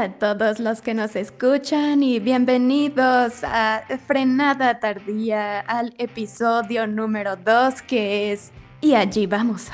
A 0.00 0.08
todos 0.08 0.60
los 0.60 0.80
que 0.80 0.94
nos 0.94 1.14
escuchan 1.14 2.02
y 2.02 2.20
bienvenidos 2.20 3.44
a 3.44 3.82
Frenada 4.06 4.80
Tardía 4.80 5.60
al 5.60 5.92
episodio 5.98 6.86
número 6.86 7.36
2 7.36 7.82
que 7.82 8.32
es 8.32 8.50
Y 8.80 8.94
allí 8.94 9.26
vamos. 9.26 9.66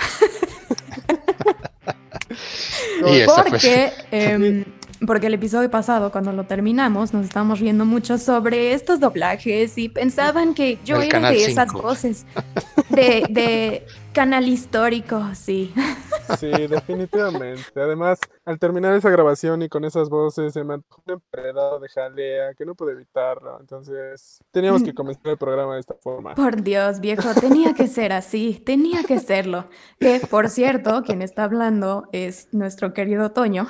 porque, 3.36 3.92
em, 4.10 4.64
porque 5.06 5.28
el 5.28 5.34
episodio 5.34 5.70
pasado, 5.70 6.10
cuando 6.10 6.32
lo 6.32 6.42
terminamos, 6.42 7.14
nos 7.14 7.24
estábamos 7.24 7.60
riendo 7.60 7.84
mucho 7.84 8.18
sobre 8.18 8.72
estos 8.72 8.98
doblajes 8.98 9.78
y 9.78 9.88
pensaban 9.88 10.54
que 10.54 10.80
yo 10.84 11.00
era 11.00 11.30
de 11.30 11.44
esas 11.44 11.72
voces 11.72 12.26
de, 12.88 13.26
de 13.30 13.86
canal 14.16 14.48
histórico, 14.48 15.22
sí. 15.34 15.74
Sí, 16.38 16.48
definitivamente. 16.48 17.62
Además, 17.76 18.18
al 18.44 18.58
terminar 18.58 18.94
esa 18.94 19.10
grabación 19.10 19.62
y 19.62 19.68
con 19.68 19.84
esas 19.84 20.08
voces, 20.08 20.54
se 20.54 20.64
me 20.64 20.74
antojó 20.74 21.02
un 21.06 21.12
empredado 21.14 21.78
de 21.78 21.88
jalea 21.88 22.54
que 22.54 22.64
no 22.64 22.74
pude 22.74 22.92
evitarlo. 22.92 23.60
Entonces, 23.60 24.40
teníamos 24.50 24.82
que 24.82 24.94
comenzar 24.94 25.28
el 25.28 25.38
programa 25.38 25.74
de 25.74 25.80
esta 25.80 25.94
forma. 25.94 26.34
Por 26.34 26.62
Dios, 26.62 27.00
viejo, 27.00 27.28
tenía 27.38 27.74
que 27.74 27.86
ser 27.86 28.12
así, 28.12 28.60
tenía 28.64 29.04
que 29.04 29.20
serlo. 29.20 29.66
Que, 30.00 30.20
por 30.30 30.48
cierto, 30.48 31.02
quien 31.02 31.22
está 31.22 31.44
hablando 31.44 32.08
es 32.12 32.48
nuestro 32.52 32.92
querido 32.92 33.32
Toño, 33.32 33.68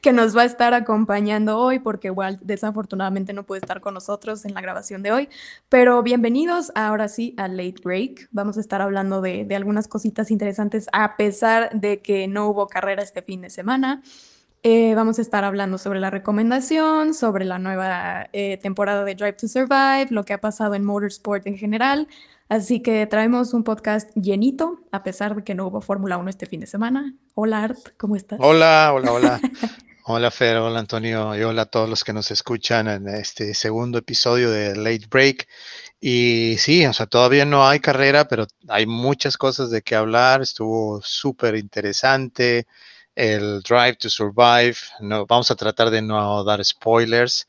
que 0.00 0.12
nos 0.12 0.36
va 0.36 0.42
a 0.42 0.46
estar 0.46 0.72
acompañando 0.74 1.58
hoy, 1.58 1.80
porque 1.80 2.08
igual 2.08 2.38
desafortunadamente 2.42 3.32
no 3.32 3.44
puede 3.44 3.60
estar 3.60 3.80
con 3.80 3.94
nosotros 3.94 4.44
en 4.44 4.54
la 4.54 4.60
grabación 4.60 5.02
de 5.02 5.12
hoy. 5.12 5.28
Pero 5.68 6.02
bienvenidos 6.02 6.72
ahora 6.74 7.08
sí 7.08 7.34
a 7.36 7.48
Late 7.48 7.82
Break. 7.84 8.28
Vamos 8.30 8.56
a 8.56 8.60
estar 8.60 8.80
hablando 8.80 9.20
de, 9.20 9.31
de 9.46 9.56
algunas 9.56 9.88
cositas 9.88 10.30
interesantes 10.30 10.88
a 10.92 11.16
pesar 11.16 11.70
de 11.72 12.00
que 12.00 12.28
no 12.28 12.48
hubo 12.48 12.66
carrera 12.66 13.02
este 13.02 13.22
fin 13.22 13.42
de 13.42 13.50
semana. 13.50 14.02
Eh, 14.64 14.94
vamos 14.94 15.18
a 15.18 15.22
estar 15.22 15.42
hablando 15.42 15.76
sobre 15.76 15.98
la 15.98 16.08
recomendación, 16.10 17.14
sobre 17.14 17.44
la 17.44 17.58
nueva 17.58 18.28
eh, 18.32 18.58
temporada 18.58 19.04
de 19.04 19.16
Drive 19.16 19.32
to 19.32 19.48
Survive, 19.48 20.06
lo 20.10 20.24
que 20.24 20.34
ha 20.34 20.40
pasado 20.40 20.74
en 20.74 20.84
Motorsport 20.84 21.46
en 21.48 21.58
general. 21.58 22.06
Así 22.48 22.80
que 22.80 23.04
traemos 23.06 23.54
un 23.54 23.64
podcast 23.64 24.14
llenito, 24.14 24.78
a 24.92 25.02
pesar 25.02 25.34
de 25.34 25.42
que 25.42 25.56
no 25.56 25.66
hubo 25.66 25.80
Fórmula 25.80 26.16
1 26.16 26.30
este 26.30 26.46
fin 26.46 26.60
de 26.60 26.68
semana. 26.68 27.14
Hola 27.34 27.64
Art, 27.64 27.78
¿cómo 27.96 28.14
estás? 28.14 28.38
Hola, 28.40 28.92
hola, 28.94 29.12
hola. 29.12 29.40
hola 30.04 30.30
Fer, 30.30 30.58
hola 30.58 30.78
Antonio 30.78 31.34
y 31.34 31.42
hola 31.42 31.62
a 31.62 31.66
todos 31.66 31.88
los 31.88 32.04
que 32.04 32.12
nos 32.12 32.30
escuchan 32.30 32.86
en 32.86 33.08
este 33.08 33.54
segundo 33.54 33.98
episodio 33.98 34.50
de 34.50 34.76
Late 34.76 35.06
Break. 35.10 35.48
Y 36.04 36.56
sí, 36.58 36.84
o 36.86 36.92
sea, 36.92 37.06
todavía 37.06 37.44
no 37.44 37.66
hay 37.66 37.78
carrera, 37.80 38.26
pero 38.28 38.46
hay 38.68 38.86
muchas 38.86 39.36
cosas 39.38 39.70
de 39.70 39.82
qué 39.82 39.94
hablar. 39.94 40.42
Estuvo 40.42 41.00
súper 41.02 41.54
interesante 41.56 42.66
el 43.14 43.62
Drive 43.62 43.96
to 43.96 44.10
Survive. 44.10 44.76
No, 45.00 45.26
vamos 45.26 45.50
a 45.52 45.56
tratar 45.56 45.90
de 45.90 46.02
no 46.02 46.42
dar 46.44 46.64
spoilers 46.64 47.46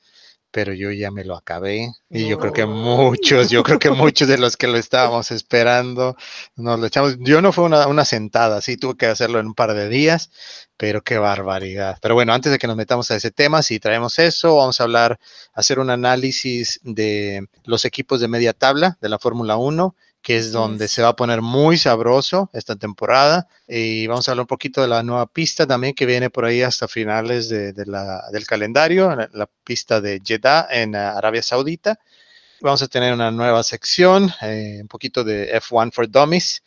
pero 0.54 0.72
yo 0.72 0.92
ya 0.92 1.10
me 1.10 1.26
lo 1.26 1.36
acabé 1.36 1.92
y 2.12 2.28
yo 2.28 2.38
creo 2.38 2.54
que 2.54 2.68
muchos, 2.68 3.50
yo 3.50 3.64
creo 3.64 3.80
que 3.80 3.90
muchos 3.90 4.28
de 4.28 4.38
los 4.38 4.56
que 4.56 4.68
lo 4.68 4.78
estábamos 4.78 5.32
esperando 5.32 6.16
nos 6.56 6.80
lo 6.80 6.86
echamos. 6.86 7.16
Yo 7.20 7.42
no 7.42 7.52
fue 7.52 7.64
una, 7.64 7.88
una, 7.88 8.06
sentada, 8.06 8.62
sí 8.62 8.78
tuve 8.78 8.96
que 8.96 9.08
hacerlo 9.08 9.40
en 9.40 9.48
un 9.48 9.56
par 9.56 9.74
de 9.74 9.90
días, 9.90 10.30
pero 10.78 11.02
qué 11.02 11.18
barbaridad. 11.18 11.98
Pero 12.04 12.14
bueno, 12.14 12.34
antes 12.34 12.52
de 12.52 12.60
que 12.60 12.68
nos 12.68 12.76
metamos 12.76 13.10
a 13.10 13.16
ese 13.16 13.32
tema, 13.32 13.64
si 13.64 13.80
traemos 13.80 14.20
eso, 14.20 14.58
vamos 14.58 14.80
a 14.80 14.84
hablar, 14.84 15.20
hacer 15.54 15.80
un 15.80 15.90
análisis 15.90 16.80
de 16.84 17.48
los 17.66 17.84
equipos 17.84 18.22
de 18.22 18.28
media 18.28 18.54
tabla 18.54 19.00
de 19.02 19.10
la 19.10 19.18
Fórmula 19.18 19.58
1 19.58 19.96
que 20.24 20.38
es 20.38 20.54
donde 20.54 20.88
se 20.88 21.02
va 21.02 21.10
a 21.10 21.16
poner 21.18 21.42
muy 21.42 21.78
sabroso 21.78 22.50
esta 22.54 22.78
temporada. 22.78 23.50
Y 23.68 24.08
vamos 24.08 24.28
a 24.28 24.32
hablar 24.32 24.44
un 24.44 24.48
poquito 24.48 24.82
de 24.82 24.88
la 24.88 25.04
nueva 25.04 25.28
pista 25.28 25.68
también 25.68 25.94
que 25.94 26.06
viene 26.06 26.30
por 26.30 26.46
ahí 26.46 26.62
hasta 26.62 26.88
finales 26.88 27.50
de, 27.50 27.74
la, 27.86 28.24
del 28.32 28.48
calendario, 28.48 29.14
la, 29.34 29.50
pista 29.66 30.00
de 30.00 30.22
Jeddah 30.24 30.68
en 30.72 30.96
Arabia 30.96 31.44
Saudita. 31.44 32.00
Vamos 32.62 32.82
a 32.82 32.88
tener 32.88 33.14
una 33.14 33.32
nueva 33.32 33.62
sección, 33.64 34.32
eh, 34.42 34.80
un 34.82 34.88
poquito 34.88 35.26
de 35.26 35.60
F1 35.60 35.92
for 35.92 36.10
Dummies, 36.10 36.64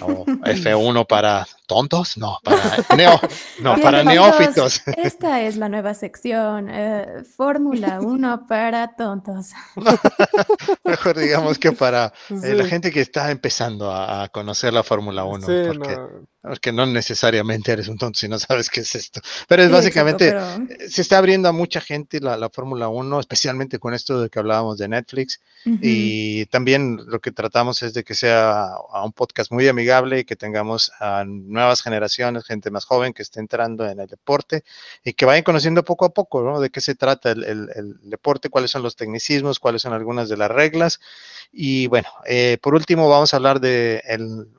o 0.00 0.24
F1 0.24 1.06
para 1.08 1.46
tontos, 1.66 2.16
no, 2.16 2.38
para, 2.42 2.96
neo, 2.96 3.20
no, 3.60 3.76
para 3.80 4.02
neófitos. 4.02 4.82
Esta 4.96 5.42
es 5.42 5.56
la 5.56 5.68
nueva 5.68 5.94
sección, 5.94 6.68
eh, 6.70 7.22
Fórmula 7.36 8.00
1 8.00 8.46
para 8.48 8.96
tontos. 8.96 9.50
Mejor 10.84 11.18
digamos 11.18 11.58
que 11.58 11.72
para 11.72 12.12
eh, 12.30 12.54
la 12.54 12.64
gente 12.64 12.90
que 12.90 13.00
está 13.00 13.30
empezando 13.30 13.92
a, 13.92 14.28
conocer 14.28 14.72
la 14.72 14.82
Fórmula 14.82 15.24
1, 15.24 15.40
porque, 15.46 15.66
porque, 15.66 15.96
no 15.96 16.37
necesariamente 16.42 17.72
eres 17.72 17.88
un 17.88 17.98
tonto 17.98 18.18
si 18.18 18.28
no 18.28 18.38
sabes 18.38 18.70
qué 18.70 18.80
es 18.80 18.94
esto. 18.94 19.20
Pero 19.48 19.62
es 19.62 19.70
básicamente, 19.70 20.28
eh, 20.28 20.88
se 20.88 21.02
está 21.02 21.18
abriendo 21.18 21.48
a 21.48 21.52
mucha 21.52 21.80
gente 21.80 22.20
la, 22.20 22.36
la 22.36 22.48
Fórmula 22.48 22.88
1, 22.88 23.20
especialmente 23.20 23.78
con 23.78 23.94
esto 23.94 24.20
de 24.20 24.30
que 24.30 24.38
hablábamos 24.38 24.78
de 24.78 24.88
Netflix. 24.88 25.40
Y 25.64 26.46
también 26.46 26.98
lo 27.08 27.20
que 27.20 27.30
tratamos 27.30 27.82
es 27.82 27.92
de 27.92 28.02
que 28.02 28.14
sea 28.14 28.70
un 29.04 29.12
podcast 29.12 29.52
muy 29.52 29.68
amigable 29.68 30.20
y 30.20 30.24
que 30.24 30.36
tengamos 30.36 30.92
a 30.98 31.24
nuevas 31.26 31.82
generaciones, 31.82 32.44
gente 32.44 32.70
más 32.70 32.84
joven 32.84 33.12
que 33.12 33.22
esté 33.22 33.40
entrando 33.40 33.86
en 33.86 34.00
el 34.00 34.06
deporte 34.06 34.64
y 35.04 35.12
que 35.12 35.26
vayan 35.26 35.42
conociendo 35.42 35.84
poco 35.84 36.06
a 36.06 36.10
poco, 36.10 36.42
¿no? 36.42 36.60
De 36.60 36.70
qué 36.70 36.80
se 36.80 36.94
trata 36.94 37.32
el, 37.32 37.98
deporte, 38.02 38.48
cuáles 38.48 38.70
son 38.70 38.82
los 38.82 38.96
tecnicismos, 38.96 39.58
cuáles 39.58 39.82
son 39.82 39.92
algunas 39.92 40.28
de 40.28 40.36
las 40.36 40.50
reglas. 40.50 41.00
Y 41.50 41.86
bueno, 41.86 42.08
eh, 42.26 42.58
por 42.62 42.74
último 42.74 43.08
vamos 43.08 43.32
a 43.32 43.38
hablar 43.38 43.60
de 43.60 44.02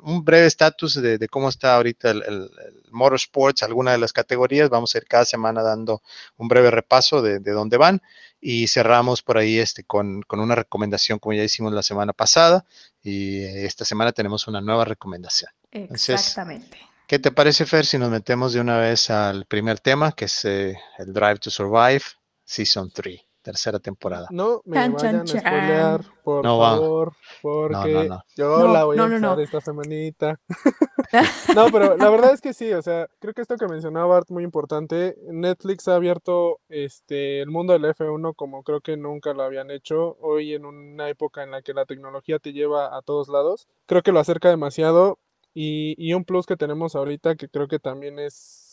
un 0.01 0.25
breve 0.25 0.47
estatus 0.47 0.95
de, 1.01 1.27
cómo 1.29 1.49
está 1.49 1.75
ahorita 1.75 2.11
el, 2.11 2.49
motorsports, 2.91 3.63
alguna 3.63 3.91
de 3.91 3.99
las 3.99 4.11
categorías. 4.11 4.69
Vamos 4.69 4.93
a 4.93 4.97
ir 4.97 5.05
cada 5.05 5.25
semana 5.25 5.61
dando 5.61 6.01
un 6.37 6.47
breve 6.47 6.71
repaso 6.71 7.21
de, 7.21 7.39
de 7.39 7.51
dónde 7.51 7.77
van 7.77 8.01
y 8.41 8.67
cerramos 8.67 9.21
por 9.21 9.37
ahí 9.37 9.59
este, 9.59 9.83
con, 9.83 10.21
con, 10.23 10.39
una 10.39 10.55
recomendación 10.55 11.19
como 11.19 11.33
ya 11.33 11.43
hicimos 11.43 11.73
la 11.73 11.83
semana 11.83 12.13
pasada 12.13 12.65
y 13.03 13.43
esta 13.43 13.85
semana 13.85 14.11
tenemos 14.11 14.47
una 14.47 14.61
nueva 14.61 14.85
recomendación. 14.85 15.51
Exactamente. 15.71 16.79
¿Qué 17.07 17.19
te 17.19 17.31
parece, 17.31 17.65
Fer, 17.65 17.85
si 17.85 17.97
nos 17.97 18.11
metemos 18.11 18.53
de 18.53 18.61
una 18.61 18.77
vez 18.77 19.09
al 19.09 19.45
primer 19.45 19.79
tema, 19.79 20.11
que 20.11 20.25
es 20.25 20.45
eh, 20.45 20.77
el 20.99 21.11
Drive 21.11 21.39
to 21.39 21.49
Survive, 21.49 22.03
Season 22.45 22.91
3? 22.91 23.19
Tercera 23.41 23.79
temporada. 23.79 24.27
No 24.31 24.61
me 24.65 24.89
vayan 24.89 25.21
a 25.21 25.27
spoilear, 25.27 26.01
por 26.23 26.43
favor, 26.43 27.13
porque 27.41 28.09
yo 28.35 28.67
la 28.67 28.83
voy 28.83 28.97
a 28.97 29.03
usar 29.03 29.39
esta 29.39 29.61
semanita. 29.61 30.39
no, 31.55 31.67
pero 31.71 31.97
la 31.97 32.09
verdad 32.09 32.33
es 32.33 32.41
que 32.41 32.53
sí, 32.53 32.71
o 32.73 32.81
sea, 32.81 33.07
creo 33.19 33.33
que 33.33 33.41
esto 33.41 33.57
que 33.57 33.67
mencionaba 33.67 34.07
Bart 34.07 34.29
muy 34.29 34.43
importante. 34.43 35.15
Netflix 35.31 35.87
ha 35.87 35.95
abierto 35.95 36.59
este 36.69 37.41
el 37.41 37.49
mundo 37.49 37.73
del 37.73 37.85
F1 37.85 38.35
como 38.35 38.63
creo 38.63 38.81
que 38.81 38.97
nunca 38.97 39.33
lo 39.33 39.43
habían 39.43 39.71
hecho. 39.71 40.17
Hoy 40.21 40.53
en 40.53 40.65
una 40.65 41.09
época 41.09 41.43
en 41.43 41.51
la 41.51 41.61
que 41.61 41.73
la 41.73 41.85
tecnología 41.85 42.39
te 42.39 42.53
lleva 42.53 42.95
a 42.95 43.01
todos 43.01 43.29
lados, 43.29 43.67
creo 43.85 44.01
que 44.01 44.11
lo 44.11 44.19
acerca 44.19 44.49
demasiado. 44.49 45.19
Y, 45.53 45.95
y 45.97 46.13
un 46.13 46.25
plus 46.25 46.45
que 46.45 46.55
tenemos 46.55 46.95
ahorita 46.95 47.35
que 47.35 47.49
creo 47.49 47.67
que 47.67 47.79
también 47.79 48.19
es 48.19 48.68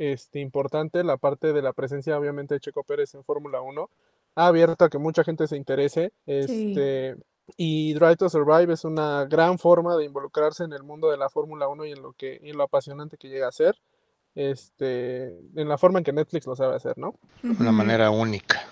este, 0.00 0.40
importante 0.40 1.04
la 1.04 1.18
parte 1.18 1.52
de 1.52 1.60
la 1.60 1.74
presencia, 1.74 2.18
obviamente, 2.18 2.54
de 2.54 2.60
Checo 2.60 2.84
Pérez 2.84 3.14
en 3.14 3.22
Fórmula 3.22 3.60
1. 3.60 3.90
Ha 4.36 4.46
abierto 4.46 4.86
a 4.86 4.88
que 4.88 4.96
mucha 4.96 5.24
gente 5.24 5.46
se 5.46 5.58
interese. 5.58 6.14
Este, 6.24 7.16
Y 7.56 7.92
Drive 7.92 8.16
to 8.16 8.30
Survive 8.30 8.72
es 8.72 8.84
una 8.84 9.26
gran 9.26 9.58
forma 9.58 9.96
de 9.96 10.06
involucrarse 10.06 10.64
en 10.64 10.72
el 10.72 10.84
mundo 10.84 11.10
de 11.10 11.18
la 11.18 11.28
Fórmula 11.28 11.68
1 11.68 11.84
y 11.84 11.92
en 11.92 12.00
lo, 12.00 12.14
que, 12.14 12.40
y 12.42 12.48
en 12.48 12.56
lo 12.56 12.64
apasionante 12.64 13.18
que 13.18 13.28
llega 13.28 13.48
a 13.48 13.52
ser. 13.52 13.76
Este, 14.34 15.38
en 15.54 15.68
la 15.68 15.76
forma 15.76 15.98
en 15.98 16.04
que 16.04 16.14
Netflix 16.14 16.46
lo 16.46 16.56
sabe 16.56 16.76
hacer, 16.76 16.96
¿no? 16.96 17.16
Una 17.42 17.70
manera 17.70 18.10
única. 18.10 18.62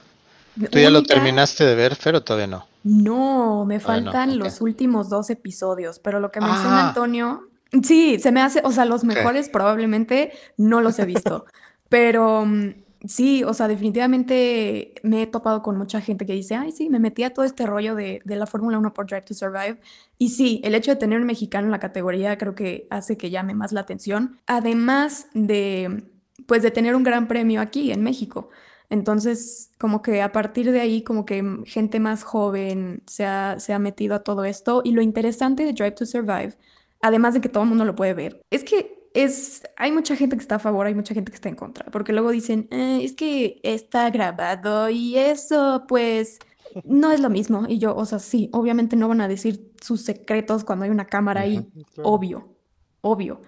¿Tú 0.70 0.78
ya 0.78 0.88
lo 0.88 1.02
terminaste 1.02 1.66
de 1.66 1.74
ver, 1.74 1.98
pero 2.02 2.22
todavía 2.22 2.46
no? 2.46 2.66
No, 2.84 3.66
me 3.66 3.80
faltan 3.80 4.38
los 4.38 4.62
últimos 4.62 5.10
dos 5.10 5.28
episodios, 5.28 5.98
pero 5.98 6.20
lo 6.20 6.30
que 6.30 6.40
menciona 6.40 6.84
ah. 6.84 6.88
Antonio 6.88 7.47
Sí, 7.82 8.18
se 8.18 8.32
me 8.32 8.40
hace, 8.40 8.62
o 8.64 8.72
sea, 8.72 8.84
los 8.86 9.04
mejores 9.04 9.48
probablemente 9.48 10.32
no 10.56 10.80
los 10.80 10.98
he 10.98 11.04
visto, 11.04 11.44
pero 11.90 12.46
mm, 12.46 12.70
sí, 13.06 13.44
o 13.44 13.52
sea, 13.52 13.68
definitivamente 13.68 14.94
me 15.02 15.22
he 15.22 15.26
topado 15.26 15.62
con 15.62 15.76
mucha 15.76 16.00
gente 16.00 16.24
que 16.24 16.32
dice, 16.32 16.54
ay, 16.54 16.72
sí, 16.72 16.88
me 16.88 16.98
metí 16.98 17.24
a 17.24 17.34
todo 17.34 17.44
este 17.44 17.66
rollo 17.66 17.94
de, 17.94 18.22
de 18.24 18.36
la 18.36 18.46
Fórmula 18.46 18.78
1 18.78 18.94
por 18.94 19.06
Drive 19.06 19.22
to 19.22 19.34
Survive. 19.34 19.80
Y 20.16 20.30
sí, 20.30 20.62
el 20.64 20.74
hecho 20.74 20.92
de 20.92 20.96
tener 20.96 21.20
un 21.20 21.26
mexicano 21.26 21.66
en 21.66 21.72
la 21.72 21.78
categoría 21.78 22.38
creo 22.38 22.54
que 22.54 22.86
hace 22.90 23.18
que 23.18 23.30
llame 23.30 23.54
más 23.54 23.72
la 23.72 23.80
atención, 23.80 24.40
además 24.46 25.26
de, 25.34 26.04
pues, 26.46 26.62
de 26.62 26.70
tener 26.70 26.96
un 26.96 27.02
gran 27.02 27.28
premio 27.28 27.60
aquí 27.60 27.92
en 27.92 28.02
México. 28.02 28.48
Entonces, 28.90 29.72
como 29.78 30.00
que 30.00 30.22
a 30.22 30.32
partir 30.32 30.72
de 30.72 30.80
ahí, 30.80 31.02
como 31.02 31.26
que 31.26 31.44
gente 31.66 32.00
más 32.00 32.24
joven 32.24 33.02
se 33.06 33.26
ha, 33.26 33.58
se 33.58 33.74
ha 33.74 33.78
metido 33.78 34.14
a 34.14 34.22
todo 34.22 34.44
esto. 34.44 34.80
Y 34.84 34.92
lo 34.92 35.02
interesante 35.02 35.64
de 35.64 35.74
Drive 35.74 35.92
to 35.92 36.06
Survive 36.06 36.56
además 37.00 37.34
de 37.34 37.40
que 37.40 37.48
todo 37.48 37.62
el 37.62 37.68
mundo 37.68 37.84
lo 37.84 37.94
puede 37.94 38.14
ver. 38.14 38.42
Es 38.50 38.64
que 38.64 39.08
es, 39.14 39.62
hay 39.76 39.92
mucha 39.92 40.16
gente 40.16 40.36
que 40.36 40.42
está 40.42 40.56
a 40.56 40.60
favor, 40.60 40.86
hay 40.86 40.94
mucha 40.94 41.14
gente 41.14 41.30
que 41.30 41.36
está 41.36 41.48
en 41.48 41.56
contra, 41.56 41.86
porque 41.90 42.12
luego 42.12 42.30
dicen, 42.30 42.68
eh, 42.70 43.00
es 43.02 43.14
que 43.14 43.60
está 43.62 44.10
grabado 44.10 44.90
y 44.90 45.16
eso 45.16 45.84
pues 45.88 46.38
no 46.84 47.12
es 47.12 47.20
lo 47.20 47.30
mismo. 47.30 47.64
Y 47.68 47.78
yo, 47.78 47.96
o 47.96 48.04
sea, 48.04 48.18
sí, 48.18 48.50
obviamente 48.52 48.96
no 48.96 49.08
van 49.08 49.20
a 49.20 49.28
decir 49.28 49.72
sus 49.80 50.02
secretos 50.02 50.64
cuando 50.64 50.84
hay 50.84 50.90
una 50.90 51.06
cámara 51.06 51.42
ahí, 51.42 51.66
obvio, 52.02 52.56
obvio. 53.00 53.40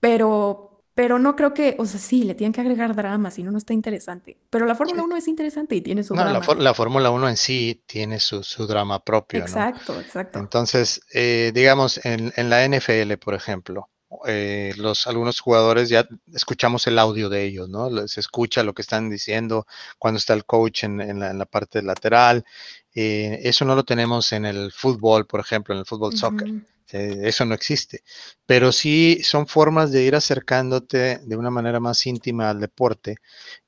Pero 0.00 0.67
pero 0.98 1.20
no 1.20 1.36
creo 1.36 1.54
que, 1.54 1.76
o 1.78 1.86
sea, 1.86 2.00
sí, 2.00 2.24
le 2.24 2.34
tienen 2.34 2.52
que 2.52 2.60
agregar 2.60 2.96
drama, 2.96 3.30
si 3.30 3.44
no, 3.44 3.52
no 3.52 3.58
está 3.58 3.72
interesante. 3.72 4.36
Pero 4.50 4.66
la 4.66 4.74
Fórmula 4.74 5.04
1 5.04 5.16
es 5.16 5.28
interesante 5.28 5.76
y 5.76 5.80
tiene 5.80 6.02
su 6.02 6.12
no, 6.12 6.22
drama. 6.22 6.40
La, 6.58 6.74
Fórmula 6.74 7.10
1 7.12 7.28
en 7.28 7.36
sí 7.36 7.84
tiene 7.86 8.18
su, 8.18 8.42
drama 8.66 9.04
propio. 9.04 9.38
Exacto, 9.38 10.00
exacto. 10.00 10.40
Entonces, 10.40 11.00
eh, 11.14 11.52
digamos, 11.54 12.04
en, 12.04 12.32
la 12.50 12.66
NFL, 12.66 13.12
por 13.20 13.34
ejemplo, 13.34 13.88
eh, 14.26 14.72
los 14.76 15.06
algunos 15.06 15.40
jugadores 15.40 15.88
ya 15.88 16.08
escuchamos 16.32 16.86
el 16.86 16.98
audio 16.98 17.28
de 17.28 17.44
ellos, 17.44 17.68
¿no? 17.68 18.08
Se 18.08 18.20
escucha 18.20 18.62
lo 18.62 18.72
que 18.72 18.82
están 18.82 19.10
diciendo 19.10 19.66
cuando 19.98 20.18
está 20.18 20.34
el 20.34 20.44
coach 20.44 20.84
en, 20.84 21.18
la, 21.18 21.46
parte 21.46 21.82
lateral. 21.82 22.44
Eh, 22.94 23.40
eso 23.44 23.64
no 23.64 23.74
lo 23.74 23.84
tenemos 23.84 24.32
en 24.32 24.46
el 24.46 24.72
fútbol, 24.72 25.26
por 25.26 25.40
ejemplo, 25.40 25.74
en 25.74 25.80
el 25.80 25.86
fútbol 25.86 26.16
soccer. 26.16 26.48
Eh, 26.90 27.20
eso 27.24 27.44
no 27.44 27.54
existe. 27.54 28.02
Pero 28.46 28.72
sí 28.72 29.20
son 29.22 29.46
formas 29.46 29.92
de 29.92 30.04
ir 30.04 30.14
acercándote 30.14 31.18
de 31.18 31.36
una 31.36 31.50
manera 31.50 31.80
más 31.80 32.06
íntima 32.06 32.50
al 32.50 32.60
deporte. 32.60 33.16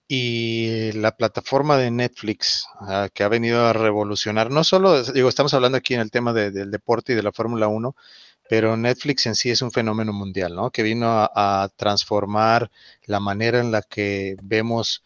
Y 0.08 0.92
la 0.92 1.16
plataforma 1.16 1.76
de 1.76 1.90
Netflix, 1.90 2.66
ah, 2.80 3.08
que 3.14 3.22
ha 3.22 3.28
venido 3.28 3.64
a 3.66 3.72
revolucionar, 3.72 4.50
no 4.50 4.64
solo, 4.64 5.04
digo, 5.04 5.28
estamos 5.28 5.54
hablando 5.54 5.78
aquí 5.78 5.94
en 5.94 6.00
el 6.00 6.10
tema 6.10 6.32
del 6.32 6.70
deporte 6.70 7.12
y 7.12 7.16
de 7.16 7.22
la 7.22 7.30
Fórmula 7.30 7.68
1, 7.68 7.94
pero 8.50 8.76
Netflix 8.76 9.26
en 9.26 9.36
sí 9.36 9.48
es 9.50 9.62
un 9.62 9.70
fenómeno 9.70 10.12
mundial, 10.12 10.56
¿no? 10.56 10.72
Que 10.72 10.82
vino 10.82 11.06
a 11.08 11.70
transformar 11.76 12.68
la 13.04 13.20
manera 13.20 13.60
en 13.60 13.70
la 13.70 13.80
que 13.80 14.34
vemos 14.42 15.04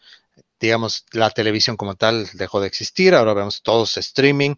digamos, 0.59 1.05
la 1.11 1.29
televisión 1.29 1.77
como 1.77 1.93
tal 1.95 2.27
dejó 2.33 2.59
de 2.59 2.65
existir, 2.65 3.13
ahora 3.13 3.35
vemos 3.35 3.61
todos 3.61 3.97
streaming 3.97 4.55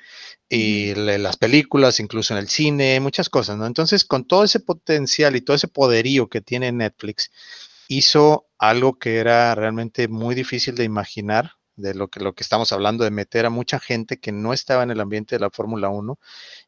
y 0.48 0.95
las 0.95 1.36
películas, 1.36 2.00
incluso 2.00 2.34
en 2.34 2.39
el 2.39 2.48
cine, 2.48 3.01
muchas 3.01 3.30
cosas, 3.30 3.57
¿no? 3.57 3.66
Entonces, 3.66 4.06
con 4.06 4.25
todo 4.25 4.45
ese 4.45 4.62
potencial 4.62 5.36
y 5.36 5.42
todo 5.42 5.57
ese 5.57 5.68
poderío 5.68 6.30
que 6.30 6.40
tiene 6.40 6.72
Netflix, 6.72 7.31
hizo 7.90 8.48
algo 8.57 8.98
que 9.00 9.18
era 9.18 9.54
realmente 9.56 10.07
muy 10.07 10.33
difícil 10.33 10.75
de 10.75 10.86
imaginar, 10.86 11.54
de 11.77 11.94
lo 11.94 12.09
que, 12.09 12.19
lo 12.19 12.33
que 12.33 12.44
estamos 12.44 12.74
hablando, 12.74 13.03
de 13.03 13.12
meter 13.12 13.45
a 13.45 13.50
mucha 13.50 13.79
gente 13.79 14.19
que 14.19 14.31
no 14.31 14.51
estaba 14.51 14.83
en 14.83 14.91
el 14.91 15.00
ambiente 15.00 15.35
de 15.35 15.39
la 15.39 15.50
Fórmula 15.50 15.89
1 15.89 16.19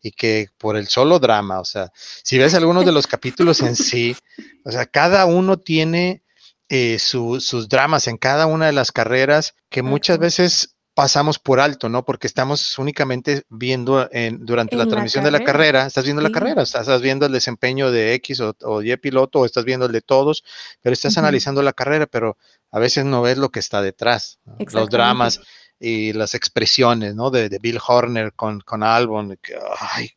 y 0.01 0.11
que 0.11 0.50
por 0.57 0.77
el 0.77 0.88
solo 0.88 1.19
drama, 1.19 1.59
o 1.59 1.65
sea, 1.65 1.91
si 2.23 2.38
ves 2.38 2.53
algunos 2.53 2.85
de 2.85 2.91
los 2.91 3.07
capítulos 3.07 3.61
en 3.61 3.75
sí, 3.75 4.15
o 4.65 4.71
sea, 4.71 4.85
cada 4.85 5.25
uno 5.25 5.57
tiene 5.57 6.23
eh, 6.69 7.00
sus 7.00 7.67
dramas 7.67 8.07
en 8.07 8.17
cada 8.17 8.45
una 8.45 8.67
de 8.67 8.73
las 8.73 8.91
carreras 8.91 9.56
que 9.69 9.81
muchas 9.81 10.19
veces 10.19 10.75
pasamos 11.00 11.40
por 11.40 11.62
alto, 11.62 11.88
¿no? 11.88 12.04
Porque 12.04 12.28
estamos 12.28 12.78
únicamente 12.78 13.44
viendo 13.48 14.10
en, 14.12 14.46
durante 14.46 14.75
la 14.75 14.86
transmisión 14.86 15.24
de 15.24 15.31
la 15.31 15.46
carrera, 15.46 15.86
estás 15.86 16.04
viendo 16.04 16.22
la 16.22 16.30
carrera, 16.30 16.62
estás, 16.62 17.01
viendo 17.01 17.25
el 17.25 17.31
desempeño 17.31 17.90
de 17.90 18.16
X 18.16 18.42
o, 18.42 18.81
Y 18.81 18.98
piloto, 18.98 19.40
o 19.40 19.46
estás 19.46 19.63
viendo 19.63 19.86
el 19.86 19.94
de 19.94 20.01
todos, 20.01 20.44
pero 20.81 20.92
estás 20.92 21.18
analizando 21.18 21.62
la 21.62 21.72
carrera, 21.72 22.06
pero 22.06 22.36
a 22.69 22.80
veces 22.80 23.06
no 23.06 23.22
ves 23.22 23.38
lo 23.38 23.48
que 23.48 23.62
está 23.62 23.81
detrás, 23.81 24.40
los 24.74 24.90
dramas 24.90 25.40
y 25.79 26.11
las 26.11 26.35
expresiones, 26.35 27.15
¿no? 27.15 27.31
De, 27.31 27.57
Bill 27.61 27.79
Horner 27.85 28.33
con, 28.33 28.59
con 28.59 28.83
Albon, 28.83 29.37
que, 29.41 29.55
ay, 29.79 30.11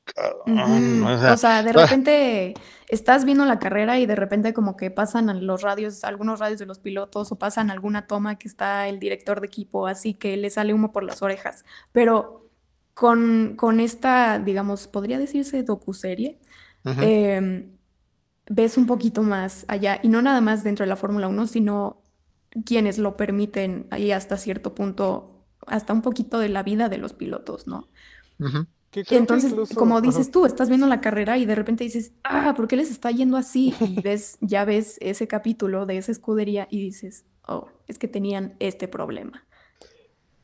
o, 0.46 1.36
sea, 1.36 1.62
de 1.62 1.72
repente 1.72 2.54
estás 2.88 3.24
viendo 3.24 3.44
la 3.44 3.60
carrera 3.60 3.98
y 4.00 4.06
de 4.06 4.16
repente 4.16 4.52
como 4.52 4.76
que 4.76 4.90
pasan 4.90 5.46
los 5.46 5.62
radios, 5.62 6.02
algunos 6.02 6.40
radios 6.40 6.58
de 6.58 6.66
los 6.66 6.80
pilotos 6.80 7.30
o 7.30 7.38
pasan 7.38 7.70
alguna 7.70 8.08
toma 8.08 8.38
que 8.38 8.48
está 8.48 8.88
el 8.88 8.98
director 8.98 9.40
de 9.40 9.46
equipo, 9.46 9.86
así 9.86 10.14
que 10.14 10.36
le 10.36 10.50
sale 10.50 10.74
humo 10.74 10.90
por 10.90 11.04
las 11.04 11.22
orejas, 11.22 11.64
pero 11.92 12.50
con, 12.94 13.54
con 13.56 13.78
esta, 13.78 14.40
digamos, 14.40 14.88
podría 14.88 15.18
decirse 15.18 15.62
docuserie, 15.62 16.40
eh, 17.00 17.68
ves 18.50 18.76
un 18.76 18.86
poquito 18.86 19.22
más 19.22 19.64
allá, 19.68 20.00
y 20.02 20.08
no 20.08 20.22
nada 20.22 20.40
más 20.40 20.64
dentro 20.64 20.84
de 20.84 20.88
la 20.88 20.96
Fórmula 20.96 21.28
1, 21.28 21.46
sino 21.46 22.02
quienes 22.66 22.98
lo 22.98 23.16
permiten 23.16 23.86
ahí 23.90 24.12
hasta 24.12 24.36
cierto 24.36 24.74
punto 24.74 25.41
hasta 25.66 25.92
un 25.92 26.02
poquito 26.02 26.38
de 26.38 26.48
la 26.48 26.62
vida 26.62 26.88
de 26.88 26.98
los 26.98 27.12
pilotos, 27.12 27.66
¿no? 27.66 27.88
Entonces, 28.94 29.54
como 29.74 30.00
dices 30.00 30.30
tú, 30.30 30.44
estás 30.44 30.68
viendo 30.68 30.86
la 30.86 31.00
carrera 31.00 31.38
y 31.38 31.46
de 31.46 31.54
repente 31.54 31.84
dices, 31.84 32.12
ah, 32.24 32.52
¿por 32.54 32.68
qué 32.68 32.76
les 32.76 32.90
está 32.90 33.10
yendo 33.10 33.36
así? 33.36 33.74
Y 33.80 34.00
ves, 34.02 34.36
ya 34.40 34.64
ves 34.64 34.98
ese 35.00 35.26
capítulo 35.26 35.86
de 35.86 35.96
esa 35.96 36.12
escudería 36.12 36.68
y 36.70 36.80
dices, 36.80 37.24
oh, 37.46 37.68
es 37.86 37.98
que 37.98 38.08
tenían 38.08 38.54
este 38.58 38.88
problema. 38.88 39.46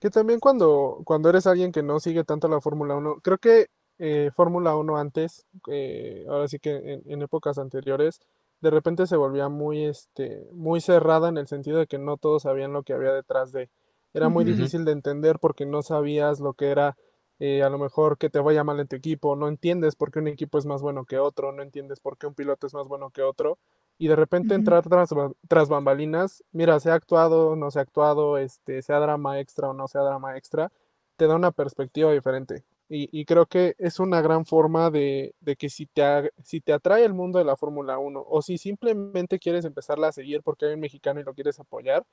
Que 0.00 0.10
también 0.10 0.40
cuando, 0.40 1.00
cuando 1.04 1.28
eres 1.28 1.46
alguien 1.46 1.72
que 1.72 1.82
no 1.82 2.00
sigue 2.00 2.24
tanto 2.24 2.48
la 2.48 2.60
Fórmula 2.60 2.94
1, 2.94 3.20
creo 3.22 3.38
que 3.38 3.66
eh, 3.98 4.30
Fórmula 4.34 4.76
1 4.76 4.96
antes, 4.96 5.44
eh, 5.70 6.24
ahora 6.28 6.48
sí 6.48 6.58
que 6.58 7.02
en, 7.04 7.22
épocas 7.22 7.58
anteriores, 7.58 8.20
de 8.60 8.70
repente 8.70 9.06
se 9.06 9.16
volvía 9.16 9.48
muy, 9.48 9.84
este, 9.84 10.48
muy 10.52 10.80
cerrada 10.80 11.28
en 11.28 11.36
el 11.36 11.48
sentido 11.48 11.78
de 11.78 11.86
que 11.86 11.98
no 11.98 12.16
todos 12.16 12.42
sabían 12.42 12.72
lo 12.72 12.82
que 12.82 12.92
había 12.92 13.12
detrás 13.12 13.52
de 13.52 13.70
era 14.18 14.28
muy 14.28 14.44
difícil 14.44 14.84
de 14.84 14.92
entender 14.92 15.38
porque 15.38 15.64
no 15.64 15.82
sabías 15.82 16.40
lo 16.40 16.54
que 16.54 16.70
era 16.70 16.96
eh, 17.40 17.62
a 17.62 17.70
lo 17.70 17.78
mejor 17.78 18.18
que 18.18 18.30
te 18.30 18.40
vaya 18.40 18.64
mal 18.64 18.80
en 18.80 18.88
tu 18.88 18.96
equipo, 18.96 19.36
no 19.36 19.48
entiendes 19.48 19.94
por 19.94 20.10
qué 20.10 20.18
un 20.18 20.26
equipo 20.26 20.58
es 20.58 20.66
más 20.66 20.82
bueno 20.82 21.04
que 21.04 21.18
otro, 21.18 21.52
no 21.52 21.62
entiendes 21.62 22.00
por 22.00 22.18
qué 22.18 22.26
un 22.26 22.34
piloto 22.34 22.66
es 22.66 22.74
más 22.74 22.88
bueno 22.88 23.10
que 23.10 23.22
otro, 23.22 23.58
y 23.96 24.08
de 24.08 24.16
repente 24.16 24.54
entrar 24.54 24.84
tras, 24.88 25.68
bambalinas, 25.68 26.44
mira, 26.52 26.78
se 26.80 26.90
ha 26.90 26.94
actuado, 26.94 27.54
no 27.54 27.70
se 27.70 27.78
ha 27.78 27.82
actuado, 27.82 28.38
este, 28.38 28.82
sea 28.82 28.98
drama 28.98 29.40
extra 29.40 29.68
o 29.68 29.72
no 29.72 29.86
sea 29.88 30.02
drama 30.02 30.36
extra, 30.36 30.72
te 31.16 31.26
da 31.26 31.34
una 31.34 31.50
perspectiva 31.50 32.12
diferente. 32.12 32.64
Y, 32.90 33.26
creo 33.26 33.44
que 33.44 33.74
es 33.76 34.00
una 34.00 34.22
gran 34.22 34.46
forma 34.46 34.90
de, 34.90 35.34
que 35.58 35.68
si 35.68 35.84
te, 35.84 36.32
si 36.42 36.62
te 36.62 36.72
atrae 36.72 37.04
el 37.04 37.12
mundo 37.12 37.38
de 37.38 37.44
la 37.44 37.54
Fórmula 37.54 37.98
1 37.98 38.24
o 38.26 38.40
si 38.40 38.56
simplemente 38.56 39.38
quieres 39.38 39.66
empezarla 39.66 40.08
a 40.08 40.12
seguir 40.12 40.42
porque 40.42 40.64
hay 40.64 40.72
un 40.72 40.80
mexicano 40.80 41.20
y 41.20 41.24
lo 41.24 41.34
quieres 41.34 41.60
apoyar, 41.60 42.06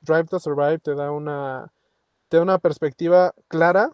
Drive 0.00 0.24
to 0.24 0.40
Survive 0.40 0.78
te 0.78 0.94
da 0.94 1.10
una, 1.10 1.72
te 2.28 2.36
da 2.36 2.42
una 2.42 2.58
perspectiva 2.58 3.34
clara 3.48 3.92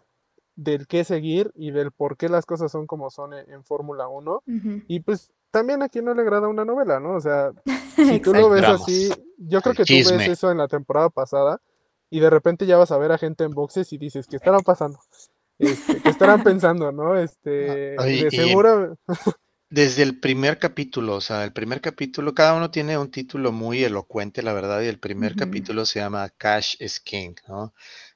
del 0.55 0.87
qué 0.87 1.03
seguir 1.03 1.51
y 1.55 1.71
del 1.71 1.91
por 1.91 2.17
qué 2.17 2.29
las 2.29 2.45
cosas 2.45 2.71
son 2.71 2.87
como 2.87 3.09
son 3.09 3.33
en, 3.33 3.63
Fórmula 3.63 4.07
1. 4.07 4.43
Y 4.87 5.01
pues 5.01 5.31
también 5.51 5.81
a 5.81 5.89
quien 5.89 6.05
no 6.05 6.13
le 6.13 6.21
agrada 6.21 6.47
una 6.47 6.65
novela, 6.65 6.99
¿no? 6.99 7.15
O 7.15 7.21
sea, 7.21 7.51
si 7.95 8.19
tú 8.19 8.33
lo 8.33 8.49
ves 8.49 8.63
así, 8.63 9.09
yo 9.37 9.61
creo 9.61 9.75
que 9.75 9.85
tú 9.85 9.93
ves 9.93 10.27
eso 10.27 10.51
en 10.51 10.57
la 10.57 10.67
temporada 10.67 11.09
pasada 11.09 11.61
y 12.09 12.19
de 12.19 12.29
repente 12.29 12.65
ya 12.65 12.77
vas 12.77 12.91
a 12.91 12.97
ver 12.97 13.11
a 13.11 13.17
gente 13.17 13.43
en 13.43 13.51
boxes 13.51 13.91
y 13.93 13.97
dices, 13.97 14.27
¿qué 14.27 14.37
estarán 14.37 14.61
pasando? 14.61 14.99
Este, 15.59 16.01
¿Qué 16.01 16.09
estarán 16.09 16.43
pensando, 16.43 16.91
no? 16.91 17.15
Este, 17.17 17.95
de 17.95 18.31
seguro... 18.31 18.97
Desde 19.69 20.03
el 20.03 20.19
primer 20.19 20.59
capítulo, 20.59 21.15
o 21.15 21.21
sea, 21.21 21.43
el 21.43 21.51
primer 21.51 21.81
capítulo, 21.81 22.33
cada 22.33 22.53
uno 22.53 22.71
tiene 22.71 22.97
un 22.97 23.11
título 23.11 23.51
muy 23.51 23.83
elocuente, 23.83 24.41
la 24.41 24.53
verdad, 24.53 24.81
y 24.81 24.87
el 24.87 24.97
primer 24.97 25.35
capítulo 25.35 25.85
se 25.85 25.99
llama 25.99 26.29
Cash 26.29 26.75
is 26.79 27.01
King, 27.01 27.35
¿no? 27.49 27.73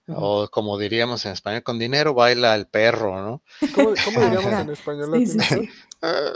O 0.07 0.47
como 0.49 0.77
diríamos 0.77 1.25
en 1.25 1.33
español, 1.33 1.63
con 1.63 1.77
dinero 1.77 2.13
baila 2.13 2.55
el 2.55 2.67
perro, 2.67 3.21
¿no? 3.21 3.43
¿Cómo, 3.75 3.93
diríamos 3.95 4.53
en 4.53 4.69
español? 4.69 5.23
Ah, 6.03 6.33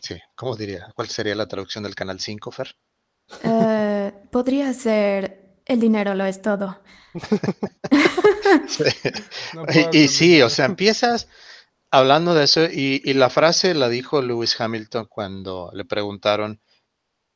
sí, 0.00 0.14
¿cómo 0.34 0.56
diría? 0.56 0.90
¿Cuál 0.94 1.08
sería 1.08 1.34
la 1.34 1.46
traducción 1.46 1.84
del 1.84 1.94
Canal 1.94 2.18
5, 2.18 2.50
Fer? 2.50 2.74
Eh, 3.42 4.10
podría 4.30 4.72
ser 4.72 5.58
el 5.66 5.80
dinero 5.80 6.14
lo 6.14 6.24
es 6.24 6.40
todo. 6.40 6.80
y 9.92 10.08
sí, 10.08 10.40
o 10.40 10.48
sea, 10.48 10.64
empiezas 10.64 11.28
hablando 11.90 12.34
de 12.34 12.44
eso, 12.44 12.64
y, 12.64 13.00
la 13.14 13.30
frase 13.30 13.74
la 13.74 13.88
dijo 13.88 14.22
Lewis 14.22 14.60
Hamilton 14.60 15.06
cuando 15.06 15.70
le 15.72 15.84
preguntaron 15.84 16.60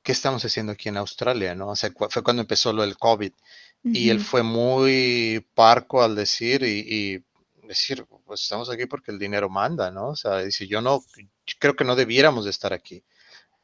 qué 0.02 0.12
estamos 0.12 0.44
haciendo 0.44 0.72
aquí 0.72 0.88
en 0.88 0.96
Australia, 0.96 1.54
¿no? 1.54 1.68
O 1.68 1.76
sea, 1.76 1.90
fue 2.10 2.22
cuando 2.22 2.42
empezó 2.42 2.72
lo 2.72 2.82
del 2.82 2.96
COVID. 2.96 3.32
Y 3.82 4.10
él 4.10 4.20
fue 4.20 4.42
muy 4.42 5.46
parco 5.54 6.02
al 6.02 6.14
decir 6.14 6.62
y, 6.62 7.24
decir, 7.66 8.04
pues 8.26 8.42
estamos 8.42 8.68
aquí 8.68 8.86
porque 8.86 9.12
el 9.12 9.18
dinero 9.18 9.48
manda, 9.48 9.90
¿no? 9.90 10.08
O 10.08 10.16
sea, 10.16 10.38
dice, 10.38 10.66
yo 10.66 10.80
no, 10.80 11.04
creo 11.58 11.76
que 11.76 11.84
no 11.84 11.94
debiéramos 11.94 12.44
de 12.44 12.50
estar 12.50 12.72
aquí. 12.72 13.04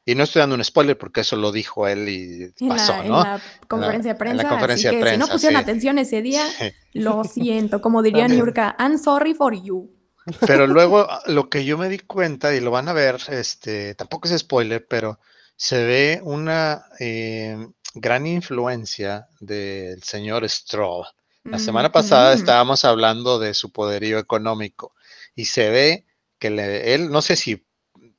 Y 0.05 0.15
no 0.15 0.23
estoy 0.23 0.39
dando 0.39 0.55
un 0.55 0.63
spoiler 0.63 0.97
porque 0.97 1.19
eso 1.21 1.35
lo 1.35 1.51
dijo 1.51 1.85
él 1.85 2.07
y 2.07 2.67
pasó, 2.67 3.03
¿no? 3.03 3.21
En 3.21 3.31
la 3.31 3.41
conferencia 3.67 4.13
de 4.13 4.17
prensa. 4.17 4.41
En 4.41 4.47
la 4.47 4.49
conferencia 4.49 4.91
de 4.91 4.99
prensa, 5.01 5.13
si 5.13 5.19
no 5.19 5.27
pusieron 5.27 5.57
atención 5.57 5.99
ese 5.99 6.21
día, 6.21 6.47
lo 6.93 7.25
siento. 7.25 7.81
Como 7.81 8.01
diría 8.01 8.29
Niurka, 8.29 8.77
I'm 8.79 8.97
sorry 8.97 9.33
for 9.33 9.53
you. 9.53 9.96
Pero 10.45 10.67
luego 10.67 10.99
ah, 11.09 11.21
lo 11.27 11.49
que 11.49 11.65
yo 11.65 11.77
me 11.77 11.89
di 11.89 11.99
cuenta, 11.99 12.53
y 12.53 12.59
lo 12.59 12.71
van 12.71 12.89
a 12.89 12.93
ver, 12.93 13.19
este, 13.29 13.95
tampoco 13.95 14.27
es 14.27 14.39
spoiler, 14.39 14.85
pero 14.87 15.19
se 15.55 15.83
ve 15.83 16.21
una 16.23 16.85
eh, 16.99 17.57
gran 17.93 18.27
influencia 18.27 19.27
del 19.39 20.03
señor 20.03 20.47
Stroll. 20.49 21.05
La 21.43 21.59
semana 21.59 21.93
pasada 21.93 22.33
estábamos 22.33 22.83
hablando 22.83 23.39
de 23.39 23.53
su 23.53 23.71
poderío 23.71 24.19
económico 24.19 24.93
y 25.33 25.45
se 25.45 25.69
ve 25.69 26.05
que 26.39 26.93
él, 26.93 27.09
no 27.09 27.21
sé 27.21 27.37
si 27.37 27.65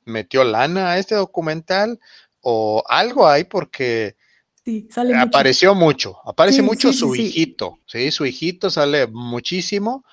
metió 0.03 0.43
lana 0.43 0.91
a 0.91 0.97
este 0.97 1.13
documental 1.13 1.99
o 2.41 2.83
algo 2.87 3.27
hay 3.27 3.43
porque 3.43 4.15
apareció 5.15 5.75
mucho. 5.75 6.17
aparece 6.25 6.63
mucho 6.63 6.91
su 6.91 7.15
hijito, 7.15 7.79
¿sí? 7.85 8.09
Su 8.09 8.25
hijito 8.25 8.71
sale 8.71 9.05
muchísimo 9.05 10.03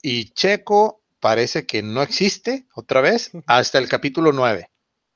y 0.00 0.30
Checo 0.30 0.99
parece 1.20 1.66
que 1.66 1.82
no 1.82 2.02
existe 2.02 2.66
otra 2.74 3.00
vez 3.00 3.30
hasta 3.46 3.78
el 3.78 3.88
capítulo 3.88 4.32
9, 4.32 4.70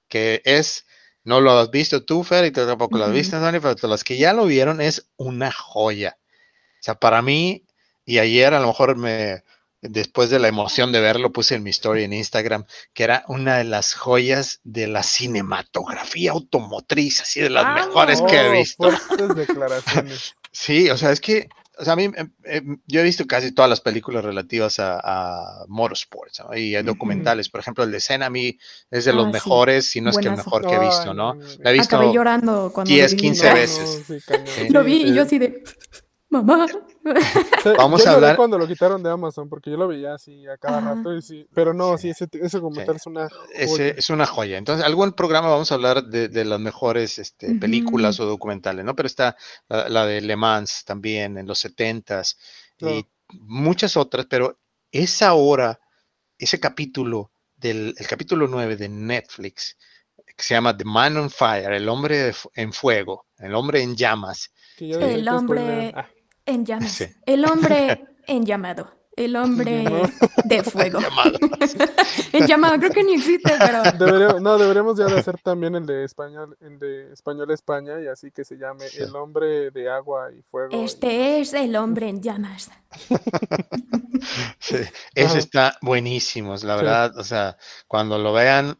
que 0.09 0.43
es 0.45 0.87
No 1.25 1.41
lo 1.41 1.59
has 1.59 1.71
visto 1.71 2.05
tú, 2.05 2.23
Fer, 2.23 2.45
y 2.45 2.51
tú 2.51 2.67
tampoco 2.67 2.99
lo 2.99 3.07
has 3.07 3.13
visto, 3.13 3.41
Tony, 3.41 3.59
pero 3.59 3.75
los 3.89 4.05
que 4.05 4.17
ya 4.17 4.33
lo 4.33 4.47
vieron 4.47 4.81
es 4.81 5.09
una 5.17 5.51
joya. 5.51 6.19
O 6.21 6.83
sea, 6.85 6.95
para 6.95 7.23
mí, 7.23 7.65
y 8.05 8.19
ayer 8.19 8.53
a 8.53 8.61
lo 8.61 8.67
mejor 8.67 8.97
me, 8.97 9.43
después 9.81 10.31
de 10.31 10.39
la 10.39 10.49
emoción 10.49 10.93
de 10.93 11.01
verlo, 11.01 11.33
puse 11.33 11.55
en 11.55 11.63
mi 11.63 11.71
story 11.71 12.05
en 12.05 12.13
Instagram, 12.13 12.67
que 12.93 13.05
era 13.05 13.25
una 13.29 13.59
de 13.59 13.65
las 13.65 13.95
joyas 13.95 14.61
de 14.65 14.87
la 14.87 15.03
cinematografía 15.03 16.33
automotriz, 16.33 17.21
así 17.21 17.41
de 17.41 17.51
las 17.51 17.75
mejores 17.75 18.21
que 18.23 18.37
he 18.37 18.51
visto. 18.53 18.91
declaraciones. 19.35 20.35
sí, 20.53 20.91
o 20.91 20.97
sea, 20.97 21.11
es 21.11 21.21
que 21.21 21.49
o 21.79 21.85
sea, 21.85 21.95
a 21.95 21.97
mí, 21.97 22.05
em, 22.05 22.31
em, 22.45 22.79
yo 22.87 23.01
he 23.01 23.03
visto 23.03 23.27
casi 23.27 23.53
todas 23.53 23.69
las 23.69 23.81
películas 23.81 24.25
relativas 24.25 24.77
a, 24.79 25.65
motorsports 25.69 26.43
y 26.57 26.75
a 26.75 26.83
documentales. 26.83 27.49
Por 27.49 27.61
ejemplo, 27.61 27.85
el 27.85 27.91
de 27.91 28.01
Cena 28.01 28.27
a 28.27 28.31
mí 28.31 28.59
es 28.91 29.05
de 29.05 29.13
los 29.13 29.27
ah, 29.27 29.31
mejores, 29.31 29.87
si 29.87 30.01
no 30.01 30.11
es 30.11 30.19
que 30.19 30.29
el 30.29 30.37
mejor 30.37 30.67
que 30.67 30.75
he 30.75 30.79
visto, 30.79 31.15
¿no? 31.15 31.39
La 31.59 31.71
he 31.71 31.75
visto 31.75 32.13
llorando 32.13 32.71
cuando 32.73 32.93
10, 32.93 33.15
15 33.15 33.55
veces. 33.55 34.23
lo 34.71 34.85
vi 34.85 35.03
y 35.03 35.15
yo 35.15 35.23
así 35.23 35.39
de, 35.39 35.63
mamá. 36.29 36.67
Vamos 37.79 38.07
a 38.07 38.13
hablar. 38.13 38.37
cuando 38.37 38.59
lo 38.59 38.67
quitaron 38.67 39.03
de 39.03 39.11
Amazon, 39.11 39.49
porque 39.49 39.71
yo 39.71 39.77
lo 39.77 39.89
veía 39.89 40.15
así 40.15 40.47
a 40.47 40.57
cada 40.57 40.81
rato. 40.81 41.15
Y 41.15 41.23
sí, 41.23 41.47
pero 41.53 41.75
no, 41.75 41.99
sí, 41.99 42.11
ese, 42.11 42.29
ese 42.33 42.61
comentario 42.61 42.97
es 42.97 43.07
una 43.07 43.29
joya. 43.29 43.89
es 43.89 44.11
una 44.11 44.27
joya. 44.27 44.59
Entonces, 44.59 44.85
algún 44.85 45.13
programa 45.13 45.49
vamos 45.49 45.71
a 45.71 45.75
hablar 45.75 46.05
de, 46.05 46.45
las 46.45 46.61
mejores 46.61 47.19
este, 47.19 47.55
películas 47.57 48.19
o 48.21 48.27
documentales, 48.27 48.85
¿no? 48.85 48.97
Pero 48.97 49.07
está 49.07 49.37
la, 49.69 50.07
de 50.07 50.21
Le 50.21 50.37
Mans 50.37 50.85
también 50.85 51.37
en 51.37 51.47
los 51.47 51.65
70s 51.65 52.37
y 52.81 53.07
muchas 53.33 53.97
otras, 53.97 54.27
pero 54.27 54.59
esa 54.91 55.35
hora, 55.35 55.81
ese 56.39 56.61
capítulo 56.61 57.31
del 57.57 57.95
el 57.99 58.07
capítulo 58.07 58.47
9 58.49 58.77
de 58.77 58.89
Netflix, 58.89 59.77
que 60.37 60.43
se 60.43 60.55
llama 60.55 60.77
The 60.77 60.85
Man 60.85 61.17
on 61.17 61.31
Fire, 61.31 61.73
el 61.73 61.89
hombre 61.89 62.33
en 62.55 62.73
fuego, 62.73 63.27
el 63.39 63.55
hombre 63.55 63.83
en 63.83 63.97
llamas. 63.97 64.53
El 64.79 65.29
hombre. 65.29 65.93
Ah. 65.95 66.09
En 66.47 66.65
llamas. 66.65 67.05
El 67.27 67.45
hombre 67.45 68.07
en 68.27 68.45
llamado. 68.45 68.91
El 69.17 69.37
hombre 69.37 69.85
de 70.45 70.65
fuego. 70.65 70.99
en 72.33 72.47
llamado, 72.49 72.79
creo 72.79 72.91
que 72.91 73.05
ni 73.05 73.15
existe, 73.15 73.53
pero. 73.61 74.41
no, 74.41 74.59
deberíamos 74.59 74.99
ya 74.99 75.05
de 75.05 75.21
hacer 75.21 75.39
también 75.41 75.77
el 75.77 75.87
de 75.87 76.03
español, 76.03 76.57
el 76.61 76.81
de 76.81 77.13
español 77.13 77.49
España, 77.53 78.01
y 78.03 78.09
así 78.09 78.33
que 78.33 78.45
se 78.45 78.57
llame 78.57 78.87
El 78.99 79.15
hombre 79.15 79.71
de 79.71 79.89
agua 79.89 80.33
y 80.37 80.43
fuego. 80.43 80.85
Este 80.85 81.41
es 81.41 81.55
el 81.55 81.77
hombre 81.77 82.09
en 82.09 82.23
llamas. 82.23 82.73
sí, 84.59 84.79
eso 85.15 85.39
está 85.39 85.79
buenísimo, 85.81 86.57
la 86.65 86.75
verdad. 86.75 87.17
O 87.17 87.23
sea, 87.23 87.57
cuando 87.87 88.19
lo 88.19 88.33
vean, 88.33 88.77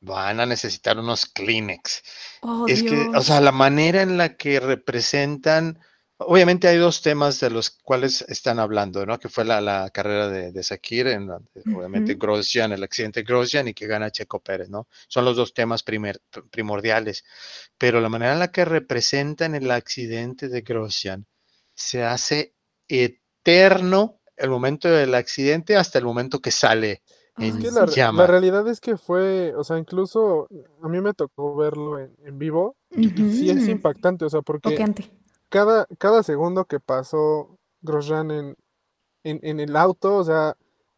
van 0.00 0.40
a 0.40 0.46
necesitar 0.46 0.98
unos 0.98 1.26
Kleenex. 1.26 2.02
Oh, 2.40 2.64
es 2.66 2.82
que, 2.82 3.10
o 3.14 3.20
sea, 3.20 3.42
la 3.42 3.52
manera 3.52 4.00
en 4.00 4.16
la 4.16 4.36
que 4.36 4.60
representan 4.60 5.78
Obviamente 6.18 6.66
hay 6.66 6.78
dos 6.78 7.02
temas 7.02 7.40
de 7.40 7.50
los 7.50 7.70
cuales 7.70 8.22
están 8.28 8.58
hablando, 8.58 9.04
¿no? 9.04 9.18
Que 9.18 9.28
fue 9.28 9.44
la, 9.44 9.90
carrera 9.92 10.28
de, 10.28 10.50
de 10.50 10.62
Sakir, 10.62 11.08
en, 11.08 11.30
obviamente 11.30 12.14
Grosjean, 12.14 12.72
el 12.72 12.82
accidente 12.82 13.22
Grosjean 13.22 13.68
y 13.68 13.74
que 13.74 13.86
gana 13.86 14.10
Checo 14.10 14.40
Pérez, 14.40 14.70
¿no? 14.70 14.88
Son 15.08 15.26
los 15.26 15.36
dos 15.36 15.52
temas 15.52 15.82
primordiales. 15.82 17.24
Pero 17.76 18.00
la 18.00 18.08
manera 18.08 18.32
en 18.32 18.38
la 18.38 18.50
que 18.50 18.64
representan 18.64 19.54
el 19.54 19.70
accidente 19.70 20.48
de 20.48 20.62
Grosjean 20.62 21.26
se 21.74 22.02
hace 22.02 22.54
eterno 22.88 24.20
el 24.36 24.48
momento 24.48 24.88
del 24.88 25.14
accidente 25.14 25.76
hasta 25.76 25.98
el 25.98 26.06
momento 26.06 26.40
que 26.40 26.50
sale 26.50 27.02
en 27.38 27.62
la, 27.62 28.12
la, 28.12 28.26
realidad 28.26 28.66
es 28.66 28.80
que 28.80 28.96
fue, 28.96 29.54
o 29.54 29.62
sea, 29.62 29.78
incluso 29.78 30.48
a 30.82 30.88
mí 30.88 31.00
me 31.02 31.12
tocó 31.12 31.54
verlo 31.54 31.98
en, 31.98 32.38
vivo. 32.38 32.76
Sí 32.90 33.50
es 33.50 33.68
impactante, 33.68 34.24
o 34.24 34.30
sea, 34.30 34.40
porque 34.40 34.82
cada, 35.56 35.86
cada 35.96 36.22
segundo 36.22 36.66
que 36.66 36.80
pasó 36.80 37.56
Grosjean 37.80 38.30
en, 38.30 38.56
en, 39.24 39.58
el 39.58 39.74
auto, 39.74 40.16
o 40.16 40.22
sea, 40.22 40.54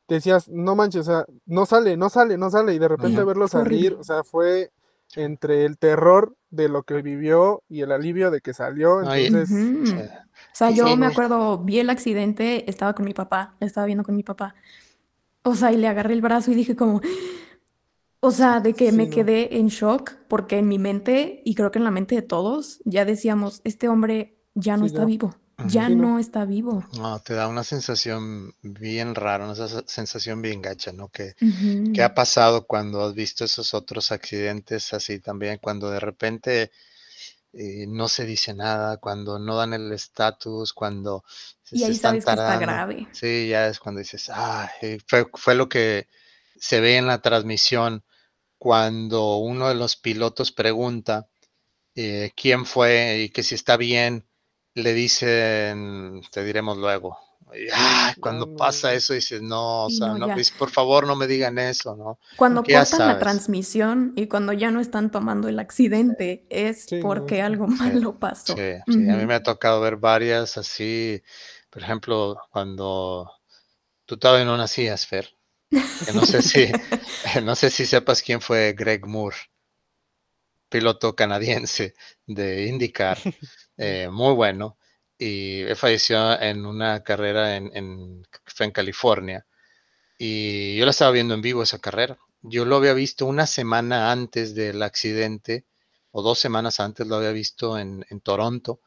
decías, 0.08 0.48
no 0.48 0.74
manches, 0.74 1.02
o 1.02 1.12
sea, 1.12 1.26
no 1.46 1.64
sale, 1.64 1.96
no 1.96 2.10
sale, 2.10 2.36
no 2.36 2.50
sale, 2.50 2.74
y 2.74 2.80
de 2.80 2.88
repente 2.88 3.22
verlo 3.22 3.46
salir, 3.46 3.94
o 3.94 4.02
sea, 4.02 4.24
fue 4.24 4.72
entre 5.14 5.64
el 5.64 5.78
terror 5.78 6.34
de 6.50 6.68
lo 6.68 6.82
que 6.82 7.02
vivió 7.02 7.62
y 7.68 7.82
el 7.82 7.92
alivio 7.92 8.32
de 8.32 8.40
que 8.40 8.52
salió, 8.52 9.00
entonces... 9.00 9.48
O 9.52 10.54
sea, 10.54 10.70
yo 10.70 10.96
me 10.96 11.06
acuerdo, 11.06 11.58
vi 11.58 11.78
el 11.78 11.88
accidente, 11.88 12.68
estaba 12.68 12.94
con 12.94 13.04
mi 13.04 13.14
papá, 13.14 13.54
estaba 13.60 13.86
viendo 13.86 14.02
con 14.02 14.16
mi 14.16 14.24
papá, 14.24 14.56
o 15.44 15.54
sea, 15.54 15.70
y 15.70 15.76
le 15.76 15.86
agarré 15.86 16.14
el 16.14 16.22
brazo 16.22 16.50
y 16.50 16.56
dije 16.56 16.74
como... 16.74 17.00
O 18.20 18.32
sea, 18.32 18.58
de 18.58 18.74
que 18.74 18.90
me 18.90 19.08
quedé 19.08 19.58
en 19.58 19.68
shock 19.68 20.14
porque 20.26 20.58
en 20.58 20.66
mi 20.66 20.80
mente, 20.80 21.40
y 21.44 21.54
creo 21.54 21.70
que 21.70 21.78
en 21.78 21.84
la 21.84 21.92
mente 21.92 22.16
de 22.16 22.22
todos, 22.22 22.82
ya 22.84 23.04
decíamos, 23.04 23.60
este 23.62 23.88
hombre 23.88 24.37
ya 24.58 24.76
no 24.76 24.86
está 24.86 25.04
vivo. 25.04 25.34
Ya 25.66 25.88
no. 25.88 26.20
está 26.20 26.44
vivo. 26.44 26.84
No, 26.96 27.18
te 27.20 27.34
da 27.34 27.48
una 27.48 27.64
sensación 27.64 28.54
bien 28.62 29.16
rara, 29.16 29.44
una 29.44 29.56
sensación 29.86 30.40
bien 30.40 30.62
gacha, 30.62 30.92
¿no? 30.92 31.08
Que, 31.08 31.34
¿Qué 31.92 32.02
ha 32.02 32.14
pasado 32.14 32.66
cuando 32.66 33.04
has 33.04 33.14
visto 33.14 33.44
esos 33.44 33.74
otros 33.74 34.12
accidentes 34.12 34.94
así 34.94 35.18
también? 35.18 35.58
Cuando 35.60 35.90
de 35.90 35.98
repente 35.98 36.70
eh, 37.52 37.86
no 37.88 38.06
se 38.06 38.24
dice 38.24 38.54
nada, 38.54 38.98
cuando 38.98 39.40
no 39.40 39.56
dan 39.56 39.74
el 39.74 39.90
estatus, 39.92 40.72
cuando 40.72 41.24
y 41.72 41.82
ahí 41.82 41.94
sabes 41.96 42.24
que 42.24 42.30
está 42.30 42.58
grave. 42.58 43.08
Sí, 43.10 43.48
ya 43.48 43.66
es 43.66 43.80
cuando 43.80 43.98
dices, 43.98 44.30
ah, 44.32 44.70
fue, 45.06 45.26
fue 45.34 45.56
lo 45.56 45.68
que 45.68 46.06
se 46.56 46.80
ve 46.80 46.98
en 46.98 47.08
la 47.08 47.20
transmisión 47.20 48.04
cuando 48.58 49.36
uno 49.38 49.68
de 49.68 49.74
los 49.74 49.96
pilotos 49.96 50.52
pregunta 50.52 51.28
eh, 51.94 52.32
quién 52.36 52.64
fue 52.66 53.22
y 53.22 53.28
que 53.30 53.42
si 53.42 53.54
está 53.54 53.76
bien 53.76 54.27
le 54.74 54.94
dicen, 54.94 56.22
te 56.30 56.44
diremos 56.44 56.76
luego. 56.78 57.18
cuando 58.20 58.54
pasa 58.56 58.92
eso 58.92 59.14
dices, 59.14 59.40
no, 59.40 59.86
o 59.86 59.90
sea, 59.90 60.08
no, 60.14 60.28
por 60.58 60.70
favor 60.70 61.06
no 61.06 61.16
me 61.16 61.26
digan 61.26 61.58
eso, 61.58 61.96
¿no? 61.96 62.18
Cuando 62.36 62.62
cortan 62.62 63.08
la 63.08 63.18
transmisión 63.18 64.12
y 64.16 64.26
cuando 64.26 64.52
ya 64.52 64.70
no 64.70 64.80
están 64.80 65.10
tomando 65.10 65.48
el 65.48 65.58
accidente 65.58 66.46
es 66.50 66.86
porque 67.00 67.40
algo 67.40 67.66
malo 67.66 68.18
pasó. 68.18 68.54
Sí, 68.54 68.74
a 68.86 69.16
mí 69.16 69.26
me 69.26 69.34
ha 69.34 69.42
tocado 69.42 69.80
ver 69.80 69.96
varias 69.96 70.58
así, 70.58 71.22
por 71.70 71.82
ejemplo, 71.82 72.38
cuando 72.50 73.30
tú 74.04 74.18
todavía 74.18 74.44
no 74.44 74.56
nacías, 74.56 75.06
Fer, 75.06 75.30
que 75.70 76.12
no 76.12 76.24
sé 76.26 76.42
si, 76.42 76.70
no 77.42 77.54
sé 77.54 77.70
si 77.70 77.86
sepas 77.86 78.22
quién 78.22 78.40
fue 78.40 78.74
Greg 78.76 79.06
Moore 79.06 79.36
piloto 80.68 81.14
canadiense 81.14 81.94
de 82.26 82.66
IndyCar, 82.66 83.18
eh, 83.78 84.08
muy 84.10 84.34
bueno, 84.34 84.76
y 85.18 85.64
falleció 85.76 86.40
en 86.40 86.66
una 86.66 87.02
carrera 87.02 87.56
en, 87.56 87.70
en, 87.74 88.26
fue 88.46 88.66
en 88.66 88.72
California. 88.72 89.46
Y 90.18 90.76
yo 90.76 90.84
la 90.84 90.90
estaba 90.92 91.10
viendo 91.12 91.34
en 91.34 91.42
vivo 91.42 91.62
esa 91.62 91.78
carrera. 91.78 92.18
Yo 92.42 92.64
lo 92.64 92.76
había 92.76 92.94
visto 92.94 93.26
una 93.26 93.46
semana 93.46 94.12
antes 94.12 94.54
del 94.54 94.82
accidente, 94.82 95.66
o 96.12 96.22
dos 96.22 96.38
semanas 96.38 96.80
antes 96.80 97.06
lo 97.06 97.16
había 97.16 97.32
visto 97.32 97.78
en, 97.78 98.04
en 98.10 98.20
Toronto. 98.20 98.80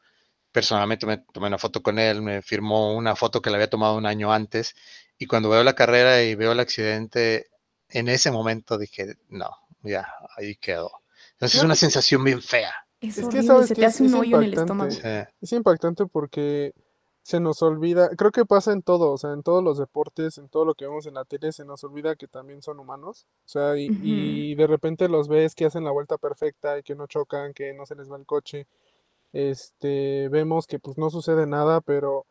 Personalmente 0.52 1.06
me 1.06 1.18
tomé 1.18 1.48
una 1.48 1.58
foto 1.58 1.82
con 1.82 1.98
él, 1.98 2.22
me 2.22 2.42
firmó 2.42 2.94
una 2.94 3.16
foto 3.16 3.42
que 3.42 3.50
le 3.50 3.56
había 3.56 3.70
tomado 3.70 3.96
un 3.96 4.06
año 4.06 4.32
antes. 4.32 4.74
Y 5.18 5.26
cuando 5.26 5.50
veo 5.50 5.64
la 5.64 5.74
carrera 5.74 6.22
y 6.22 6.34
veo 6.34 6.52
el 6.52 6.60
accidente, 6.60 7.48
en 7.88 8.08
ese 8.08 8.30
momento 8.30 8.78
dije, 8.78 9.16
no, 9.28 9.50
ya, 9.82 10.06
ahí 10.36 10.56
quedó 10.56 11.02
entonces 11.42 11.58
es 11.58 11.64
una 11.64 11.74
sensación 11.74 12.22
bien 12.22 12.40
fea. 12.40 12.72
Es, 13.02 13.28
que 13.28 13.42
sabes 13.42 13.66
se 13.66 13.74
te 13.74 13.84
hace 13.84 14.04
un 14.04 14.14
hoyo 14.14 14.38
en 14.38 14.44
el 14.44 14.54
estómago. 14.54 14.92
Es 15.40 15.52
impactante 15.52 16.06
porque 16.06 16.72
se 17.22 17.40
nos 17.40 17.62
olvida, 17.62 18.10
creo 18.16 18.30
que 18.32 18.44
pasa 18.44 18.72
en 18.72 18.82
todo, 18.82 19.12
o 19.12 19.18
sea, 19.18 19.32
en 19.32 19.42
todos 19.42 19.62
los 19.62 19.78
deportes, 19.78 20.38
en 20.38 20.48
todo 20.48 20.64
lo 20.64 20.74
que 20.74 20.86
vemos 20.86 21.06
en 21.06 21.14
la 21.14 21.24
tele, 21.24 21.52
se 21.52 21.64
nos 21.64 21.84
olvida 21.84 22.16
que 22.16 22.26
también 22.26 22.62
son 22.62 22.80
humanos, 22.80 23.26
o 23.44 23.48
sea, 23.48 23.76
y, 23.76 24.54
de 24.54 24.66
repente 24.66 25.08
los 25.08 25.28
ves 25.28 25.54
que 25.54 25.64
hacen 25.64 25.84
la 25.84 25.92
vuelta 25.92 26.18
perfecta 26.18 26.78
y 26.78 26.82
que 26.82 26.96
no 26.96 27.06
chocan, 27.06 27.54
que 27.54 27.74
no 27.74 27.86
se 27.86 27.94
les 27.94 28.10
va 28.10 28.16
el 28.16 28.26
coche, 28.26 28.66
este, 29.32 30.28
vemos 30.30 30.66
que 30.66 30.78
pues 30.78 30.98
no 30.98 31.10
sucede 31.10 31.46
nada, 31.46 31.80
pero 31.80 32.26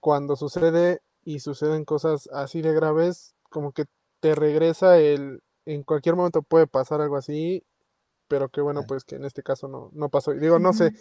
cuando 0.00 0.34
sucede 0.36 1.00
y 1.24 1.40
suceden 1.40 1.84
cosas 1.84 2.28
así 2.32 2.62
de 2.62 2.72
graves, 2.72 3.34
como 3.50 3.72
que 3.72 3.84
te 4.20 4.34
regresa 4.34 4.98
el, 4.98 5.42
en 5.66 5.82
cualquier 5.82 6.16
momento 6.16 6.42
puede 6.42 6.66
pasar 6.66 7.00
algo 7.02 7.16
así 7.16 7.64
pero 8.28 8.48
qué 8.48 8.60
bueno 8.60 8.84
pues 8.86 9.04
que 9.04 9.16
en 9.16 9.24
este 9.24 9.42
caso 9.42 9.68
no, 9.68 9.90
no 9.92 10.08
pasó. 10.08 10.32
Y 10.32 10.38
digo, 10.38 10.58
no 10.58 10.72
sé, 10.72 10.92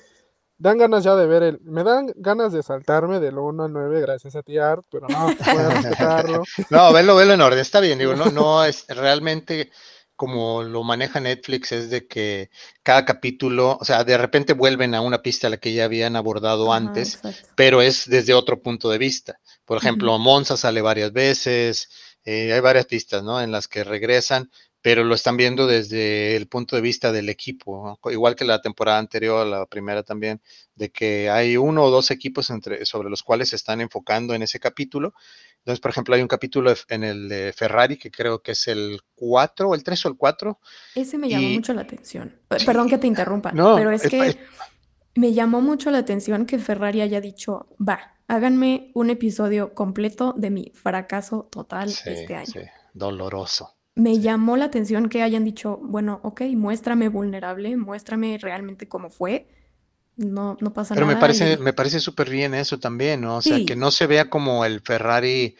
dan 0.57 0.77
ganas 0.77 1.03
ya 1.03 1.15
de 1.15 1.27
ver 1.27 1.43
el, 1.43 1.59
me 1.61 1.83
dan 1.83 2.11
ganas 2.15 2.53
de 2.53 2.63
saltarme 2.63 3.19
del 3.19 3.37
1 3.37 3.65
al 3.65 3.73
9 3.73 4.01
gracias 4.01 4.35
a 4.35 4.43
ti 4.43 4.57
Art, 4.57 4.85
pero 4.89 5.07
no, 5.07 5.25
voy 5.25 5.63
a 5.63 5.69
respetarlo. 5.69 6.43
no, 6.69 6.93
velo, 6.93 7.15
velo 7.15 7.33
en 7.33 7.41
orden, 7.41 7.59
está 7.59 7.79
bien, 7.79 7.99
digo, 7.99 8.15
no, 8.15 8.25
no 8.25 8.63
es 8.63 8.85
realmente 8.87 9.71
como 10.15 10.63
lo 10.63 10.83
maneja 10.83 11.19
Netflix 11.19 11.71
es 11.71 11.89
de 11.89 12.07
que 12.07 12.49
cada 12.83 13.05
capítulo, 13.05 13.77
o 13.79 13.85
sea, 13.85 14.03
de 14.03 14.17
repente 14.17 14.53
vuelven 14.53 14.95
a 14.95 15.01
una 15.01 15.21
pista 15.21 15.47
a 15.47 15.49
la 15.49 15.57
que 15.57 15.73
ya 15.73 15.85
habían 15.85 16.15
abordado 16.15 16.71
antes, 16.71 17.19
pero 17.55 17.81
es 17.81 18.07
desde 18.07 18.33
otro 18.33 18.61
punto 18.61 18.89
de 18.89 18.97
vista. 18.97 19.39
Por 19.65 19.77
ejemplo, 19.77 20.17
Monza 20.17 20.55
sale 20.55 20.81
varias 20.81 21.11
veces, 21.11 21.89
eh, 22.23 22.53
hay 22.53 22.59
varias 22.61 22.85
pistas, 22.85 23.23
¿no? 23.23 23.41
En 23.41 23.51
las 23.51 23.67
que 23.67 23.83
regresan, 23.83 24.49
pero 24.85 25.03
lo 25.03 25.15
están 25.15 25.35
viendo 25.35 25.65
desde 25.65 26.35
el 26.35 26.45
punto 26.45 26.75
de 26.75 26.81
vista 26.83 27.11
del 27.11 27.27
equipo, 27.29 27.99
igual 28.11 28.35
que 28.35 28.45
la 28.45 28.61
temporada 28.61 28.99
anterior, 28.99 29.43
la 29.43 29.65
primera 29.65 30.03
también, 30.03 30.39
de 30.75 30.91
que 30.91 31.27
hay 31.27 31.57
uno 31.57 31.85
o 31.85 31.89
dos 31.89 32.11
equipos 32.11 32.51
entre, 32.51 32.85
sobre 32.85 33.09
los 33.09 33.23
cuales 33.23 33.49
se 33.49 33.55
están 33.55 33.81
enfocando 33.81 34.35
en 34.35 34.43
ese 34.43 34.59
capítulo. 34.59 35.15
Entonces, 35.57 35.79
por 35.79 35.89
ejemplo, 35.89 36.13
hay 36.13 36.21
un 36.21 36.27
capítulo 36.27 36.71
en 36.89 37.03
el 37.03 37.27
de 37.27 37.51
Ferrari 37.51 37.97
que 37.97 38.11
creo 38.11 38.43
que 38.43 38.51
es 38.51 38.67
el 38.67 39.01
4, 39.15 39.73
el 39.73 39.83
3 39.83 40.05
o 40.05 40.09
el 40.09 40.17
4. 40.17 40.59
Ese 40.93 41.17
me 41.17 41.29
llamó 41.29 41.49
mucho 41.49 41.73
la 41.73 41.81
atención. 41.81 42.39
Perdón 42.47 42.87
que 42.87 42.99
te 42.99 43.07
interrumpa, 43.07 43.53
pero 43.53 43.89
es 43.89 44.03
que 44.03 44.37
me 45.15 45.33
llamó 45.33 45.61
mucho 45.61 45.89
la 45.89 45.97
atención 45.97 46.45
que 46.45 46.59
Ferrari 46.59 47.01
haya 47.01 47.21
dicho, 47.21 47.75
va, 47.81 48.19
háganme 48.27 48.91
un 48.93 49.09
episodio 49.09 49.73
completo 49.73 50.35
de 50.37 50.51
mi 50.51 50.71
fracaso 50.75 51.49
total 51.51 51.89
este 51.89 52.35
año. 52.35 52.45
Sí, 52.45 52.59
doloroso 52.93 53.75
me 53.95 54.19
llamó 54.19 54.57
la 54.57 54.65
atención 54.65 55.09
que 55.09 55.21
hayan 55.23 55.45
dicho, 55.45 55.79
bueno, 55.81 56.19
ok, 56.23 56.41
muéstrame 56.55 57.07
vulnerable, 57.07 57.75
muéstrame 57.77 58.37
realmente 58.37 58.87
cómo 58.87 59.09
fue. 59.09 59.47
No, 60.17 60.57
no 60.61 60.73
pasa 60.73 60.93
nada. 60.93 61.05
Pero 61.05 61.15
me 61.15 61.19
parece, 61.19 61.57
me 61.57 61.73
parece 61.73 61.99
súper 61.99 62.29
bien 62.29 62.53
eso 62.53 62.79
también, 62.79 63.21
¿no? 63.21 63.37
O 63.37 63.41
sea, 63.41 63.57
que 63.65 63.75
no 63.75 63.91
se 63.91 64.07
vea 64.07 64.29
como 64.29 64.63
el 64.65 64.81
Ferrari, 64.81 65.55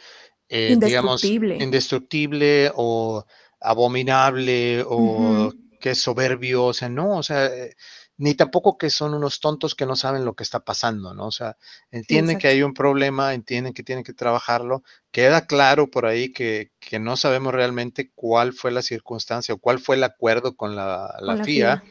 eh, 0.48 0.72
indestructible. 0.74 1.48
digamos, 1.56 1.64
indestructible 1.64 2.72
o 2.76 3.26
abominable 3.60 4.84
o 4.88 5.54
que 5.80 5.92
es 5.92 6.02
soberbio, 6.02 6.66
o 6.66 6.74
sea, 6.74 6.90
no, 6.90 7.18
o 7.18 7.24
sea, 7.24 7.48
eh, 7.48 7.76
ni 8.18 8.34
tampoco 8.34 8.78
que 8.78 8.90
son 8.90 9.14
unos 9.14 9.40
tontos 9.40 9.76
que 9.76 9.86
no 9.86 9.96
saben 9.96 10.24
lo 10.24 10.36
que 10.36 10.44
está 10.44 10.62
pasando, 10.62 11.14
¿no? 11.14 11.28
O 11.28 11.32
sea, 11.32 11.58
entienden 11.92 12.38
que 12.38 12.48
hay 12.48 12.64
un 12.64 12.74
problema, 12.74 13.34
entienden 13.34 13.74
que 13.74 13.84
tienen 13.84 14.06
que 14.06 14.14
trabajarlo. 14.14 14.84
Queda 15.12 15.46
claro 15.48 15.92
por 15.92 16.06
ahí 16.06 16.32
que, 16.32 16.72
no 17.00 17.18
sabemos 17.18 17.54
realmente 17.54 18.12
cuál 18.16 18.54
fue 18.54 18.72
la 18.72 18.82
circunstancia 18.82 19.54
o 19.54 19.58
cuál 19.58 19.80
fue 19.80 19.98
el 19.98 20.04
acuerdo 20.04 20.56
con 20.56 20.78
la, 20.78 21.14
FIA, 21.44 21.84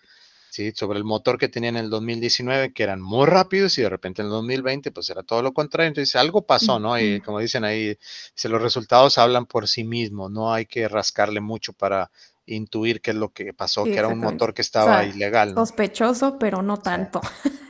¿sí? 0.49 0.73
sobre 0.75 0.99
el 0.99 1.05
motor 1.05 1.37
que 1.37 1.49
tenían 1.49 1.77
en 1.77 1.85
el 1.85 1.91
2019, 1.91 2.73
que 2.73 2.83
eran 2.83 3.03
muy 3.03 3.27
rápidos 3.27 3.77
y 3.77 3.83
de 3.83 3.91
repente 3.91 4.23
en 4.23 4.27
el 4.27 4.33
2020 4.33 4.93
pues 4.93 5.11
era 5.11 5.23
todo 5.23 5.43
lo 5.43 5.53
contrario. 5.53 5.89
Entonces 5.89 6.17
algo 6.17 6.47
pasó, 6.47 6.79
¿no? 6.79 6.99
Y 6.99 7.21
como 7.21 7.39
dicen 7.39 7.65
ahí, 7.65 7.99
si 8.35 8.49
los 8.49 8.63
resultados 8.63 9.19
hablan 9.19 9.45
por 9.45 9.69
sí 9.69 9.85
mismos, 9.85 10.31
no 10.31 10.55
hay 10.55 10.65
que 10.65 10.89
rascarle 10.89 11.43
mucho 11.43 11.75
para 11.75 12.11
intuir 12.47 13.01
qué 13.01 13.13
es 13.13 13.17
lo 13.17 13.33
que 13.33 13.55
pasó, 13.55 13.85
que 13.85 13.97
era 13.97 14.09
un 14.09 14.19
motor 14.19 14.55
que 14.55 14.63
estaba 14.63 15.05
ilegal. 15.05 15.55
Sospechoso, 15.55 16.39
pero 16.39 16.63
no 16.63 16.79
tanto. 16.79 17.21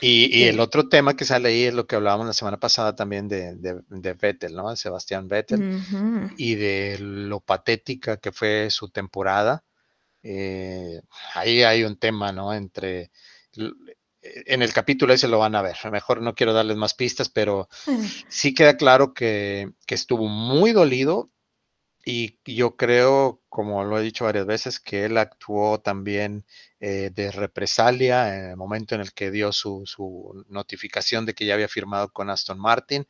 Y, 0.00 0.42
el 0.42 0.58
otro 0.58 0.88
tema 0.88 1.14
que 1.14 1.24
sale 1.24 1.48
ahí 1.50 1.62
es 1.62 1.72
lo 1.72 1.86
que 1.86 1.94
hablábamos 1.94 2.26
la 2.26 2.32
semana 2.32 2.58
pasada 2.58 2.96
también 2.96 3.28
de, 3.28 3.54
de, 3.54 4.12
Vettel, 4.14 4.54
¿no? 4.54 4.74
Sebastián 4.74 5.28
Vettel, 5.28 5.80
y 6.36 6.56
de 6.56 6.98
lo 6.98 7.40
patética 7.40 8.16
que 8.16 8.32
fue 8.32 8.68
su 8.70 8.90
temporada. 8.90 9.62
Eh, 10.24 11.00
ahí 11.34 11.62
hay 11.62 11.84
un 11.84 11.96
tema, 11.96 12.32
¿no? 12.32 12.52
Entre 12.52 13.12
en 14.22 14.62
el 14.62 14.72
capítulo 14.72 15.12
ese 15.14 15.28
lo 15.28 15.38
van 15.38 15.54
a 15.54 15.62
ver. 15.62 15.76
Mejor 15.90 16.20
no 16.20 16.34
quiero 16.34 16.52
darles 16.52 16.76
más 16.76 16.94
pistas, 16.94 17.28
pero 17.28 17.68
sí 18.28 18.54
queda 18.54 18.76
claro 18.76 19.14
que, 19.14 19.70
que, 19.86 19.94
estuvo 19.94 20.26
muy 20.26 20.72
dolido 20.72 21.30
y 22.08 22.38
yo 22.44 22.76
creo, 22.76 23.42
como 23.48 23.82
lo 23.82 23.98
he 23.98 24.02
dicho 24.02 24.26
varias 24.26 24.46
veces, 24.46 24.78
que 24.78 25.06
él 25.06 25.18
actuó 25.18 25.80
también 25.80 26.44
eh, 26.78 27.10
de 27.12 27.32
represalia 27.32 28.38
en 28.38 28.50
el 28.50 28.56
momento 28.56 28.94
en 28.94 29.00
el 29.00 29.12
que 29.12 29.32
dio 29.32 29.50
su, 29.50 30.44
notificación 30.48 31.26
de 31.26 31.34
que 31.34 31.44
ya 31.44 31.54
había 31.54 31.66
firmado 31.66 32.12
con 32.12 32.30
Aston 32.30 32.60
Martin. 32.60 33.08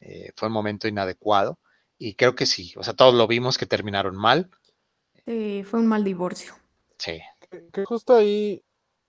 Eh, 0.00 0.30
fue 0.36 0.48
un 0.48 0.52
momento 0.52 0.86
inadecuado. 0.86 1.58
Y 1.96 2.16
creo 2.16 2.34
que 2.34 2.44
sí, 2.44 2.74
o 2.76 2.82
sea, 2.82 2.92
todos 2.92 3.14
lo 3.14 3.26
vimos 3.26 3.56
que 3.56 3.64
terminaron 3.64 4.14
mal. 4.14 4.50
Sí, 5.24 5.64
fue 5.64 5.80
un 5.80 5.86
mal 5.86 6.04
divorcio. 6.04 6.54
Sí. 6.98 7.22
Que, 7.72 7.84
justo 7.86 8.14
ahí, 8.14 8.62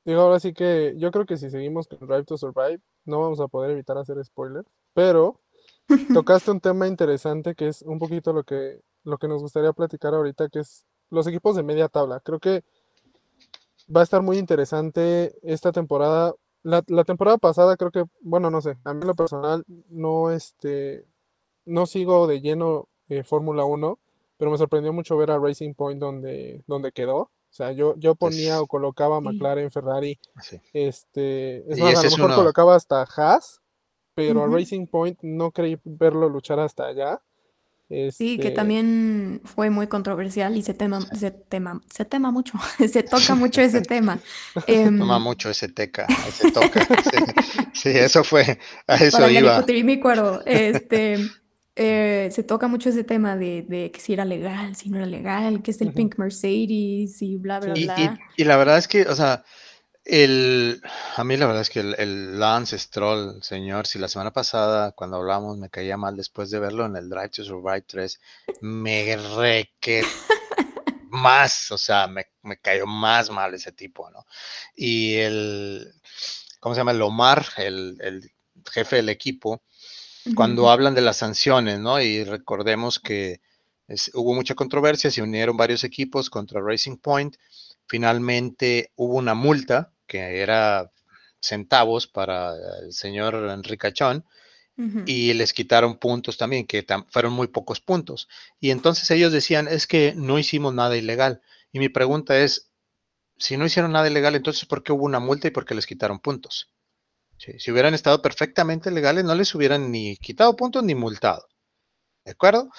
digo, 0.06 0.22
ahora 0.22 0.40
sí 0.40 0.54
que 0.54 0.94
yo 0.96 1.12
creo 1.12 1.26
que 1.26 1.36
si 1.36 1.50
seguimos 1.50 1.90
con 1.90 2.08
Drive 2.08 2.24
to 2.24 2.38
Survive, 2.38 2.80
no 3.04 3.20
vamos 3.20 3.42
a 3.42 3.50
poder 3.50 3.72
evitar 3.72 3.98
hacer 3.98 4.24
spoilers, 4.24 4.70
pero 4.94 5.42
tocaste 6.14 6.52
un 6.52 6.62
tema 6.62 6.88
interesante 6.88 7.54
que 7.54 7.68
es 7.68 7.82
un 7.82 8.00
poquito 8.00 8.32
lo 8.32 8.46
que 8.46 8.80
lo 9.04 9.18
que 9.18 9.28
nos 9.28 9.42
gustaría 9.42 9.74
platicar 9.74 10.14
ahorita, 10.14 10.50
que 10.50 10.60
es 10.60 10.86
los 11.10 11.28
equipos 11.28 11.56
de 11.56 11.64
media 11.64 11.88
tabla. 11.88 12.20
Creo 12.20 12.40
que 12.40 12.64
va 13.94 14.02
a 14.02 14.04
estar 14.04 14.22
muy 14.22 14.38
interesante 14.38 15.36
esta 15.42 15.72
temporada. 15.72 16.34
La, 16.62 16.82
temporada 17.06 17.38
pasada 17.38 17.78
creo 17.78 17.92
que, 17.92 18.04
bueno, 18.22 18.52
no 18.52 18.62
sé, 18.62 18.78
a 18.84 18.94
mí 18.94 19.02
en 19.02 19.08
lo 19.08 19.16
personal 19.16 19.64
no, 19.90 20.32
este, 20.32 21.06
no 21.66 21.86
sigo 21.86 22.28
de 22.28 22.42
lleno 22.42 22.90
eh, 23.08 23.24
Fórmula 23.24 23.64
1, 23.66 23.98
pero 24.38 24.52
me 24.52 24.58
sorprendió 24.58 24.94
mucho 24.94 25.18
ver 25.18 25.32
a 25.32 25.40
Racing 25.40 25.74
Point 25.74 26.00
donde, 26.00 26.64
donde 26.68 26.92
quedó. 26.92 27.18
O 27.18 27.32
sea, 27.52 27.72
yo, 27.72 27.96
yo 27.98 28.14
ponía 28.14 28.62
o 28.62 28.68
colocaba 28.68 29.18
a 29.18 29.22
McLaren, 29.22 29.72
Ferrari, 29.72 30.20
este, 30.72 31.72
es 31.72 31.80
más, 31.80 31.98
a 31.98 32.04
lo 32.04 32.10
mejor 32.12 32.36
colocaba 32.36 32.76
hasta 32.76 33.02
Haas, 33.02 33.62
pero 34.14 34.44
a 34.44 34.48
Racing 34.48 34.86
Point 34.86 35.18
no 35.24 35.52
creí 35.52 35.80
verlo 35.84 36.30
luchar 36.30 36.60
hasta 36.60 36.86
allá. 36.86 37.22
Sí, 37.90 38.38
que 38.38 38.50
este 38.50 38.52
también 38.52 39.42
fue 39.44 39.72
muy 39.72 39.88
controversial 39.88 40.56
y 40.56 40.62
se 40.62 40.76
tema, 40.76 41.02
se 41.18 41.32
tema, 41.32 41.82
se 41.92 42.06
tema 42.06 42.30
mucho, 42.32 42.54
se 42.88 43.02
toca 43.02 43.34
mucho 43.34 43.62
ese 43.62 43.82
tema. 43.82 44.20
Se 44.68 44.84
toma 44.86 45.16
em, 45.16 45.22
mucho 45.24 45.50
ese 45.50 45.70
teca, 45.70 46.06
se 46.32 46.52
toca. 46.52 46.88
sí, 47.74 47.90
eso 47.90 48.24
fue, 48.24 48.60
a 48.86 48.96
eso 48.98 49.18
para 49.18 49.32
iba. 49.32 49.66
este, 50.46 51.18
eh, 51.76 52.30
se 52.32 52.44
toca 52.44 52.68
mucho 52.68 52.90
ese 52.90 53.04
tema 53.04 53.36
de, 53.36 53.66
de, 53.68 53.90
que 53.90 54.00
si 54.00 54.14
era 54.14 54.24
legal, 54.24 54.76
si 54.76 54.92
no 54.92 54.98
era 54.98 55.08
legal, 55.08 55.64
que 55.64 55.72
es 55.72 55.82
el 55.82 55.92
Pink 55.92 56.20
Mercedes 56.20 57.20
y 57.24 57.38
bla, 57.38 57.60
bla, 57.60 57.74
bla. 57.74 58.20
y 58.38 58.44
la 58.44 58.58
verdad 58.58 58.78
es 58.78 58.88
que, 58.88 59.02
o 59.02 59.16
sea, 59.16 59.44
el, 60.12 60.82
a 61.16 61.24
mí 61.24 61.38
la 61.38 61.46
verdad 61.46 61.62
es 61.62 61.70
que 61.70 61.82
el, 61.82 62.40
Lance 62.40 62.78
Stroll, 62.80 63.44
señor, 63.44 63.86
si 63.86 64.00
la 64.00 64.08
semana 64.08 64.32
pasada 64.32 64.92
cuando 64.92 65.18
hablamos 65.18 65.58
me 65.58 65.70
caía 65.70 65.98
mal 65.98 66.18
después 66.18 66.50
de 66.50 66.60
verlo 66.60 66.86
en 66.86 66.96
el 66.96 67.10
Drive 67.10 67.30
to 67.30 67.44
Survive 67.44 67.84
3, 67.84 68.20
me 68.62 69.16
reque 69.38 70.04
más, 71.10 71.72
o 71.72 71.78
sea, 71.78 72.08
me, 72.08 72.26
cayó 72.60 72.88
más 72.88 73.30
mal 73.30 73.54
ese 73.54 73.72
tipo, 73.72 74.10
¿no? 74.10 74.26
Y 74.76 75.16
el, 75.16 75.94
¿cómo 76.60 76.74
se 76.74 76.80
llama? 76.80 76.92
El 76.92 77.02
Omar, 77.04 77.46
el, 77.58 78.32
jefe 78.72 78.98
del 78.98 79.10
equipo, 79.10 79.62
cuando 80.36 80.70
hablan 80.70 80.96
de 80.96 81.02
las 81.02 81.18
sanciones, 81.18 81.80
¿no? 81.80 82.02
Y 82.02 82.24
recordemos 82.24 83.00
que 83.00 83.42
hubo 84.14 84.34
mucha 84.34 84.56
controversia, 84.56 85.12
se 85.12 85.22
unieron 85.22 85.56
varios 85.56 85.84
equipos 85.84 86.30
contra 86.30 86.62
Racing 86.62 86.98
Point, 86.98 87.38
finalmente 87.88 88.92
hubo 88.96 89.16
una 89.16 89.34
multa 89.34 89.92
que 90.10 90.42
era 90.42 90.92
centavos 91.40 92.08
para 92.08 92.54
el 92.82 92.92
señor 92.92 93.36
Enrique 93.50 93.94
Chón, 93.94 94.26
y 95.06 95.34
les 95.34 95.52
quitaron 95.52 95.98
puntos 95.98 96.38
también, 96.38 96.66
que 96.66 96.86
fueron 97.10 97.34
muy 97.34 97.48
pocos 97.48 97.82
puntos. 97.82 98.30
Y 98.62 98.72
entonces 98.72 99.12
ellos 99.12 99.34
decían, 99.34 99.68
es 99.68 99.88
que 99.88 100.14
no 100.16 100.40
hicimos 100.40 100.74
nada 100.74 100.96
ilegal. 100.96 101.42
Y 101.74 101.80
mi 101.80 101.90
pregunta 101.90 102.40
es, 102.40 102.72
si 103.38 103.58
no 103.58 103.66
hicieron 103.66 103.92
nada 103.92 104.08
ilegal, 104.08 104.36
entonces 104.36 104.66
¿por 104.66 104.82
qué 104.82 104.94
hubo 104.94 105.04
una 105.04 105.20
multa 105.20 105.50
y 105.50 105.52
por 105.52 105.66
qué 105.66 105.76
les 105.76 105.86
quitaron 105.86 106.20
puntos? 106.20 106.70
si 107.58 107.72
hubieran 107.72 107.94
estado 107.94 108.22
perfectamente 108.22 108.92
legales, 108.92 109.24
no 109.24 109.34
les 109.34 109.56
hubieran 109.56 109.92
ni 109.92 110.18
quitado 110.18 110.58
puntos 110.58 110.84
ni 110.84 110.94
multado. 110.94 111.48
¿De 112.26 112.32
acuerdo? 112.32 112.70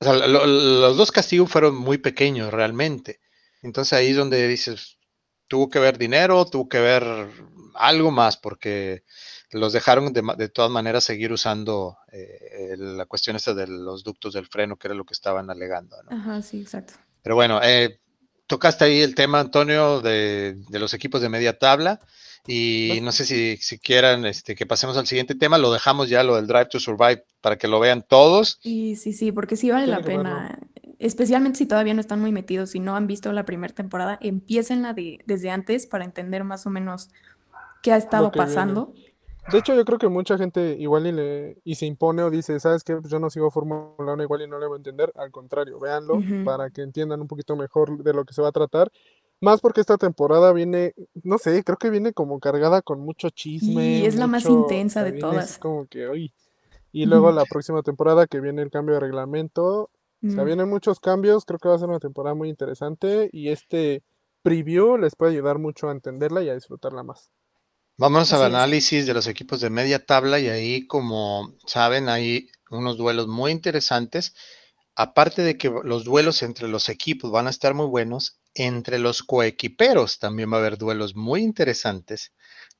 O 0.00 0.04
sea, 0.04 0.14
los 0.14 0.96
dos 0.96 1.12
castigos 1.12 1.50
fueron 1.50 1.76
muy 1.76 1.98
pequeños 1.98 2.52
realmente. 2.52 3.20
Entonces 3.62 3.92
ahí 3.92 4.08
es 4.08 4.16
donde 4.16 4.46
dices, 4.48 4.97
tuvo 5.48 5.68
que 5.68 5.78
ver 5.78 5.98
dinero, 5.98 6.44
tuvo 6.44 6.68
que 6.68 6.80
ver 6.80 7.04
algo 7.74 8.10
más, 8.10 8.36
porque 8.36 9.02
los 9.50 9.72
dejaron 9.72 10.12
de, 10.12 10.48
todas 10.48 10.70
maneras 10.70 11.04
seguir 11.04 11.32
usando 11.32 11.96
eh, 12.12 12.76
la 12.78 13.06
cuestión 13.06 13.36
esta 13.36 13.54
de 13.54 13.66
los 13.66 14.04
ductos 14.04 14.34
del 14.34 14.46
freno, 14.46 14.76
que 14.76 14.88
era 14.88 14.94
lo 14.94 15.04
que 15.04 15.14
estaban 15.14 15.50
alegando. 15.50 15.96
¿no? 16.02 16.16
Ajá, 16.16 16.42
sí, 16.42 16.60
exacto. 16.60 16.94
Pero 17.22 17.34
bueno, 17.34 17.60
eh, 17.62 17.98
tocaste 18.46 18.84
ahí 18.84 19.00
el 19.00 19.14
tema, 19.14 19.40
Antonio, 19.40 20.00
de, 20.00 20.56
los 20.70 20.92
equipos 20.94 21.20
de 21.20 21.28
media 21.28 21.58
tabla. 21.58 22.00
Y 22.46 22.88
pues 22.88 23.02
no 23.02 23.12
sé 23.12 23.26
si, 23.26 23.58
si 23.58 23.78
quieran 23.78 24.24
este, 24.24 24.54
que 24.54 24.64
pasemos 24.64 24.96
al 24.96 25.06
siguiente 25.06 25.34
tema, 25.34 25.58
lo 25.58 25.70
dejamos 25.70 26.08
ya, 26.08 26.22
lo 26.22 26.36
del 26.36 26.46
Drive 26.46 26.66
to 26.66 26.80
Survive, 26.80 27.24
para 27.42 27.58
que 27.58 27.68
lo 27.68 27.78
vean 27.78 28.02
todos. 28.08 28.58
Sí, 28.62 28.96
sí, 28.96 29.12
sí, 29.12 29.32
porque 29.32 29.56
sí 29.56 29.70
vale 29.70 29.86
la 29.86 30.00
pena 30.00 30.58
especialmente 30.98 31.58
si 31.58 31.66
todavía 31.66 31.94
no 31.94 32.00
están 32.00 32.20
muy 32.20 32.32
metidos, 32.32 32.70
si 32.70 32.80
no 32.80 32.96
han 32.96 33.06
visto 33.06 33.32
la 33.32 33.44
primera 33.44 33.74
temporada, 33.74 34.18
empiecenla 34.20 34.92
de, 34.92 35.20
desde 35.26 35.50
antes 35.50 35.86
para 35.86 36.04
entender 36.04 36.44
más 36.44 36.66
o 36.66 36.70
menos 36.70 37.10
qué 37.82 37.92
ha 37.92 37.96
estado 37.96 38.32
pasando. 38.32 38.92
De 39.50 39.58
hecho, 39.58 39.74
yo 39.74 39.84
creo 39.84 39.98
que 39.98 40.08
mucha 40.08 40.36
gente 40.36 40.76
igual 40.78 41.06
y, 41.06 41.12
le, 41.12 41.56
y 41.64 41.76
se 41.76 41.86
impone 41.86 42.22
o 42.22 42.30
dice, 42.30 42.60
¿sabes 42.60 42.84
qué? 42.84 42.96
Pues 42.96 43.10
yo 43.10 43.18
no 43.18 43.30
sigo 43.30 43.50
Fórmula 43.50 43.94
1 43.96 44.22
igual 44.22 44.42
y 44.42 44.46
no 44.46 44.58
le 44.58 44.66
voy 44.66 44.76
a 44.76 44.78
entender. 44.78 45.10
Al 45.16 45.30
contrario, 45.30 45.78
véanlo 45.80 46.20
para 46.44 46.68
que 46.68 46.82
entiendan 46.82 47.22
un 47.22 47.28
poquito 47.28 47.56
mejor 47.56 48.02
de 48.02 48.12
lo 48.12 48.24
que 48.24 48.34
se 48.34 48.42
va 48.42 48.48
a 48.48 48.52
tratar. 48.52 48.90
Más 49.40 49.60
porque 49.60 49.80
esta 49.80 49.96
temporada 49.96 50.52
viene, 50.52 50.94
no 51.22 51.38
sé, 51.38 51.62
creo 51.64 51.78
que 51.78 51.90
viene 51.90 52.12
como 52.12 52.40
cargada 52.40 52.82
con 52.82 53.00
mucho 53.00 53.30
chisme. 53.30 54.00
Y 54.00 54.04
es 54.04 54.16
la 54.16 54.26
más 54.26 54.44
intensa 54.44 55.02
de 55.02 55.12
todas. 55.12 55.58
como 55.58 55.86
que, 55.86 56.08
hoy. 56.08 56.32
Y 56.92 57.06
luego 57.06 57.30
la 57.32 57.44
próxima 57.44 57.82
temporada 57.82 58.26
que 58.26 58.40
viene 58.40 58.62
el 58.62 58.70
cambio 58.70 58.94
de 58.94 59.00
reglamento, 59.00 59.90
O 60.26 60.30
sea, 60.30 60.42
mm. 60.42 60.46
vienen 60.46 60.68
muchos 60.68 61.00
cambios, 61.00 61.44
creo 61.44 61.58
que 61.58 61.68
va 61.68 61.76
a 61.76 61.78
ser 61.78 61.88
una 61.88 62.00
temporada 62.00 62.34
muy 62.34 62.48
interesante 62.48 63.30
y 63.32 63.50
este 63.50 64.02
preview 64.42 64.96
les 64.96 65.14
puede 65.14 65.32
ayudar 65.32 65.58
mucho 65.58 65.88
a 65.88 65.92
entenderla 65.92 66.42
y 66.42 66.48
a 66.48 66.54
disfrutarla 66.54 67.02
más. 67.02 67.30
Vamos 67.96 68.32
al 68.32 68.44
análisis 68.44 69.06
de 69.06 69.14
los 69.14 69.26
equipos 69.26 69.60
de 69.60 69.70
media 69.70 70.04
tabla 70.04 70.38
y 70.38 70.48
ahí, 70.48 70.86
como 70.86 71.56
saben, 71.66 72.08
hay 72.08 72.48
unos 72.70 72.96
duelos 72.96 73.26
muy 73.26 73.50
interesantes. 73.50 74.34
Aparte 74.94 75.42
de 75.42 75.58
que 75.58 75.68
los 75.82 76.04
duelos 76.04 76.42
entre 76.44 76.68
los 76.68 76.88
equipos 76.88 77.32
van 77.32 77.48
a 77.48 77.50
estar 77.50 77.74
muy 77.74 77.86
buenos, 77.86 78.40
entre 78.54 78.98
los 79.00 79.22
coequiperos 79.22 80.18
también 80.18 80.52
va 80.52 80.56
a 80.56 80.60
haber 80.60 80.78
duelos 80.78 81.16
muy 81.16 81.42
interesantes, 81.42 82.32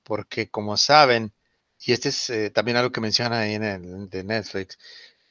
porque 0.05 0.51
como 0.51 0.77
saben, 0.77 1.33
y 1.81 1.92
este 1.92 2.11
es 2.11 2.31
eh, 2.31 2.51
también 2.51 2.77
algo 2.77 2.92
que 2.92 3.01
menciona 3.01 3.40
ahí 3.40 3.55
en 3.55 3.64
el 3.64 4.09
de 4.09 4.24
Netflix, 4.24 4.79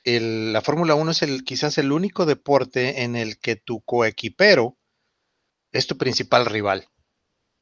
la 0.08 0.62
Fórmula 0.62 0.96
1 0.96 1.12
es 1.12 1.22
el, 1.22 1.44
quizás 1.44 1.78
el 1.78 1.92
único 1.92 2.26
deporte 2.26 3.04
en 3.04 3.16
el 3.16 3.40
que 3.40 3.56
tu 3.56 3.82
coequipero 3.82 4.78
es 5.72 5.88
tu 5.88 5.98
principal 5.98 6.46
rival. 6.46 6.88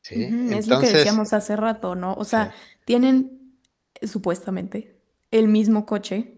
es 0.10 0.68
lo 0.68 0.80
que 0.80 0.92
decíamos 0.92 1.34
hace 1.34 1.56
rato, 1.56 1.96
¿no? 1.96 2.14
O 2.14 2.24
sea, 2.24 2.54
tienen 2.86 3.60
supuestamente 4.04 5.02
el 5.32 5.48
mismo 5.48 5.86
coche. 5.86 6.34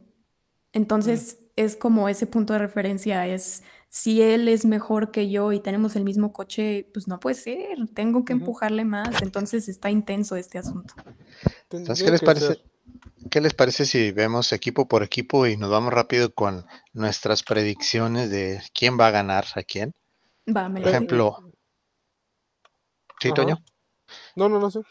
Entonces 0.71 1.39
es 1.55 1.75
como 1.75 2.07
ese 2.07 2.27
punto 2.27 2.53
de 2.53 2.59
referencia, 2.59 3.27
es 3.27 3.63
si 3.89 4.21
él 4.21 4.47
es 4.47 4.65
mejor 4.65 5.11
que 5.11 5.29
yo 5.29 5.51
y 5.51 5.59
tenemos 5.59 5.95
el 5.95 6.03
mismo 6.03 6.31
coche, 6.31 6.89
pues 6.93 7.07
no 7.07 7.19
puede 7.19 7.35
ser, 7.35 7.87
tengo 7.93 8.25
que 8.25 8.33
empujarle 8.33 8.85
más. 8.85 9.21
Entonces 9.21 9.67
está 9.67 9.89
intenso 9.89 10.35
este 10.35 10.57
asunto. 10.57 10.93
Entonces, 11.69 12.03
¿qué 12.03 12.11
les 12.11 12.21
parece? 12.21 12.61
¿Qué 13.29 13.41
les 13.41 13.53
parece 13.53 13.85
si 13.85 14.11
vemos 14.11 14.53
equipo 14.53 14.87
por 14.87 15.03
equipo 15.03 15.47
y 15.47 15.57
nos 15.57 15.69
vamos 15.69 15.93
rápido 15.93 16.33
con 16.33 16.65
nuestras 16.93 17.43
predicciones 17.43 18.29
de 18.29 18.61
quién 18.73 18.97
va 18.99 19.07
a 19.07 19.11
ganar 19.11 19.45
a 19.55 19.63
quién? 19.63 19.93
Va, 20.47 20.69
Por 20.69 20.87
ejemplo, 20.87 21.47
¿Sí, 23.19 23.31
Toño? 23.33 23.63
No, 24.35 24.47
no, 24.47 24.59
no 24.59 24.69
sé. 24.71 24.81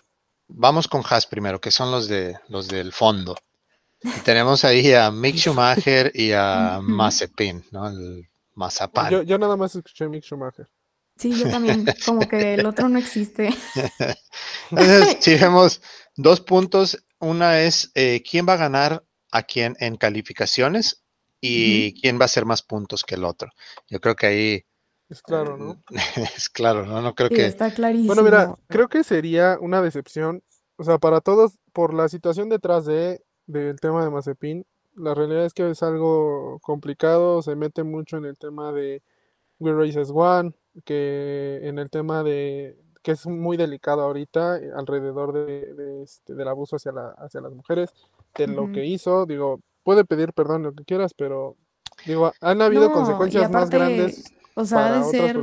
Vamos 0.48 0.88
con 0.88 1.02
Haas 1.08 1.26
primero, 1.26 1.60
que 1.60 1.70
son 1.70 1.90
los 1.90 2.08
de 2.08 2.38
los 2.48 2.68
del 2.68 2.92
fondo. 2.92 3.36
tenemos 4.24 4.64
ahí 4.64 4.92
a 4.92 5.10
Mick 5.10 5.36
Schumacher 5.36 6.12
y 6.14 6.32
a 6.32 6.80
Mazepin, 6.82 7.64
¿no? 7.70 7.88
El 7.88 8.28
Mazapán. 8.54 9.10
Yo, 9.10 9.22
yo 9.22 9.38
nada 9.38 9.56
más 9.56 9.74
escuché 9.74 10.08
Mick 10.08 10.24
Schumacher. 10.24 10.68
Sí, 11.16 11.32
yo 11.32 11.48
también, 11.48 11.86
como 12.04 12.28
que 12.28 12.54
el 12.54 12.66
otro 12.66 12.88
no 12.88 12.98
existe. 12.98 13.48
Entonces, 14.70 15.16
si 15.20 15.34
vemos 15.36 15.80
dos 16.14 16.40
puntos, 16.40 17.05
una 17.18 17.62
es 17.62 17.90
eh, 17.94 18.22
quién 18.28 18.46
va 18.48 18.54
a 18.54 18.58
ganar 18.58 19.04
a 19.30 19.42
quién 19.42 19.76
en 19.80 19.96
calificaciones 19.96 21.02
y 21.40 22.00
quién 22.00 22.18
va 22.18 22.22
a 22.22 22.26
hacer 22.26 22.44
más 22.44 22.62
puntos 22.62 23.04
que 23.04 23.14
el 23.14 23.24
otro. 23.24 23.50
Yo 23.88 24.00
creo 24.00 24.16
que 24.16 24.26
ahí 24.26 24.64
es 25.08 25.22
claro, 25.22 25.56
¿no? 25.56 25.82
es 26.36 26.48
claro, 26.48 26.86
¿no? 26.86 27.00
No 27.00 27.14
creo 27.14 27.28
que. 27.28 27.46
Está 27.46 27.72
clarísimo. 27.72 28.08
Bueno, 28.08 28.22
mira, 28.22 28.56
creo 28.68 28.88
que 28.88 29.04
sería 29.04 29.58
una 29.60 29.82
decepción. 29.82 30.42
O 30.76 30.84
sea, 30.84 30.98
para 30.98 31.20
todos, 31.20 31.58
por 31.72 31.94
la 31.94 32.08
situación 32.08 32.48
detrás 32.48 32.84
de 32.84 33.22
del 33.46 33.78
tema 33.78 34.04
de 34.04 34.10
Mazepin, 34.10 34.66
la 34.96 35.14
realidad 35.14 35.44
es 35.44 35.54
que 35.54 35.70
es 35.70 35.82
algo 35.82 36.58
complicado, 36.60 37.42
se 37.42 37.54
mete 37.54 37.84
mucho 37.84 38.16
en 38.16 38.24
el 38.24 38.36
tema 38.36 38.72
de 38.72 39.02
We 39.60 39.72
Races 39.72 40.10
One, 40.12 40.52
que 40.84 41.60
en 41.62 41.78
el 41.78 41.88
tema 41.90 42.24
de 42.24 42.76
que 43.06 43.12
es 43.12 43.24
muy 43.24 43.56
delicado 43.56 44.02
ahorita 44.02 44.58
eh, 44.58 44.72
alrededor 44.76 45.32
de, 45.32 46.02
este, 46.02 46.34
del 46.34 46.48
abuso 46.48 46.74
hacia, 46.74 46.90
la, 46.90 47.10
hacia 47.18 47.40
las 47.40 47.52
mujeres, 47.52 47.90
de 48.36 48.48
lo 48.48 48.72
que 48.72 48.84
hizo, 48.84 49.26
digo, 49.26 49.60
puede 49.84 50.04
pedir 50.04 50.32
perdón 50.32 50.64
lo 50.64 50.72
que 50.72 50.82
quieras, 50.82 51.14
pero 51.14 51.54
digo, 52.04 52.32
han 52.40 52.60
habido 52.62 52.90
consecuencias 52.90 53.48
más 53.48 53.70
grandes 53.70 54.24
o 54.56 54.64
sea, 54.64 54.98
de 54.98 55.04
ser 55.04 55.38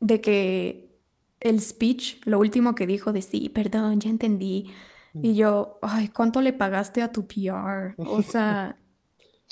de 0.00 0.20
que 0.22 0.98
el 1.40 1.60
speech, 1.60 2.24
lo 2.24 2.38
último 2.38 2.74
que 2.74 2.86
dijo 2.86 3.12
de 3.12 3.20
sí, 3.20 3.50
perdón, 3.50 4.00
ya 4.00 4.08
entendí. 4.08 4.72
Y 5.12 5.34
yo, 5.34 5.78
ay, 5.82 6.08
¿cuánto 6.08 6.40
le 6.40 6.54
pagaste 6.54 7.02
a 7.02 7.12
tu 7.12 7.26
PR? 7.26 7.94
O 7.98 8.22
sea, 8.22 8.78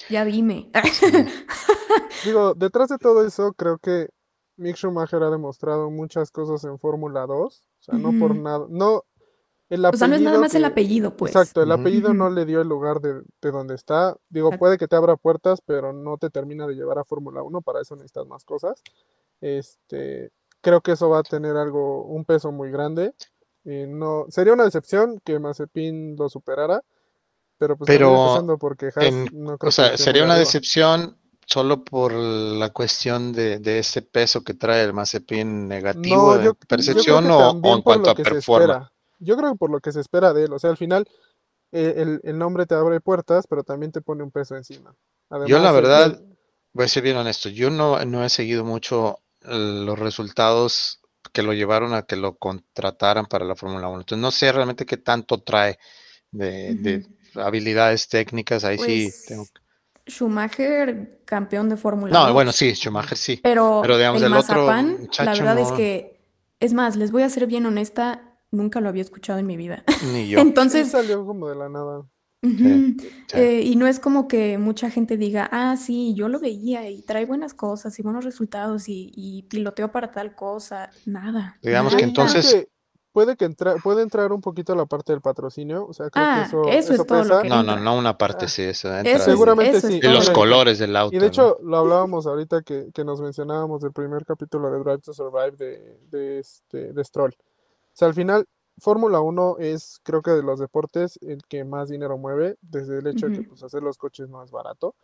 ya 0.08 0.24
dime. 0.24 0.70
Digo, 2.24 2.54
detrás 2.54 2.88
de 2.88 2.96
todo 2.96 3.26
eso, 3.26 3.52
creo 3.52 3.76
que 3.76 4.08
Mick 4.56 4.76
Schumacher 4.76 5.22
ha 5.22 5.30
demostrado 5.30 5.90
muchas 5.90 6.30
cosas 6.30 6.64
en 6.64 6.78
Fórmula 6.78 7.26
2. 7.26 7.36
O 7.36 7.82
sea, 7.82 7.98
no 7.98 8.12
por 8.18 8.36
nada. 8.36 8.66
No, 8.68 9.04
el 9.68 9.84
o 9.84 9.92
sea, 9.94 10.08
no 10.08 10.14
es 10.14 10.20
nada 10.20 10.38
más 10.38 10.54
el 10.54 10.64
apellido, 10.64 11.16
pues. 11.16 11.34
Exacto, 11.34 11.62
el 11.62 11.72
apellido 11.72 12.12
no 12.12 12.28
le 12.30 12.44
dio 12.44 12.60
el 12.60 12.68
lugar 12.68 13.00
de, 13.00 13.22
de 13.40 13.50
donde 13.50 13.74
está. 13.74 14.16
Digo, 14.28 14.50
puede 14.52 14.76
que 14.76 14.86
te 14.86 14.96
abra 14.96 15.16
puertas, 15.16 15.60
pero 15.64 15.92
no 15.92 16.18
te 16.18 16.30
termina 16.30 16.66
de 16.66 16.74
llevar 16.74 16.98
a 16.98 17.04
Fórmula 17.04 17.42
1, 17.42 17.62
para 17.62 17.80
eso 17.80 17.96
necesitas 17.96 18.26
más 18.26 18.44
cosas. 18.44 18.82
Este, 19.40 20.30
creo 20.60 20.80
que 20.80 20.92
eso 20.92 21.08
va 21.08 21.20
a 21.20 21.22
tener 21.22 21.56
algo, 21.56 22.04
un 22.04 22.24
peso 22.24 22.52
muy 22.52 22.70
grande. 22.70 23.14
Y 23.64 23.86
no, 23.86 24.26
sería 24.28 24.52
una 24.52 24.64
decepción 24.64 25.20
que 25.24 25.38
Mazepin 25.38 26.16
lo 26.16 26.28
superara, 26.28 26.82
pero 27.56 27.76
pues 27.76 27.88
pero 27.88 28.58
porque 28.58 28.90
no 29.32 29.56
creo 29.56 29.68
o 29.68 29.72
sea, 29.72 29.96
sería 29.96 30.24
una 30.24 30.36
decepción 30.36 31.16
solo 31.46 31.84
por 31.84 32.12
la 32.12 32.70
cuestión 32.70 33.32
de, 33.32 33.58
de, 33.58 33.78
ese 33.78 34.02
peso 34.02 34.42
que 34.42 34.54
trae 34.54 34.84
el 34.84 34.92
Mazepin 34.92 35.68
negativo 35.68 36.38
de 36.38 36.54
percepción 36.54 37.30
o, 37.30 37.60
en 37.74 37.82
cuanto 37.82 38.10
a 38.10 38.14
performance. 38.14 38.88
yo 39.18 39.36
creo 39.36 39.52
que 39.52 39.58
por 39.58 39.70
lo 39.70 39.80
que 39.80 39.92
se 39.92 40.00
espera 40.00 40.32
de 40.32 40.44
él, 40.44 40.52
o 40.52 40.58
sea, 40.58 40.70
al 40.70 40.76
final 40.76 41.06
eh, 41.72 42.20
el, 42.22 42.38
nombre 42.38 42.66
te 42.66 42.74
abre 42.74 43.00
puertas, 43.00 43.46
pero 43.48 43.64
también 43.64 43.92
te 43.92 44.00
pone 44.00 44.22
un 44.22 44.30
peso 44.30 44.56
encima. 44.56 44.94
yo 45.46 45.58
la 45.58 45.72
verdad, 45.72 46.20
voy 46.72 46.84
a 46.84 46.88
ser 46.88 47.02
bien 47.02 47.16
honesto, 47.16 47.48
yo 47.48 47.70
no, 47.70 48.02
no 48.04 48.24
he 48.24 48.28
seguido 48.28 48.64
mucho 48.64 49.18
los 49.42 49.98
resultados 49.98 51.00
que 51.32 51.42
lo 51.42 51.52
llevaron 51.52 51.94
a 51.94 52.02
que 52.02 52.16
lo 52.16 52.36
contrataran 52.36 53.26
para 53.26 53.44
la 53.44 53.56
Fórmula 53.56 53.88
1. 53.88 54.00
Entonces 54.00 54.22
no 54.22 54.30
sé 54.30 54.52
realmente 54.52 54.86
qué 54.86 54.96
tanto 54.96 55.42
trae 55.42 55.78
de, 56.30 57.06
habilidades 57.34 58.08
técnicas, 58.08 58.64
ahí 58.64 58.78
sí 58.78 59.08
pues, 59.10 59.26
tengo 59.26 59.46
Schumacher, 60.06 61.22
campeón 61.24 61.68
de 61.68 61.76
Fórmula 61.76 62.12
No, 62.12 62.32
bueno, 62.32 62.52
sí, 62.52 62.74
Schumacher 62.74 63.16
sí. 63.16 63.40
Pero, 63.42 63.82
digamos, 63.82 64.22
el, 64.22 64.32
otro 64.32 64.66
la 64.66 65.32
verdad 65.32 65.58
es 65.58 65.72
que, 65.72 66.20
es 66.60 66.72
más, 66.74 66.96
les 66.96 67.10
voy 67.10 67.22
a 67.22 67.28
ser 67.28 67.46
bien 67.46 67.66
honesta, 67.66 68.34
Nunca 68.54 68.80
lo 68.80 68.88
había 68.88 69.02
escuchado 69.02 69.38
en 69.38 69.46
mi 69.46 69.56
vida. 69.56 69.84
Ni 70.12 70.28
yo. 70.28 70.38
Entonces. 70.38 70.90
salió 70.90 71.26
como 71.26 71.48
de 71.48 71.56
la 71.56 71.68
nada. 71.68 72.06
Eh, 73.32 73.62
y 73.64 73.74
no 73.76 73.86
es 73.86 73.98
como 73.98 74.28
que 74.28 74.58
mucha 74.58 74.90
gente 74.90 75.16
diga, 75.16 75.48
ah, 75.50 75.76
sí, 75.78 76.12
yo 76.14 76.28
lo 76.28 76.38
veía 76.38 76.90
y 76.90 77.00
trae 77.00 77.24
buenas 77.24 77.54
cosas 77.54 77.98
y 77.98 78.02
buenos 78.02 78.22
resultados 78.22 78.86
y, 78.88 79.10
y 79.16 79.44
piloteo 79.44 79.90
para 79.90 80.12
tal 80.12 80.34
cosa. 80.34 80.90
Nada. 81.06 81.58
Digamos 81.62 81.96
que 81.96 82.04
entonces. 82.04 82.68
Puede 83.14 83.36
que 83.36 83.44
entra, 83.44 83.76
puede 83.76 84.02
entrar 84.02 84.32
un 84.32 84.40
poquito 84.40 84.74
la 84.74 84.86
parte 84.86 85.12
del 85.12 85.22
patrocinio, 85.22 85.86
o 85.86 85.92
sea, 85.92 86.10
creo 86.10 86.24
ah, 86.26 86.34
que 86.40 86.46
eso, 86.48 86.64
eso, 86.68 86.94
es 86.94 87.06
todo 87.06 87.22
Lo 87.22 87.42
que 87.42 87.48
no, 87.48 87.62
no, 87.62 87.78
no 87.78 87.96
una 87.96 88.18
parte, 88.18 88.48
sí, 88.48 88.62
eso, 88.62 88.88
Seguramente 89.20 89.80
sí. 89.80 90.00
Y 90.02 90.08
los 90.08 90.30
colores 90.30 90.80
del 90.80 90.96
auto. 90.96 91.14
Y 91.14 91.20
de 91.20 91.28
hecho, 91.28 91.56
lo 91.62 91.76
hablábamos 91.76 92.26
ahorita 92.26 92.62
que, 92.62 92.90
que, 92.92 93.04
nos 93.04 93.20
mencionábamos 93.20 93.82
del 93.82 93.92
primer 93.92 94.26
capítulo 94.26 94.68
de 94.68 94.80
Drive 94.80 94.98
to 94.98 95.14
Survive 95.14 95.52
de, 95.52 96.00
de, 96.10 96.40
este, 96.40 96.92
de 96.92 97.04
Stroll. 97.04 97.30
O 97.30 97.96
sea, 97.96 98.08
al 98.08 98.14
final, 98.14 98.46
Fórmula 98.78 99.20
1 99.20 99.58
es, 99.60 100.00
creo 100.02 100.20
que 100.20 100.32
de 100.32 100.42
los 100.42 100.58
deportes, 100.58 101.16
el 101.22 101.44
que 101.44 101.62
más 101.62 101.90
dinero 101.90 102.18
mueve, 102.18 102.56
desde 102.62 102.98
el 102.98 103.06
hecho 103.06 103.28
de 103.28 103.38
que 103.38 103.42
pues, 103.44 103.62
hacer 103.62 103.84
los 103.84 103.96
coches 103.96 104.28
no 104.28 104.42
es 104.42 104.50
barato. 104.50 104.96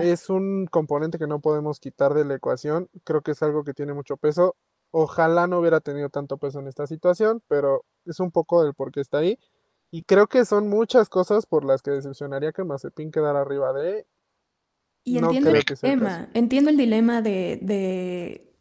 Es 0.00 0.30
un 0.30 0.66
componente 0.66 1.18
que 1.18 1.26
no 1.26 1.40
podemos 1.40 1.80
quitar 1.80 2.14
de 2.14 2.24
la 2.24 2.34
ecuación. 2.34 2.88
Creo 3.04 3.20
que 3.20 3.32
es 3.32 3.42
algo 3.42 3.62
que 3.62 3.74
tiene 3.74 3.92
mucho 3.92 4.16
peso. 4.16 4.56
Ojalá 4.90 5.46
no 5.46 5.58
hubiera 5.58 5.80
tenido 5.80 6.08
tanto 6.08 6.38
peso 6.38 6.60
en 6.60 6.68
esta 6.68 6.86
situación, 6.86 7.42
pero 7.48 7.84
es 8.04 8.20
un 8.20 8.30
poco 8.30 8.62
del 8.64 8.74
por 8.74 8.92
qué 8.92 9.00
está 9.00 9.18
ahí. 9.18 9.38
Y 9.90 10.02
creo 10.02 10.26
que 10.26 10.44
son 10.44 10.68
muchas 10.68 11.08
cosas 11.08 11.46
por 11.46 11.64
las 11.64 11.82
que 11.82 11.90
decepcionaría 11.90 12.52
que 12.52 12.64
Mazepin 12.64 13.10
quedara 13.10 13.40
arriba 13.40 13.72
de. 13.72 14.06
Y 15.04 15.18
entiendo 15.18 15.50
el 15.50 15.62
dilema, 15.62 16.28
entiendo 16.34 16.70
el 16.70 16.76
dilema 16.76 17.22
de, 17.22 17.58
de, 17.62 18.52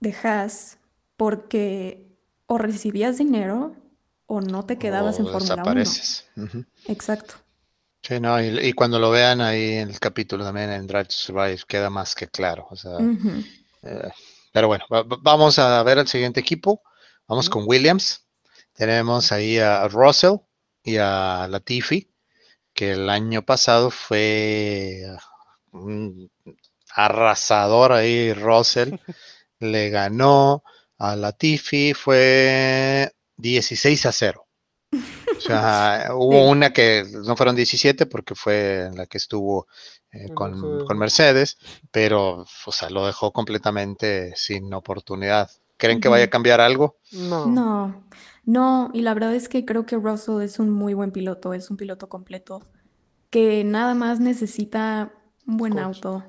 de 0.00 0.16
Haas, 0.22 0.78
porque 1.16 2.06
o 2.46 2.58
recibías 2.58 3.18
dinero 3.18 3.76
o 4.26 4.40
no 4.40 4.64
te 4.64 4.78
quedabas 4.78 5.18
en 5.20 5.26
Fórmula 5.26 5.62
1. 5.64 6.64
Exacto. 6.88 7.34
Sí, 8.02 8.20
no, 8.20 8.40
y, 8.40 8.72
cuando 8.72 9.00
lo 9.00 9.10
vean 9.10 9.40
ahí 9.40 9.74
en 9.78 9.90
el 9.90 9.98
capítulo 9.98 10.44
también 10.44 10.70
en 10.70 10.86
Drive 10.86 11.06
to 11.06 11.12
Survive 11.12 11.58
queda 11.66 11.90
más 11.90 12.14
que 12.14 12.28
claro. 12.28 12.68
O 12.70 12.76
sea, 12.76 12.98
eh, 13.82 14.10
pero 14.56 14.68
bueno, 14.68 14.86
vamos 15.20 15.58
a 15.58 15.82
ver 15.82 15.98
al 15.98 16.08
siguiente 16.08 16.40
equipo. 16.40 16.82
Vamos 17.28 17.50
con 17.50 17.64
Williams. 17.66 18.26
Tenemos 18.72 19.30
ahí 19.30 19.58
a 19.58 19.86
Russell 19.86 20.36
y 20.82 20.96
a 20.96 21.46
Latifi, 21.46 22.10
que 22.72 22.92
el 22.92 23.10
año 23.10 23.44
pasado 23.44 23.90
fue 23.90 25.04
un 25.72 26.30
arrasador 26.88 27.92
ahí 27.92 28.32
Russell. 28.32 28.94
Le 29.60 29.90
ganó 29.90 30.64
a 30.96 31.16
Latifi 31.16 31.92
fue 31.92 33.12
16 33.36 34.06
a 34.06 34.12
0. 34.12 34.46
O 35.36 35.40
sea, 35.42 36.08
hubo 36.14 36.48
una 36.48 36.72
que 36.72 37.04
no 37.26 37.36
fueron 37.36 37.56
17 37.56 38.06
porque 38.06 38.34
fue 38.34 38.88
la 38.94 39.04
que 39.04 39.18
estuvo 39.18 39.66
eh, 40.24 40.34
con, 40.34 40.84
con, 40.84 40.98
Mercedes, 40.98 41.58
pero 41.90 42.44
o 42.66 42.72
sea, 42.72 42.90
lo 42.90 43.06
dejó 43.06 43.32
completamente 43.32 44.32
sin 44.36 44.72
oportunidad. 44.74 45.50
¿Creen 45.76 46.00
que 46.00 46.08
vaya 46.08 46.24
a 46.24 46.30
cambiar 46.30 46.60
algo? 46.60 46.96
No. 47.12 47.46
No, 47.46 48.04
no, 48.44 48.90
y 48.94 49.02
la 49.02 49.12
verdad 49.12 49.34
es 49.34 49.48
que 49.48 49.64
creo 49.64 49.84
que 49.84 49.96
Russell 49.96 50.40
es 50.42 50.58
un 50.58 50.70
muy 50.70 50.94
buen 50.94 51.10
piloto, 51.10 51.52
es 51.52 51.70
un 51.70 51.76
piloto 51.76 52.08
completo, 52.08 52.62
que 53.30 53.64
nada 53.64 53.94
más 53.94 54.20
necesita 54.20 55.12
un 55.46 55.56
buen 55.58 55.78
auto. 55.78 56.24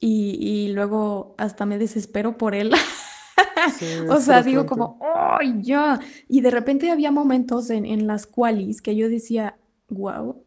Y, 0.00 0.36
y, 0.40 0.72
luego 0.72 1.34
hasta 1.38 1.64
me 1.64 1.78
desespero 1.78 2.36
por 2.36 2.54
él. 2.54 2.72
o 4.10 4.20
sea, 4.20 4.42
digo 4.42 4.66
como, 4.66 4.98
¡ay, 5.14 5.62
ya! 5.62 6.00
Y 6.28 6.40
de 6.42 6.50
repente 6.50 6.90
había 6.90 7.10
momentos 7.10 7.70
en, 7.70 7.86
en 7.86 8.06
las 8.06 8.26
qualis 8.26 8.82
que 8.82 8.96
yo 8.96 9.08
decía, 9.08 9.56
wow, 9.88 10.43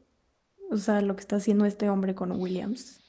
o 0.69 0.77
sea, 0.77 1.01
lo 1.01 1.15
que 1.15 1.21
está 1.21 1.37
haciendo 1.37 1.65
este 1.65 1.89
hombre 1.89 2.15
con 2.15 2.31
Williams. 2.31 2.99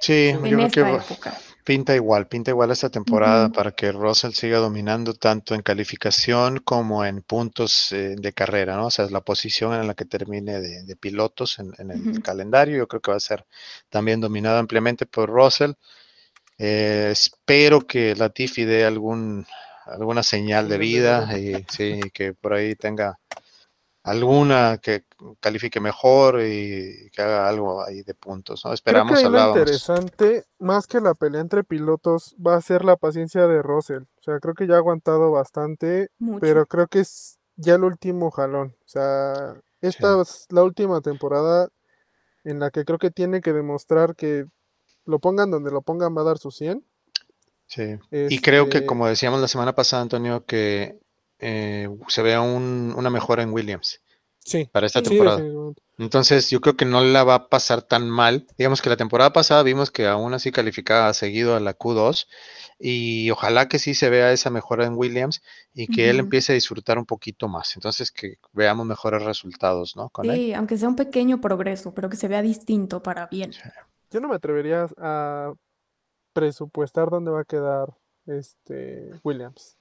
Sí, 0.00 0.28
en 0.28 0.60
esta 0.60 0.90
época. 0.90 1.38
pinta 1.62 1.94
igual, 1.94 2.26
pinta 2.26 2.50
igual 2.50 2.70
esta 2.70 2.88
temporada 2.88 3.50
para 3.50 3.72
que 3.72 3.92
Russell 3.92 4.32
siga 4.32 4.56
dominando 4.56 5.12
tanto 5.12 5.54
en 5.54 5.60
calificación 5.60 6.56
como 6.60 7.04
en 7.04 7.20
puntos 7.20 7.92
eh, 7.92 8.16
de 8.16 8.32
carrera, 8.32 8.76
¿no? 8.76 8.86
O 8.86 8.90
sea, 8.90 9.04
la 9.10 9.20
posición 9.20 9.74
en 9.74 9.86
la 9.86 9.92
que 9.94 10.06
termine 10.06 10.58
de, 10.58 10.96
pilotos 10.96 11.58
en, 11.58 11.90
el 11.90 12.22
calendario, 12.22 12.78
yo 12.78 12.88
creo 12.88 13.02
que 13.02 13.10
va 13.10 13.18
a 13.18 13.20
ser 13.20 13.44
también 13.90 14.22
dominado 14.22 14.58
ampliamente 14.58 15.04
por 15.04 15.28
Russell. 15.28 15.72
Eh, 16.56 17.10
espero 17.12 17.86
que 17.86 18.14
Latifi 18.16 18.64
dé 18.64 18.86
algún, 18.86 19.46
alguna 19.84 20.22
señal 20.22 20.66
de 20.66 20.78
vida 20.78 21.38
y 21.38 21.62
sí, 21.68 22.00
que 22.14 22.32
por 22.32 22.54
ahí 22.54 22.74
tenga 22.74 23.18
alguna 24.10 24.78
que 24.78 25.04
califique 25.40 25.80
mejor 25.80 26.40
y 26.42 27.10
que 27.12 27.22
haga 27.22 27.48
algo 27.48 27.82
ahí 27.84 28.02
de 28.02 28.14
puntos, 28.14 28.64
¿no? 28.64 28.72
Esperamos 28.72 29.18
Creo 29.18 29.30
que 29.30 29.38
lo 29.38 29.48
interesante, 29.48 30.44
más 30.58 30.86
que 30.86 31.00
la 31.00 31.14
pelea 31.14 31.40
entre 31.40 31.64
pilotos, 31.64 32.34
va 32.44 32.56
a 32.56 32.60
ser 32.60 32.84
la 32.84 32.96
paciencia 32.96 33.46
de 33.46 33.62
Russell. 33.62 34.02
O 34.02 34.22
sea, 34.22 34.40
creo 34.40 34.54
que 34.54 34.66
ya 34.66 34.74
ha 34.74 34.78
aguantado 34.78 35.30
bastante, 35.30 36.10
pero 36.40 36.66
creo 36.66 36.88
que 36.88 37.00
es 37.00 37.38
ya 37.56 37.74
el 37.74 37.84
último 37.84 38.30
jalón. 38.30 38.74
O 38.84 38.88
sea, 38.88 39.54
esta 39.80 40.20
es 40.20 40.46
la 40.50 40.62
última 40.62 41.00
temporada 41.00 41.68
en 42.44 42.58
la 42.58 42.70
que 42.70 42.84
creo 42.84 42.98
que 42.98 43.10
tiene 43.10 43.40
que 43.40 43.52
demostrar 43.52 44.16
que 44.16 44.46
lo 45.04 45.18
pongan 45.18 45.50
donde 45.50 45.70
lo 45.70 45.82
pongan 45.82 46.16
va 46.16 46.22
a 46.22 46.24
dar 46.24 46.38
su 46.38 46.50
100. 46.50 46.84
Sí. 47.66 47.98
Y 48.10 48.40
creo 48.40 48.68
que, 48.68 48.78
este 48.78 48.86
como 48.86 49.06
decíamos 49.06 49.40
la 49.40 49.48
semana 49.48 49.74
pasada, 49.74 50.02
Antonio, 50.02 50.44
que 50.44 50.98
eh, 51.40 51.88
se 52.08 52.22
vea 52.22 52.40
una 52.40 53.10
mejora 53.10 53.42
en 53.42 53.52
Williams. 53.52 54.00
Sí. 54.44 54.68
Para 54.72 54.86
esta 54.86 55.02
temporada. 55.02 55.42
Entonces, 55.98 56.48
yo 56.48 56.60
creo 56.60 56.74
que 56.74 56.86
no 56.86 57.02
la 57.02 57.24
va 57.24 57.34
a 57.34 57.48
pasar 57.48 57.82
tan 57.82 58.08
mal. 58.08 58.46
Digamos 58.56 58.80
que 58.80 58.88
la 58.88 58.96
temporada 58.96 59.32
pasada 59.32 59.62
vimos 59.62 59.90
que 59.90 60.06
aún 60.06 60.32
así 60.32 60.50
calificaba 60.50 61.12
seguido 61.12 61.54
a 61.54 61.60
la 61.60 61.76
Q2 61.76 62.26
y 62.78 63.30
ojalá 63.30 63.68
que 63.68 63.78
sí 63.78 63.92
se 63.94 64.08
vea 64.08 64.32
esa 64.32 64.48
mejora 64.48 64.86
en 64.86 64.94
Williams 64.94 65.42
y 65.74 65.88
que 65.88 66.08
él 66.08 66.18
empiece 66.18 66.52
a 66.52 66.54
disfrutar 66.54 66.98
un 66.98 67.04
poquito 67.04 67.48
más. 67.48 67.76
Entonces, 67.76 68.10
que 68.10 68.38
veamos 68.52 68.86
mejores 68.86 69.22
resultados, 69.22 69.94
¿no? 69.94 70.10
sí, 70.22 70.54
aunque 70.54 70.78
sea 70.78 70.88
un 70.88 70.96
pequeño 70.96 71.40
progreso, 71.42 71.92
pero 71.92 72.08
que 72.08 72.16
se 72.16 72.28
vea 72.28 72.40
distinto 72.40 73.02
para 73.02 73.26
bien. 73.26 73.52
Yo 74.10 74.20
no 74.20 74.28
me 74.28 74.36
atrevería 74.36 74.88
a 74.96 75.52
presupuestar 76.32 77.10
dónde 77.10 77.30
va 77.30 77.42
a 77.42 77.44
quedar 77.44 77.94
este 78.26 79.10
Williams 79.22 79.79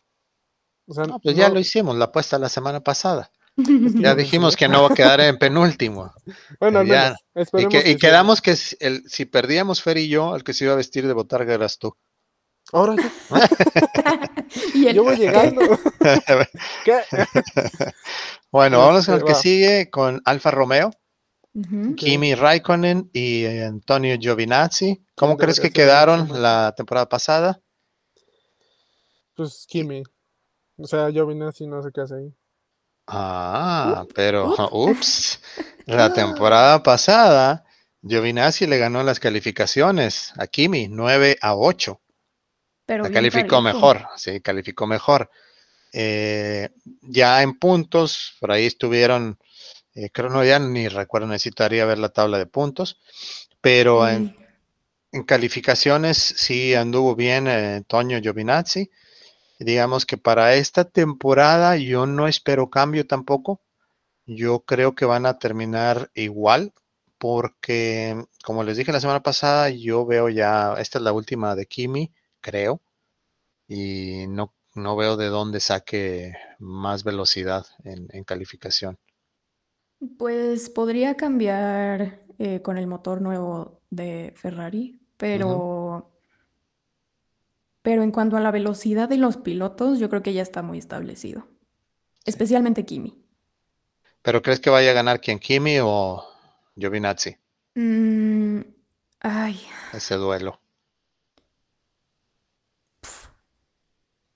pues 1.22 1.36
ya 1.36 1.50
lo 1.50 1.60
hicimos, 1.60 1.96
la 1.96 2.06
apuesta 2.06 2.40
la 2.40 2.50
semana 2.50 2.82
pasada. 2.82 3.32
ya 4.02 4.16
dijimos 4.16 4.56
que 4.56 4.68
no 4.68 4.84
va 4.84 4.90
a 4.90 4.96
quedar 4.96 5.22
en 5.22 5.38
penúltimo. 5.38 6.12
Bueno, 6.60 6.84
y, 6.84 7.96
quedamos 7.98 8.42
que 8.42 8.56
si 8.56 9.26
perdíamos 9.26 9.82
Fer 9.82 9.98
y 9.98 10.08
yo, 10.08 10.36
el 10.36 10.44
que 10.44 10.54
se 10.54 10.66
iba 10.66 10.74
a 10.74 10.78
vestir 10.78 11.08
de 11.08 11.14
botarga 11.14 11.54
eras 11.54 11.78
tú. 11.78 11.96
Ahora 12.72 12.96
yo 14.94 15.04
voy 15.04 15.18
llegando. 15.18 15.62
bueno, 18.52 18.80
vamos 18.80 19.08
con 19.08 19.16
el 19.16 19.24
que 19.24 19.36
sigue, 19.36 19.90
con 19.90 20.22
Alfa 20.24 20.52
Romeo, 20.52 20.92
Kimi 21.96 22.36
Raikkonen 22.36 23.10
y 23.12 23.46
Antonio 23.46 24.16
Giovinazzi. 24.20 25.04
¿Cómo 25.16 25.36
crees 25.36 25.60
que 25.60 25.72
quedaron 25.72 26.42
la 26.42 26.74
temporada 26.78 27.10
pasada? 27.10 27.60
Pues 29.36 29.66
Kimi. 29.68 30.04
O 30.80 30.88
sea, 30.88 31.10
yo 31.10 31.28
vine 31.28 31.46
así, 31.46 31.68
no 31.68 31.84
sé 31.84 31.90
qué 31.94 32.02
hace 32.02 32.16
ahí. 32.16 32.34
Ah, 33.08 34.06
pero, 34.16 34.56
ups, 34.72 35.42
la 35.86 36.14
temporada 36.14 36.82
pasada, 36.84 37.66
Giovinazzi 38.02 38.66
le 38.66 38.78
ganó 38.78 39.04
las 39.04 39.20
calificaciones 39.20 40.32
a 40.38 40.48
Kimi, 40.48 40.88
9 40.88 41.38
a 41.42 41.56
8. 41.56 42.00
Pero 42.86 43.04
la 43.04 43.12
calificó 43.12 43.62
mejor, 43.62 44.08
sí, 44.16 44.40
calificó 44.42 44.88
mejor. 44.88 45.30
Eh, 45.92 46.70
ya 47.02 47.42
en 47.42 47.60
puntos, 47.60 48.38
por 48.40 48.52
ahí 48.52 48.66
estuvieron, 48.66 49.38
eh, 49.96 50.10
creo 50.12 50.30
no, 50.30 50.44
ya 50.46 50.60
ni 50.60 50.88
recuerdo, 50.88 51.28
necesitaría 51.28 51.86
ver 51.86 51.98
la 51.98 52.10
tabla 52.10 52.38
de 52.38 52.46
puntos, 52.46 53.00
pero 53.60 54.08
en, 54.08 54.36
calificaciones 55.26 56.18
sí 56.18 56.76
anduvo 56.76 57.16
bien 57.16 57.48
eh, 57.48 57.84
Toño 57.88 58.20
Giovinazzi 58.22 58.90
digamos 59.60 60.06
que 60.06 60.18
para 60.18 60.56
esta 60.56 60.86
temporada 60.86 61.78
yo 61.78 62.06
no 62.06 62.28
espero 62.28 62.70
cambio 62.70 63.06
tampoco. 63.06 63.62
Yo 64.26 64.62
creo 64.62 64.96
que 64.96 65.06
van 65.06 65.26
a 65.26 65.40
terminar 65.40 66.12
igual 66.14 66.74
porque, 67.20 68.24
como 68.44 68.64
les 68.64 68.78
dije 68.78 68.92
la 68.92 69.02
semana 69.02 69.22
pasada, 69.22 69.70
yo 69.70 70.06
veo 70.06 70.30
ya, 70.30 70.74
esta 70.80 70.98
es 70.98 71.04
la 71.04 71.12
última 71.12 71.56
de 71.56 71.66
Kimi, 71.66 72.14
creo, 72.40 72.82
y 73.68 74.26
no, 74.30 74.54
no 74.74 74.96
veo 74.96 75.18
de 75.18 75.28
dónde 75.28 75.60
saque 75.60 76.34
más 76.60 77.04
velocidad 77.04 77.66
en, 77.84 78.24
calificación. 78.24 78.98
Pues 80.18 80.70
podría 80.70 81.16
cambiar 81.16 82.22
eh, 82.40 82.62
con 82.62 82.78
el 82.78 82.88
motor 82.88 83.22
nuevo 83.22 83.82
de 83.90 84.34
Ferrari, 84.38 85.02
pero 85.18 85.79
pero 87.82 88.04
en 88.04 88.12
cuanto 88.12 88.38
a 88.38 88.42
la 88.42 88.52
velocidad 88.52 89.10
de 89.10 89.18
los 89.18 89.38
pilotos, 89.38 90.00
yo 90.00 90.10
creo 90.10 90.24
que 90.24 90.34
ya 90.34 90.42
está 90.42 90.62
muy 90.62 90.78
establecido. 90.78 91.48
Especialmente 92.26 92.86
Kimi. 92.86 93.18
¿Pero 94.22 94.42
crees 94.42 94.60
que 94.60 94.70
vaya 94.70 94.92
a 94.92 94.94
ganar 94.94 95.22
quién, 95.22 95.40
Kimi 95.40 95.80
o 95.82 96.24
Giovinazzi? 96.76 97.38
Mm, 97.76 98.62
ay. 99.22 99.62
Ese 99.94 100.16
duelo. 100.16 100.60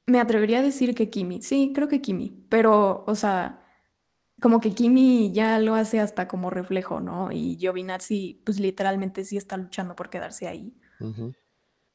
Me 0.05 0.19
atrevería 0.19 0.59
a 0.59 0.61
decir 0.61 0.95
que 0.95 1.09
Kimi. 1.09 1.41
Sí, 1.41 1.71
creo 1.73 1.87
que 1.87 2.01
Kimi. 2.01 2.45
Pero, 2.49 3.03
o 3.07 3.15
sea, 3.15 3.65
como 4.41 4.59
que 4.59 4.73
Kimi 4.73 5.31
ya 5.33 5.59
lo 5.59 5.75
hace 5.75 5.99
hasta 5.99 6.27
como 6.27 6.49
reflejo, 6.49 6.99
¿no? 6.99 7.31
Y 7.31 7.57
Giovinazzi, 7.57 8.41
pues 8.45 8.59
literalmente 8.59 9.23
sí 9.25 9.37
está 9.37 9.57
luchando 9.57 9.95
por 9.95 10.09
quedarse 10.09 10.47
ahí. 10.47 10.73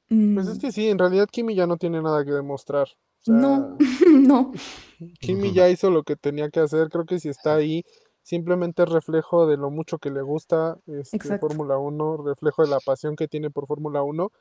Pues 0.09 0.49
es 0.49 0.57
mm. 0.57 0.61
que 0.61 0.73
sí, 0.73 0.89
en 0.89 0.99
realidad 0.99 1.29
Kimi 1.31 1.55
ya 1.55 1.67
no 1.67 1.77
tiene 1.77 2.01
nada 2.01 2.25
que 2.25 2.33
demostrar. 2.33 2.89
no, 3.27 3.77
no. 4.11 4.53
Kimi 5.21 5.53
ya 5.53 5.69
hizo 5.69 5.91
lo 5.91 6.03
que 6.03 6.17
tenía 6.17 6.49
que 6.51 6.61
hacer. 6.61 6.89
Creo 6.89 7.05
que 7.05 7.21
si 7.21 7.29
está 7.29 7.55
ahí, 7.57 7.85
simplemente 8.23 8.83
es 8.83 8.89
reflejo 8.89 9.47
de 9.47 9.57
lo 9.57 9.71
mucho 9.71 9.99
que 9.99 10.11
le 10.11 10.23
gusta 10.23 10.79
este, 10.87 11.39
Fórmula 11.39 11.79
1, 11.79 12.19
reflejo 12.25 12.63
de 12.63 12.69
la 12.69 12.81
pasión 12.81 13.17
que 13.17 13.29
tiene 13.29 13.51
por 13.51 13.67
Fórmula 13.67 14.03
1. 14.03 14.33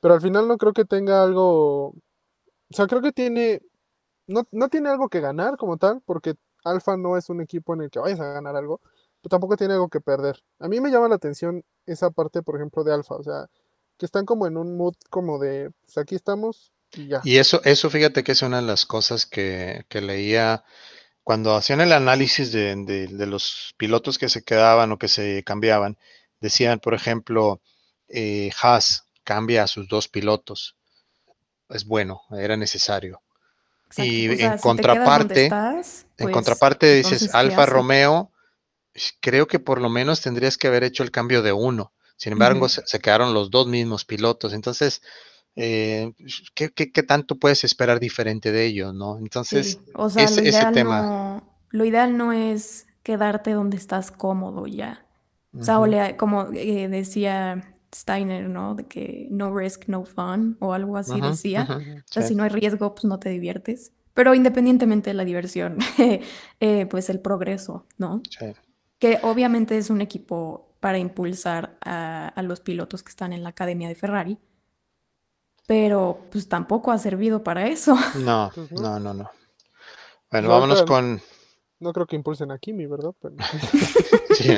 Pero 0.00 0.14
al 0.14 0.20
final 0.20 0.46
no 0.46 0.58
creo 0.58 0.72
que 0.72 0.84
tenga 0.84 1.22
algo. 1.22 1.88
O 1.88 1.94
sea, 2.70 2.86
creo 2.86 3.00
que 3.00 3.12
tiene. 3.12 3.62
No, 4.26 4.42
no 4.52 4.68
tiene 4.68 4.90
algo 4.90 5.08
que 5.08 5.20
ganar 5.20 5.56
como 5.56 5.78
tal, 5.78 6.02
porque 6.04 6.34
Alfa 6.64 6.96
no 6.96 7.16
es 7.16 7.30
un 7.30 7.40
equipo 7.40 7.74
en 7.74 7.82
el 7.82 7.90
que 7.90 8.00
vayas 8.00 8.20
a 8.20 8.32
ganar 8.32 8.56
algo, 8.56 8.80
pero 9.22 9.30
tampoco 9.30 9.56
tiene 9.56 9.74
algo 9.74 9.88
que 9.88 10.00
perder. 10.00 10.42
A 10.58 10.68
mí 10.68 10.80
me 10.80 10.90
llama 10.90 11.08
la 11.08 11.14
atención 11.14 11.64
esa 11.86 12.10
parte, 12.10 12.42
por 12.42 12.56
ejemplo, 12.56 12.84
de 12.84 12.92
Alfa. 12.92 13.14
O 13.14 13.22
sea, 13.22 13.48
que 13.98 14.06
están 14.06 14.26
como 14.26 14.46
en 14.46 14.56
un 14.56 14.76
mood 14.76 14.94
como 15.10 15.38
de, 15.38 15.70
pues 15.84 15.98
aquí 15.98 16.14
estamos 16.14 16.72
y 16.92 17.08
ya. 17.08 17.20
Y 17.24 17.38
eso, 17.38 17.60
eso 17.64 17.90
fíjate 17.90 18.24
que 18.24 18.32
es 18.32 18.42
una 18.42 18.60
de 18.60 18.66
las 18.66 18.86
cosas 18.86 19.26
que, 19.26 19.84
leía 19.90 20.64
cuando 21.24 21.56
hacían 21.56 21.80
el 21.80 21.92
análisis 21.92 22.52
de, 22.52 23.08
los 23.26 23.74
pilotos 23.76 24.18
que 24.18 24.28
se 24.28 24.42
quedaban 24.42 24.92
o 24.92 24.98
que 24.98 25.08
se 25.08 25.42
cambiaban. 25.44 25.98
Decían, 26.40 26.78
por 26.78 26.94
ejemplo, 26.94 27.60
eh, 28.08 28.50
Haas 28.60 29.06
cambia 29.24 29.64
a 29.64 29.66
sus 29.66 29.88
dos 29.88 30.08
pilotos. 30.08 30.76
Es 31.68 31.84
bueno, 31.84 32.22
era 32.30 32.56
necesario. 32.56 33.20
Y 33.96 34.42
en 34.42 34.58
contraparte, 34.58 35.46
en 35.46 35.52
pues, 35.52 36.32
contraparte 36.32 36.94
dices, 36.94 37.34
Alfa 37.34 37.66
Romeo, 37.66 38.30
creo 39.20 39.46
que 39.46 39.58
por 39.58 39.80
lo 39.80 39.88
menos 39.88 40.20
tendrías 40.20 40.58
que 40.58 40.66
haber 40.66 40.84
hecho 40.84 41.02
el 41.02 41.10
cambio 41.10 41.42
de 41.42 41.52
uno. 41.52 41.92
Sin 42.16 42.32
embargo, 42.32 42.68
se, 42.68 42.98
quedaron 43.00 43.34
los 43.34 43.50
dos 43.50 43.66
mismos 43.66 44.04
pilotos. 44.04 44.54
Entonces, 44.54 45.02
eh, 45.54 46.12
¿qué, 46.54 47.02
tanto 47.02 47.36
puedes 47.36 47.64
esperar 47.64 48.00
diferente 48.00 48.52
de 48.52 48.66
ellos, 48.66 48.94
no? 48.94 49.18
Entonces, 49.18 49.80
o 49.94 50.08
sea, 50.08 50.24
ese, 50.24 50.42
tema. 50.72 51.42
lo 51.70 51.84
ideal 51.84 52.16
no 52.16 52.32
es 52.32 52.86
quedarte 53.02 53.52
donde 53.52 53.76
estás 53.76 54.10
cómodo 54.10 54.66
ya. 54.66 55.06
O 55.58 55.64
sea, 55.64 56.16
como 56.16 56.52
eh, 56.52 56.88
decía 56.88 57.74
Steiner, 57.94 58.48
¿no? 58.48 58.74
De 58.74 58.84
que 58.84 59.26
no 59.30 59.56
risk, 59.56 59.84
no 59.86 60.04
fun, 60.04 60.56
o 60.60 60.74
algo 60.74 60.96
así 60.96 61.20
decía. 61.20 61.66
O 61.70 62.12
sea, 62.12 62.22
si 62.22 62.34
no 62.34 62.42
hay 62.42 62.50
riesgo, 62.50 62.94
pues 62.94 63.04
no 63.04 63.18
te 63.18 63.30
diviertes. 63.30 63.92
Pero 64.12 64.34
independientemente 64.34 65.10
de 65.10 65.14
la 65.14 65.24
diversión, 65.24 65.78
eh, 66.60 66.86
pues 66.86 67.10
el 67.10 67.20
progreso, 67.20 67.86
¿no? 67.98 68.22
Sí. 68.30 68.46
Que 68.98 69.18
obviamente 69.22 69.76
es 69.76 69.90
un 69.90 70.00
equipo 70.00 70.65
para 70.86 70.98
impulsar 70.98 71.76
a, 71.84 72.28
a, 72.28 72.42
los 72.42 72.60
pilotos 72.60 73.02
que 73.02 73.10
están 73.10 73.32
en 73.32 73.42
la 73.42 73.48
academia 73.48 73.88
de 73.88 73.96
Ferrari, 73.96 74.38
pero 75.66 76.20
pues 76.30 76.48
tampoco 76.48 76.92
ha 76.92 76.98
servido 76.98 77.42
para 77.42 77.66
eso. 77.66 77.96
No, 78.24 78.52
no, 78.70 79.00
no, 79.00 79.12
no. 79.12 79.28
Bueno, 80.30 80.48
vámonos 80.48 80.84
con 80.84 81.20
no 81.80 81.92
creo 81.92 82.06
que 82.06 82.14
impulsen 82.14 82.52
a 82.52 82.58
Kimi, 82.58 82.86
¿verdad? 82.86 83.10
sí, 84.30 84.50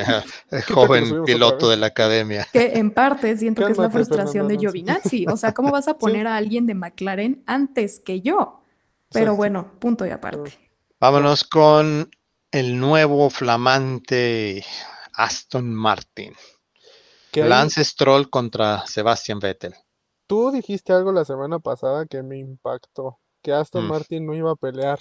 el 0.51 0.61
joven 0.65 1.23
piloto 1.25 1.67
de 1.67 1.77
la 1.77 1.87
academia. 1.87 2.47
Que 2.53 2.77
en 2.77 2.91
parte 2.91 3.35
siento 3.35 3.65
que 3.65 3.71
es 3.71 3.79
la 3.79 3.89
frustración 3.89 4.47
de 4.47 4.59
Giovinazzi. 4.59 5.25
O 5.27 5.35
sea, 5.35 5.55
¿cómo 5.55 5.71
vas 5.71 5.87
a 5.87 5.97
poner 5.97 6.27
a 6.27 6.35
alguien 6.35 6.67
de 6.67 6.75
McLaren 6.75 7.41
antes 7.47 7.99
que 7.99 8.21
yo? 8.21 8.61
Pero 9.11 9.35
bueno, 9.35 9.79
punto 9.79 10.05
y 10.05 10.11
aparte. 10.11 10.51
Vámonos 10.99 11.43
con 11.43 12.11
el 12.51 12.79
nuevo 12.79 13.31
flamante 13.31 14.63
Aston 15.19 15.73
Martin. 15.73 16.33
Lance 17.33 17.83
Stroll 17.83 18.29
contra 18.29 18.87
Sebastian 18.87 19.39
Vettel. 19.39 19.75
Tú 20.27 20.49
dijiste 20.49 20.93
algo 20.93 21.11
la 21.11 21.25
semana 21.25 21.59
pasada 21.59 22.05
que 22.05 22.23
me 22.23 22.37
impactó, 22.37 23.19
que 23.41 23.51
Aston 23.51 23.85
mm. 23.85 23.89
Martin 23.89 24.25
no 24.25 24.33
iba 24.33 24.51
a 24.51 24.55
pelear. 24.55 24.99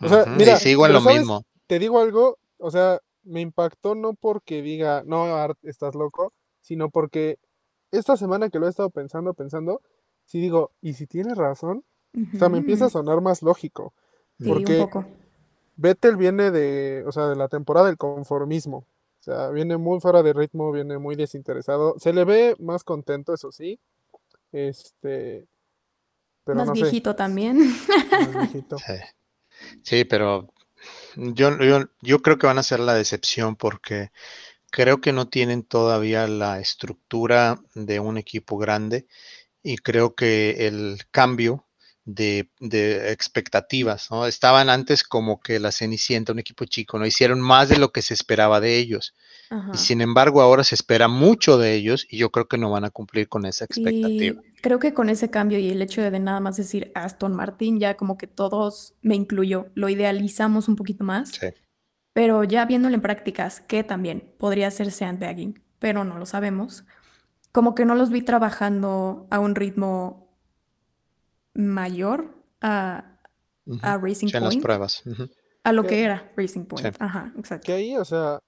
O 0.00 0.08
sea, 0.08 0.26
mira, 0.26 0.56
sigo 0.56 0.84
en 0.86 0.92
lo 0.94 1.00
mismo. 1.00 1.44
Te 1.68 1.78
digo 1.78 2.00
algo, 2.00 2.38
o 2.58 2.70
sea, 2.72 3.00
me 3.22 3.40
impactó 3.40 3.94
no 3.94 4.14
porque 4.14 4.62
diga, 4.62 5.04
no, 5.06 5.36
Art, 5.36 5.58
estás 5.62 5.94
loco, 5.94 6.32
sino 6.60 6.90
porque 6.90 7.38
esta 7.92 8.16
semana 8.16 8.50
que 8.50 8.58
lo 8.58 8.66
he 8.66 8.70
estado 8.70 8.90
pensando, 8.90 9.32
pensando, 9.32 9.80
si 10.24 10.40
digo, 10.40 10.72
¿y 10.80 10.94
si 10.94 11.06
tienes 11.06 11.36
razón? 11.36 11.84
O 12.34 12.38
sea, 12.38 12.48
me 12.48 12.58
empieza 12.58 12.86
a 12.86 12.90
sonar 12.90 13.20
más 13.20 13.42
lógico. 13.42 13.94
porque 14.44 14.80
un 14.80 14.86
poco. 14.86 15.06
Vettel 15.76 16.16
viene 16.16 16.50
de, 16.50 17.04
o 17.06 17.12
sea, 17.12 17.28
de 17.28 17.36
la 17.36 17.48
temporada 17.48 17.86
del 17.86 17.96
conformismo. 17.96 18.86
O 19.26 19.32
sea, 19.32 19.50
viene 19.50 19.76
muy 19.76 19.98
fuera 19.98 20.22
de 20.22 20.32
ritmo, 20.32 20.70
viene 20.70 20.98
muy 20.98 21.16
desinteresado. 21.16 21.96
Se 21.98 22.12
le 22.12 22.24
ve 22.24 22.54
más 22.60 22.84
contento, 22.84 23.34
eso 23.34 23.50
sí. 23.50 23.80
Este. 24.52 25.48
Pero 26.44 26.58
más 26.58 26.70
viejito 26.70 27.16
también. 27.16 27.58
Más 27.58 28.34
viejito. 28.52 28.76
Sí, 29.82 30.04
pero 30.04 30.52
yo, 31.16 31.58
yo, 31.58 31.86
yo 32.02 32.22
creo 32.22 32.38
que 32.38 32.46
van 32.46 32.58
a 32.58 32.62
ser 32.62 32.78
la 32.78 32.94
decepción 32.94 33.56
porque 33.56 34.12
creo 34.70 35.00
que 35.00 35.12
no 35.12 35.28
tienen 35.28 35.64
todavía 35.64 36.28
la 36.28 36.60
estructura 36.60 37.58
de 37.74 37.98
un 37.98 38.18
equipo 38.18 38.58
grande 38.58 39.08
y 39.60 39.78
creo 39.78 40.14
que 40.14 40.68
el 40.68 40.98
cambio 41.10 41.65
de, 42.06 42.48
de, 42.60 43.10
expectativas, 43.10 44.10
¿no? 44.12 44.26
Estaban 44.26 44.70
antes 44.70 45.02
como 45.02 45.40
que 45.40 45.58
la 45.58 45.72
Cenicienta, 45.72 46.32
un 46.32 46.38
equipo 46.38 46.64
chico, 46.64 46.98
¿no? 46.98 47.04
Hicieron 47.04 47.40
más 47.40 47.68
de 47.68 47.78
lo 47.78 47.90
que 47.90 48.00
se 48.00 48.14
esperaba 48.14 48.60
de 48.60 48.78
ellos. 48.78 49.14
Y 49.72 49.76
sin 49.76 50.00
embargo, 50.00 50.40
ahora 50.40 50.64
se 50.64 50.74
espera 50.74 51.06
mucho 51.06 51.58
de 51.58 51.74
ellos 51.74 52.06
y 52.08 52.16
yo 52.16 52.30
creo 52.30 52.48
que 52.48 52.58
no 52.58 52.70
van 52.70 52.84
a 52.84 52.90
cumplir 52.90 53.28
con 53.28 53.44
esa 53.46 53.64
expectativa. 53.64 54.40
creo 54.60 54.78
que 54.80 54.92
con 54.92 55.08
ese 55.08 55.30
cambio 55.30 55.58
y 55.58 55.68
el 55.68 55.82
hecho 55.82 56.02
de, 56.02 56.18
nada 56.18 56.40
más 56.40 56.56
decir 56.56 56.90
Aston 56.94 57.34
Martin, 57.34 57.78
ya 57.78 57.96
como 57.96 58.18
que 58.18 58.26
todos, 58.26 58.94
me 59.02 59.14
incluyo, 59.14 59.68
lo 59.74 59.88
idealizamos 59.88 60.68
un 60.68 60.76
poquito 60.76 61.04
más. 61.04 61.30
Sí. 61.30 61.48
Pero 62.12 62.42
ya 62.44 62.64
viéndolo 62.64 62.94
en 62.94 63.02
prácticas, 63.02 63.60
que 63.60 63.84
también 63.84 64.32
podría 64.38 64.70
ser 64.70 64.90
sandbagging, 64.90 65.62
pero 65.78 66.02
no 66.02 66.18
lo 66.18 66.26
sabemos, 66.26 66.84
como 67.52 67.74
que 67.74 67.84
no 67.84 67.94
los 67.94 68.10
vi 68.10 68.22
trabajando 68.22 69.26
a 69.30 69.38
un 69.38 69.54
ritmo 69.54 70.25
mayor 71.56 72.34
a, 72.60 73.18
Racing 73.66 74.30
Point. 74.30 74.44
las 74.44 74.56
pruebas. 74.56 75.02
A 75.64 75.72
lo 75.72 75.84
que 75.84 76.02
era 76.02 76.32
Racing 76.36 76.64
Point. 76.64 76.96
Ajá, 77.00 77.32
exacto. 77.36 77.66
Que 77.66 77.72
ahí, 77.72 77.96
o 77.96 78.04
sea, 78.04 78.40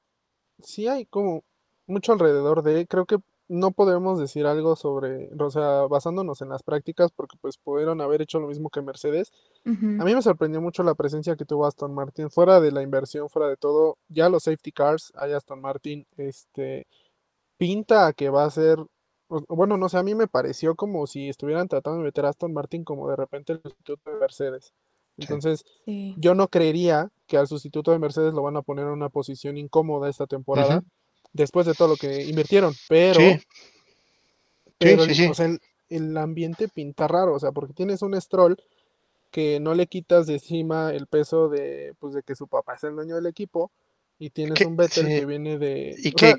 sí 0.63 0.87
hay 0.87 1.07
como 1.07 1.45
mucho 1.87 2.13
alrededor 2.13 2.63
de, 2.63 2.87
creo 2.87 3.07
que 3.07 3.19
no 3.49 3.71
podemos 3.71 4.21
decir 4.21 4.47
algo 4.47 4.77
sobre, 4.77 5.31
o 5.39 5.51
sea, 5.51 5.87
basándonos 5.87 6.43
en 6.43 6.51
las 6.51 6.63
prácticas, 6.63 7.11
porque 7.11 7.37
pues 7.41 7.57
pudieron 7.57 8.01
haber 8.03 8.21
hecho 8.21 8.39
lo 8.41 8.47
mismo 8.47 8.69
que 8.69 8.83
Mercedes. 8.83 9.33
A 9.65 9.71
mí 10.05 10.15
me 10.15 10.23
sorprendió 10.23 10.61
mucho 10.61 10.83
la 10.83 10.95
presencia 10.95 11.35
que 11.35 11.47
tuvo 11.47 11.67
Aston 11.67 11.95
Martin, 11.95 12.31
fuera 12.31 12.61
de 12.61 12.73
la 12.73 12.83
inversión, 12.83 13.29
fuera 13.31 13.49
de 13.49 13.57
todo, 13.57 13.97
ya 14.09 14.29
los 14.29 14.45
safety 14.45 14.71
cars, 14.71 15.13
hay 15.17 15.33
Aston 15.33 15.61
Martin, 15.61 16.07
este, 16.19 16.87
pinta 17.57 18.13
que 18.13 18.29
va 18.29 18.45
a 18.45 18.51
ser, 18.51 18.79
bueno, 19.29 19.77
no 19.77 19.89
sé, 19.89 19.99
a 19.99 20.03
mí 20.03 20.15
me 20.15 20.27
pareció 20.27 20.75
como 20.75 21.07
si 21.07 21.29
estuvieran 21.29 21.69
tratando 21.69 21.99
de 21.99 22.05
meter 22.05 22.27
a 22.27 22.31
Aston 22.31 22.53
Martin 22.53 22.85
como 22.85 23.09
de 23.09 23.17
repente 23.17 23.53
el 23.53 23.63
sustituto 23.63 24.11
de 24.11 24.19
Mercedes. 24.19 24.73
Entonces, 25.19 25.65
yo 25.85 26.35
no 26.35 26.49
creería 26.49 27.11
que 27.27 27.37
al 27.37 27.49
sustituto 27.49 27.91
de 27.91 27.99
Mercedes 27.99 28.33
lo 28.33 28.43
van 28.43 28.57
a 28.57 28.63
poner 28.63 28.87
en 28.87 28.93
una 28.93 29.09
posición 29.09 29.59
incómoda 29.59 30.09
esta 30.09 30.27
temporada, 30.27 30.85
después 31.33 31.67
de 31.67 31.75
todo 31.75 31.89
lo 31.89 31.97
que 31.97 32.25
invirtieron, 32.25 32.73
pero, 32.89 33.21
pero 34.79 35.03
o 35.03 35.35
sea, 35.35 35.59
el, 35.89 36.17
ambiente 36.17 36.69
pinta 36.69 37.09
raro, 37.09 37.35
o 37.35 37.39
sea, 37.41 37.51
porque 37.51 37.75
tienes 37.75 38.03
un 38.03 38.19
Stroll 38.21 38.63
que 39.31 39.61
no 39.61 39.75
le 39.75 39.89
quitas 39.89 40.27
de 40.27 40.35
encima 40.35 40.93
el 40.93 41.07
peso 41.07 41.49
de, 41.49 41.95
pues, 41.99 42.15
de 42.15 42.23
que 42.23 42.37
su 42.37 42.47
papá 42.47 42.75
es 42.75 42.85
el 42.85 42.95
dueño 42.95 43.17
del 43.17 43.27
equipo, 43.27 43.73
y 44.19 44.31
tienes 44.31 44.61
un 44.67 44.77
Vettel 44.77 45.07
que 45.07 45.27
viene 45.27 45.59
de... 45.59 45.95
Y 45.99 46.13
que, 46.13 46.37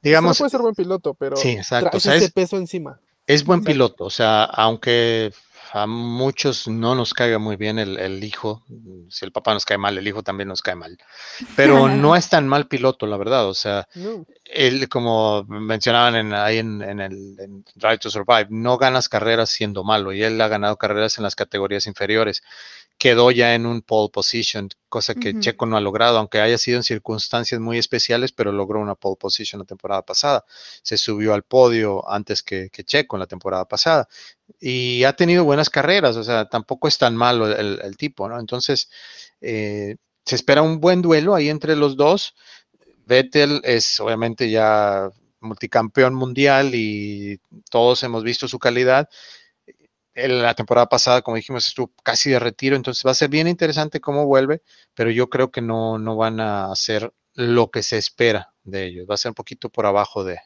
digamos... 0.00 0.38
puede 0.38 0.50
ser 0.50 0.60
buen 0.60 0.74
piloto, 0.74 1.14
pero 1.14 1.36
sí, 1.36 1.50
exacto. 1.50 1.96
ese 1.96 2.30
peso 2.30 2.56
encima. 2.56 3.00
Es 3.26 3.44
buen 3.44 3.64
piloto, 3.64 4.04
o 4.04 4.10
sea, 4.10 4.44
aunque 4.44 5.32
a 5.72 5.86
muchos 5.86 6.68
no 6.68 6.94
nos 6.94 7.12
caiga 7.12 7.38
muy 7.38 7.56
bien 7.56 7.78
el, 7.78 8.24
hijo. 8.24 8.62
Si 9.10 9.24
el 9.24 9.32
papá 9.32 9.52
nos 9.52 9.64
cae 9.64 9.78
mal, 9.78 9.98
el 9.98 10.06
hijo 10.06 10.22
también 10.22 10.48
nos 10.48 10.62
cae 10.62 10.74
mal. 10.74 10.96
Pero 11.56 11.88
no 11.88 12.16
es 12.16 12.28
tan 12.28 12.46
mal 12.46 12.66
piloto, 12.66 13.06
la 13.06 13.16
verdad. 13.16 13.48
O 13.48 13.54
sea, 13.54 13.88
él, 14.44 14.88
como 14.88 15.44
mencionaban 15.44 16.16
en, 16.16 16.34
ahí 16.34 16.58
en, 16.58 16.82
el 16.82 17.64
Drive 17.74 17.98
to 17.98 18.10
Survive, 18.10 18.46
no 18.50 18.78
ganas 18.78 19.08
carreras 19.08 19.50
siendo 19.50 19.84
malo. 19.84 20.12
Y 20.12 20.22
él 20.22 20.40
ha 20.40 20.48
ganado 20.48 20.76
carreras 20.76 21.18
en 21.18 21.24
las 21.24 21.34
categorías 21.34 21.86
inferiores 21.86 22.42
quedó 22.98 23.30
ya 23.30 23.54
en 23.54 23.66
un 23.66 23.82
pole 23.82 24.10
position, 24.10 24.68
cosa 24.88 25.14
que 25.14 25.38
Checo 25.38 25.66
no 25.66 25.76
ha 25.76 25.80
logrado, 25.80 26.18
aunque 26.18 26.40
haya 26.40 26.56
sido 26.56 26.78
en 26.78 26.82
circunstancias 26.82 27.60
muy 27.60 27.78
especiales, 27.78 28.32
pero 28.32 28.52
logró 28.52 28.80
una 28.80 28.94
pole 28.94 29.16
position 29.16 29.60
la 29.60 29.66
temporada 29.66 30.02
pasada. 30.02 30.44
Se 30.82 30.96
subió 30.96 31.34
al 31.34 31.42
podio 31.42 32.08
antes 32.08 32.42
que, 32.42 32.70
Checo 32.70 33.16
en 33.16 33.20
la 33.20 33.26
temporada 33.26 33.66
pasada 33.66 34.08
y 34.60 35.04
ha 35.04 35.12
tenido 35.14 35.44
buenas 35.44 35.68
carreras, 35.68 36.16
o 36.16 36.24
sea, 36.24 36.48
tampoco 36.48 36.88
es 36.88 36.96
tan 36.98 37.16
malo 37.16 37.46
el, 37.54 37.96
tipo, 37.96 38.28
¿no? 38.28 38.40
Entonces, 38.40 38.90
eh, 39.40 39.96
se 40.24 40.34
espera 40.36 40.62
un 40.62 40.80
buen 40.80 41.02
duelo 41.02 41.34
ahí 41.34 41.50
entre 41.50 41.76
los 41.76 41.96
dos. 41.96 42.34
Vettel 43.04 43.60
es 43.64 44.00
obviamente 44.00 44.50
ya 44.50 45.10
multicampeón 45.40 46.14
mundial 46.14 46.74
y 46.74 47.38
todos 47.70 48.02
hemos 48.02 48.24
visto 48.24 48.48
su 48.48 48.58
calidad 48.58 49.08
la 50.16 50.54
temporada 50.54 50.88
pasada, 50.88 51.22
como 51.22 51.36
dijimos, 51.36 51.66
estuvo 51.66 51.92
casi 52.02 52.30
de 52.30 52.38
retiro, 52.38 52.74
entonces 52.76 53.04
va 53.06 53.10
a 53.10 53.14
ser 53.14 53.28
bien 53.28 53.46
interesante 53.48 54.00
cómo 54.00 54.26
vuelve, 54.26 54.62
pero 54.94 55.10
yo 55.10 55.28
creo 55.28 55.50
que 55.50 55.60
no, 55.60 55.98
no 55.98 56.16
van 56.16 56.40
a 56.40 56.72
hacer 56.72 57.12
lo 57.34 57.70
que 57.70 57.82
se 57.82 57.98
espera 57.98 58.54
de 58.64 58.86
ellos, 58.86 59.06
va 59.08 59.14
a 59.14 59.18
ser 59.18 59.30
un 59.30 59.34
poquito 59.34 59.68
por 59.68 59.86
abajo 59.86 60.24
de... 60.24 60.38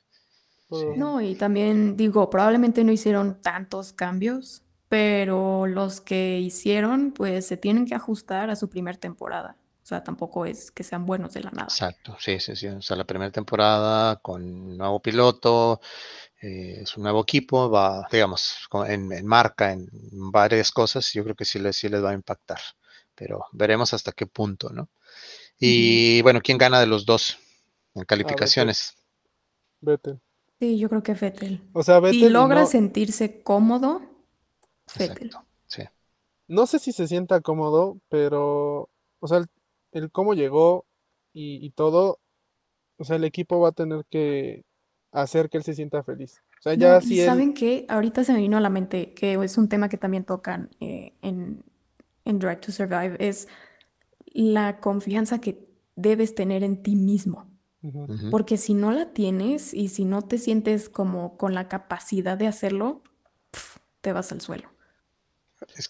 No, 0.96 1.20
y 1.20 1.34
también 1.34 1.96
digo, 1.96 2.30
probablemente 2.30 2.84
no 2.84 2.92
hicieron 2.92 3.40
tantos 3.42 3.92
cambios, 3.92 4.62
pero 4.88 5.66
los 5.66 6.00
que 6.00 6.38
hicieron, 6.38 7.12
pues 7.12 7.46
se 7.46 7.56
tienen 7.56 7.86
que 7.86 7.94
ajustar 7.94 8.50
a 8.50 8.56
su 8.56 8.68
primer 8.68 8.96
temporada. 8.96 9.56
O 9.82 9.86
sea, 9.86 10.04
tampoco 10.04 10.46
es 10.46 10.70
que 10.70 10.84
sean 10.84 11.06
buenos 11.06 11.32
de 11.32 11.42
la 11.42 11.50
nada. 11.50 11.64
Exacto, 11.64 12.16
sí, 12.20 12.38
sí, 12.38 12.54
sí. 12.54 12.68
O 12.68 12.82
sea, 12.82 12.96
la 12.96 13.04
primera 13.04 13.32
temporada 13.32 14.16
con 14.16 14.76
nuevo 14.76 15.00
piloto, 15.00 15.80
eh, 16.40 16.80
es 16.82 16.96
un 16.96 17.02
nuevo 17.02 17.20
equipo, 17.20 17.68
va, 17.68 18.08
digamos, 18.10 18.66
en, 18.86 19.26
marca, 19.26 19.72
en 19.72 19.88
varias 20.32 20.72
cosas, 20.72 21.12
yo 21.12 21.22
creo 21.22 21.36
que 21.36 21.44
sí 21.44 21.58
les, 21.58 21.76
sí 21.76 21.88
les 21.88 22.02
va 22.02 22.10
a 22.10 22.14
impactar, 22.14 22.58
pero 23.14 23.44
veremos 23.52 23.92
hasta 23.92 24.12
qué 24.12 24.26
punto, 24.26 24.70
¿no? 24.70 24.88
Y 25.58 26.22
bueno, 26.22 26.40
¿quién 26.40 26.56
gana 26.56 26.80
de 26.80 26.86
los 26.86 27.04
dos 27.04 27.38
en 27.94 28.04
calificaciones? 28.06 28.94
Vettel. 29.82 30.18
Sí, 30.58 30.78
yo 30.78 30.88
creo 30.88 31.02
que 31.02 31.12
Vettel. 31.12 31.60
O 31.74 31.82
sea, 31.82 32.00
Vettel. 32.00 32.22
Y 32.22 32.28
logra 32.30 32.64
sentirse 32.64 33.42
cómodo, 33.42 34.00
Vettel. 34.98 35.32
sí. 35.66 35.82
No 36.48 36.66
sé 36.66 36.78
si 36.78 36.92
se 36.92 37.06
sienta 37.06 37.42
cómodo, 37.42 37.98
pero, 38.08 38.88
o 39.20 39.28
sea, 39.28 39.44
el, 39.92 40.10
cómo 40.10 40.32
llegó 40.32 40.86
y, 41.34 41.64
y 41.64 41.70
todo, 41.70 42.18
o 42.96 43.04
sea, 43.04 43.16
el 43.16 43.24
equipo 43.24 43.60
va 43.60 43.68
a 43.68 43.72
tener 43.72 44.06
que 44.10 44.64
hacer 45.12 45.48
que 45.50 45.58
él 45.58 45.64
se 45.64 45.74
sienta 45.74 46.02
feliz. 46.02 46.42
O 46.58 46.62
sea, 46.62 46.74
ya 46.74 47.00
si 47.00 47.24
¿Saben 47.24 47.54
qué? 47.54 47.86
Ahorita 47.88 48.24
se 48.24 48.32
me 48.32 48.38
vino 48.40 48.56
a 48.56 48.60
la 48.60 48.70
mente 48.70 49.12
que 49.14 49.34
es 49.34 49.58
un 49.58 49.68
tema 49.68 49.88
que 49.88 49.96
también 49.96 50.24
tocan 50.24 50.70
eh, 50.80 51.14
en, 51.22 51.64
en 52.24 52.38
Drive 52.38 52.56
to 52.56 52.72
Survive, 52.72 53.16
es 53.18 53.48
la 54.26 54.80
confianza 54.80 55.40
que 55.40 55.68
debes 55.96 56.34
tener 56.34 56.62
en 56.62 56.82
ti 56.82 56.96
mismo. 56.96 57.46
Porque 58.30 58.58
si 58.58 58.74
no 58.74 58.92
la 58.92 59.14
tienes 59.14 59.72
y 59.72 59.88
si 59.88 60.04
no 60.04 60.20
te 60.20 60.36
sientes 60.36 60.90
como 60.90 61.38
con 61.38 61.54
la 61.54 61.66
capacidad 61.66 62.36
de 62.36 62.46
hacerlo, 62.46 63.02
te 64.02 64.12
vas 64.12 64.32
al 64.32 64.42
suelo. 64.42 64.68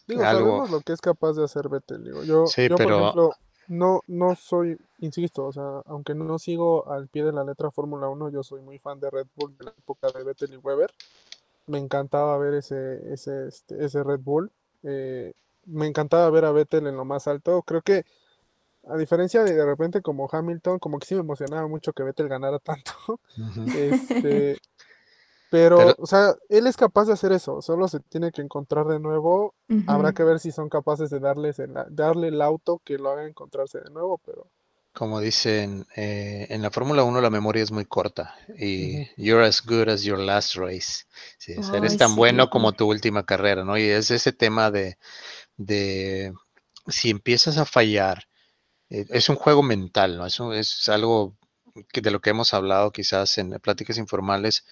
digo, 0.07 0.21
sabemos 0.21 0.71
lo 0.71 0.81
que 0.83 0.93
es 0.93 1.01
capaz 1.01 1.33
de 1.33 1.43
hacer 1.43 1.69
Vettel. 1.69 2.05
Digo. 2.05 2.23
Yo, 2.23 2.45
yo 2.47 2.77
por 2.77 2.93
ejemplo, 2.93 3.33
no, 3.71 4.03
no 4.09 4.35
soy, 4.35 4.77
insisto, 4.99 5.47
o 5.47 5.53
sea, 5.53 5.83
aunque 5.87 6.13
no 6.13 6.41
sigo 6.41 6.91
al 6.91 7.07
pie 7.07 7.23
de 7.23 7.31
la 7.31 7.45
letra 7.45 7.71
Fórmula 7.71 8.09
1, 8.09 8.31
yo 8.31 8.43
soy 8.43 8.61
muy 8.63 8.81
fan 8.81 8.99
de 8.99 9.09
Red 9.09 9.29
Bull 9.37 9.57
de 9.57 9.67
la 9.67 9.71
época 9.71 10.09
de 10.11 10.25
Vettel 10.25 10.55
y 10.55 10.57
Weber. 10.57 10.91
Me 11.69 11.79
encantaba 11.79 12.37
ver 12.37 12.55
ese, 12.55 13.13
ese, 13.13 13.47
este, 13.47 13.85
ese 13.85 14.03
Red 14.03 14.19
Bull. 14.25 14.51
Eh, 14.83 15.35
me 15.67 15.87
encantaba 15.87 16.29
ver 16.31 16.47
a 16.47 16.51
Vettel 16.51 16.89
en 16.89 16.97
lo 16.97 17.05
más 17.05 17.29
alto. 17.29 17.63
Creo 17.63 17.81
que 17.83 18.05
a 18.89 18.97
diferencia 18.97 19.45
de 19.45 19.55
de 19.55 19.65
repente 19.65 20.03
como 20.03 20.29
Hamilton, 20.29 20.81
como 20.81 20.99
que 20.99 21.07
sí 21.07 21.15
me 21.15 21.21
emocionaba 21.21 21.69
mucho 21.69 21.93
que 21.93 22.03
Vettel 22.03 22.29
ganara 22.29 22.59
tanto. 22.59 23.21
este, 23.77 24.59
pero, 25.51 25.97
o 25.99 26.07
sea, 26.07 26.37
él 26.49 26.69
es 26.69 26.77
capaz 26.77 27.07
de 27.07 27.13
hacer 27.13 27.33
eso, 27.33 27.61
solo 27.61 27.89
se 27.89 27.99
tiene 27.99 28.31
que 28.31 28.41
encontrar 28.41 28.87
de 28.87 29.01
nuevo. 29.01 29.55
Habrá 29.89 30.13
que 30.13 30.23
ver 30.23 30.39
si 30.39 30.53
son 30.53 30.69
capaces 30.69 31.11
de 31.11 31.19
darles 31.19 31.59
el, 31.59 31.75
darle 31.91 32.29
el 32.29 32.41
auto 32.41 32.81
que 32.85 32.99
lo 32.99 33.11
haga 33.11 33.27
encontrarse 33.27 33.81
de 33.81 33.91
nuevo, 33.91 34.21
pero... 34.25 34.47
Como 34.93 35.21
dicen, 35.21 35.87
eh, 35.97 36.47
en 36.51 36.63
la 36.63 36.71
Fórmula 36.71 37.05
1 37.05 37.21
la 37.21 37.31
memoria 37.31 37.63
es 37.63 37.71
muy 37.71 37.85
corta 37.85 38.35
y 38.59 39.07
you're 39.17 39.45
as 39.45 39.65
good 39.65 39.89
as 39.89 40.03
your 40.03 40.19
last 40.19 40.57
race. 40.57 41.05
Sí, 41.39 41.55
eres 41.75 41.97
tan 41.97 42.17
bueno 42.17 42.51
como 42.51 42.73
tu 42.73 42.89
última 42.89 43.25
carrera, 43.25 43.65
¿no? 43.65 43.79
Y 43.79 43.85
es 43.85 44.11
ese 44.11 44.33
tema 44.33 44.71
de, 44.71 44.99
de 45.57 46.33
si 46.89 47.11
empiezas 47.11 47.59
a 47.59 47.65
fallar, 47.65 48.25
eh, 48.89 49.07
es 49.11 49.29
un 49.29 49.37
juego 49.37 49.63
mental, 49.63 50.17
¿no? 50.17 50.27
Eso 50.27 50.53
es 50.53 50.89
algo 50.89 51.37
que 51.93 52.01
de 52.01 52.11
lo 52.11 52.21
que 52.21 52.31
hemos 52.31 52.55
hablado 52.55 52.91
quizás 52.93 53.39
en 53.39 53.51
pláticas 53.61 53.99
informales, 53.99 54.65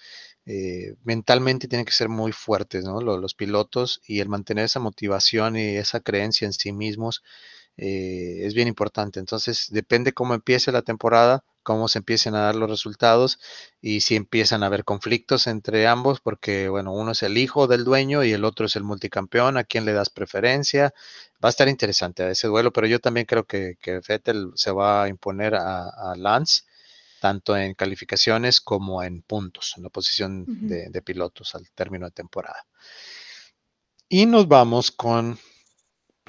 eh, 0.51 0.95
mentalmente 1.03 1.67
tienen 1.67 1.85
que 1.85 1.91
ser 1.91 2.09
muy 2.09 2.31
fuertes, 2.31 2.83
¿no? 2.83 3.01
Los, 3.01 3.35
pilotos 3.35 4.01
y 4.07 4.19
el 4.19 4.29
mantener 4.29 4.65
esa 4.65 4.79
motivación 4.79 5.55
y 5.55 5.77
esa 5.77 5.99
creencia 5.99 6.47
en 6.47 6.53
sí 6.53 6.71
mismos 6.73 7.21
eh, 7.77 8.39
es 8.47 8.55
bien 8.55 8.67
importante. 8.67 9.19
Entonces, 9.19 9.67
depende 9.69 10.11
cómo 10.11 10.33
empiece 10.33 10.71
la 10.71 10.81
temporada, 10.81 11.43
cómo 11.61 11.87
se 11.87 11.99
empiecen 11.99 12.33
a 12.33 12.39
dar 12.39 12.55
los 12.55 12.67
resultados 12.67 13.39
y 13.79 14.01
si 14.01 14.15
empiezan 14.15 14.63
a 14.63 14.67
haber 14.67 14.85
conflictos 14.85 15.45
entre 15.45 15.85
ambos, 15.87 16.19
porque, 16.19 16.67
bueno, 16.67 16.93
uno 16.93 17.11
es 17.11 17.21
el 17.21 17.37
hijo 17.37 17.67
del 17.67 17.83
dueño 17.83 18.23
y 18.23 18.31
el 18.31 18.43
otro 18.43 18.65
es 18.65 18.75
el 18.75 18.83
multicampeón, 18.83 19.55
a 19.57 19.63
quién 19.65 19.85
le 19.85 19.93
das 19.93 20.09
preferencia. 20.09 20.93
Va 21.43 21.49
a 21.49 21.51
estar 21.51 21.67
interesante 21.69 22.27
ese 22.27 22.47
duelo, 22.47 22.73
pero 22.73 22.87
yo 22.87 22.99
también 22.99 23.27
creo 23.27 23.45
que, 23.45 23.75
que 23.79 24.01
se 24.55 24.71
va 24.71 25.03
a 25.03 25.09
imponer 25.09 25.53
a, 25.55 26.15
Lance 26.17 26.63
tanto 27.19 27.55
en 27.57 27.73
calificaciones 27.73 28.61
como 28.61 29.03
en 29.03 29.21
puntos, 29.21 29.73
en 29.77 29.83
la 29.83 29.89
posición 29.89 30.45
de, 30.47 30.89
de, 30.89 31.01
pilotos 31.01 31.55
al 31.55 31.69
término 31.71 32.05
de 32.05 32.11
temporada. 32.11 32.65
Y 34.07 34.25
nos 34.25 34.47
vamos 34.47 34.91
con 34.91 35.37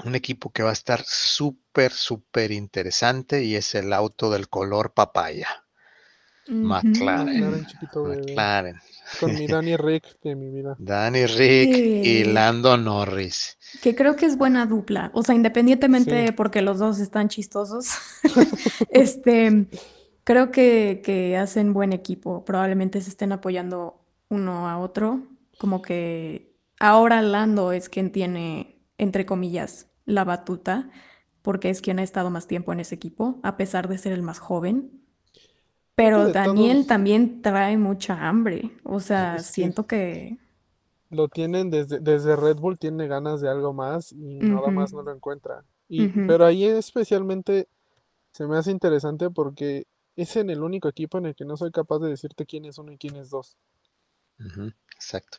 un 0.05 0.15
equipo 0.15 0.51
que 0.51 0.63
va 0.63 0.71
a 0.71 0.75
estar 0.75 1.03
súper, 1.05 1.93
súper 1.93 2.53
interesante 2.53 3.45
y 3.45 3.57
es 3.57 3.75
el 3.75 3.93
auto 3.93 4.31
del 4.31 4.49
color 4.49 4.93
papaya. 4.93 5.49
McLaren. 6.51 7.67
McLaren. 7.87 8.77
Con 9.19 9.35
mi 9.35 9.47
Danny 9.47 9.77
Rick 9.77 10.21
de 10.23 10.35
mi 10.35 10.51
vida. 10.51 10.77
Danny 10.79 11.27
Rick 11.27 11.77
y 11.77 12.25
Lando 12.25 12.77
Norris. 12.77 13.57
Que 13.83 13.95
creo 13.95 14.17
que 14.17 14.27
es 14.27 14.37
buena 14.37 14.67
dupla. 14.67 15.11
O 15.15 15.23
sea, 15.23 15.35
independientemente 15.35 16.15
de 16.15 16.33
porque 16.33 16.63
los 16.63 16.79
dos 16.79 16.99
están 16.99 17.29
chistosos, 17.29 17.91
este, 18.91 19.67
creo 20.25 20.51
que, 20.51 21.03
que 21.05 21.37
hacen 21.37 21.73
buen 21.73 21.93
equipo. 21.93 22.45
Probablemente 22.45 23.01
se 23.01 23.11
estén 23.11 23.33
apoyando 23.33 24.01
uno 24.29 24.69
a 24.69 24.79
otro. 24.79 25.23
Como 25.59 25.83
que 25.83 26.57
ahora 26.79 27.23
Lando 27.23 27.73
es 27.73 27.89
quien 27.89 28.13
tiene, 28.13 28.81
entre 28.99 29.27
comillas, 29.27 29.89
la 30.05 30.25
batuta, 30.25 30.91
porque 31.43 31.71
es 31.71 31.81
quien 31.81 31.99
ha 31.99 32.03
estado 32.03 32.31
más 32.31 32.47
tiempo 32.47 32.73
en 32.73 32.81
ese 32.81 32.95
equipo, 32.95 33.39
a 33.43 33.57
pesar 33.57 33.89
de 33.89 33.99
ser 33.99 34.13
el 34.13 34.23
más 34.23 34.39
joven. 34.39 35.01
Pero 35.95 36.33
Daniel 36.33 36.87
también 36.87 37.43
trae 37.43 37.77
mucha 37.77 38.27
hambre. 38.27 38.71
O 38.85 39.01
sea, 39.01 39.39
siento 39.39 39.87
que... 39.87 40.39
Lo 41.11 41.29
tienen 41.29 41.71
desde, 41.71 41.99
desde 41.99 42.37
Red 42.37 42.57
Bull, 42.57 42.79
tiene 42.79 43.07
ganas 43.07 43.41
de 43.41 43.51
algo 43.51 43.75
más 43.75 44.13
y 44.13 44.39
nada 44.39 44.69
más 44.69 44.95
no 44.95 45.03
lo 45.03 45.13
encuentra. 45.13 45.65
Y, 45.89 46.09
Pero 46.09 46.47
ahí 46.47 46.65
especialmente 46.65 47.69
se 48.33 48.47
me 48.47 48.57
hace 48.57 48.71
interesante 48.71 49.29
porque 49.29 49.85
es 50.23 50.37
en 50.37 50.51
el 50.51 50.63
único 50.63 50.89
equipo 50.89 51.19
en 51.19 51.27
el 51.27 51.35
que 51.35 51.45
no 51.45 51.57
soy 51.57 51.71
capaz 51.71 51.99
de 51.99 52.09
decirte 52.09 52.47
quién 52.47 52.65
es 52.65 52.79
uno 52.79 52.93
y 52.93 52.99
quién 52.99 53.17
es 53.17 53.31
dos. 53.31 53.57
exacto. 54.95 55.39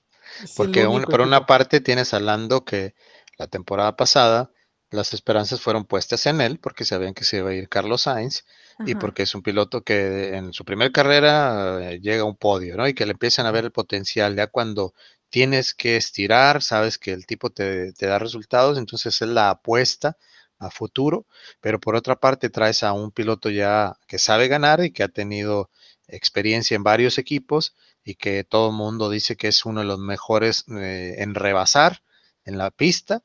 porque 0.55 0.85
por 1.09 1.21
una 1.21 1.45
parte 1.45 1.81
tienes 1.81 2.13
a 2.13 2.19
Lando 2.19 2.63
que 2.63 2.93
la 3.37 3.47
temporada 3.47 3.95
pasada 3.95 4.51
las 4.91 5.13
esperanzas 5.13 5.61
fueron 5.61 5.85
puestas 5.85 6.25
en 6.25 6.41
él 6.41 6.59
porque 6.59 6.83
sabían 6.83 7.13
que 7.13 7.23
se 7.23 7.37
iba 7.37 7.49
a 7.49 7.53
ir 7.53 7.69
Carlos 7.69 8.01
Sainz 8.03 8.43
y 8.85 8.95
porque 8.95 9.23
es 9.23 9.33
un 9.33 9.41
piloto 9.41 9.83
que 9.83 10.35
en 10.35 10.53
su 10.53 10.65
primera 10.65 10.91
carrera 10.91 11.91
eh, 11.91 11.99
llega 12.01 12.23
a 12.23 12.25
un 12.25 12.35
podio, 12.35 12.75
¿no? 12.75 12.87
Y 12.87 12.93
que 12.93 13.05
le 13.05 13.13
empiezan 13.13 13.45
a 13.45 13.51
ver 13.51 13.63
el 13.63 13.71
potencial. 13.71 14.35
Ya 14.35 14.47
cuando 14.47 14.93
tienes 15.29 15.73
que 15.73 15.95
estirar, 15.95 16.61
sabes 16.61 16.97
que 16.97 17.13
el 17.13 17.25
tipo 17.25 17.51
te, 17.51 17.93
da 17.93 18.19
resultados, 18.19 18.77
entonces 18.77 19.21
es 19.21 19.27
la 19.27 19.51
apuesta 19.51 20.17
a 20.61 20.69
futuro, 20.69 21.25
pero 21.59 21.79
por 21.79 21.95
otra 21.95 22.15
parte 22.15 22.49
traes 22.49 22.83
a 22.83 22.93
un 22.93 23.11
piloto 23.11 23.49
ya 23.49 23.97
que 24.07 24.19
sabe 24.19 24.47
ganar 24.47 24.83
y 24.83 24.91
que 24.91 25.03
ha 25.03 25.09
tenido 25.09 25.69
experiencia 26.07 26.75
en 26.75 26.83
varios 26.83 27.17
equipos 27.17 27.75
y 28.03 28.15
que 28.15 28.43
todo 28.43 28.69
el 28.69 28.75
mundo 28.75 29.09
dice 29.09 29.35
que 29.35 29.47
es 29.47 29.65
uno 29.65 29.81
de 29.81 29.87
los 29.87 29.99
mejores 29.99 30.65
eh, 30.69 31.15
en 31.17 31.35
rebasar 31.35 32.01
en 32.45 32.57
la 32.57 32.71
pista 32.71 33.23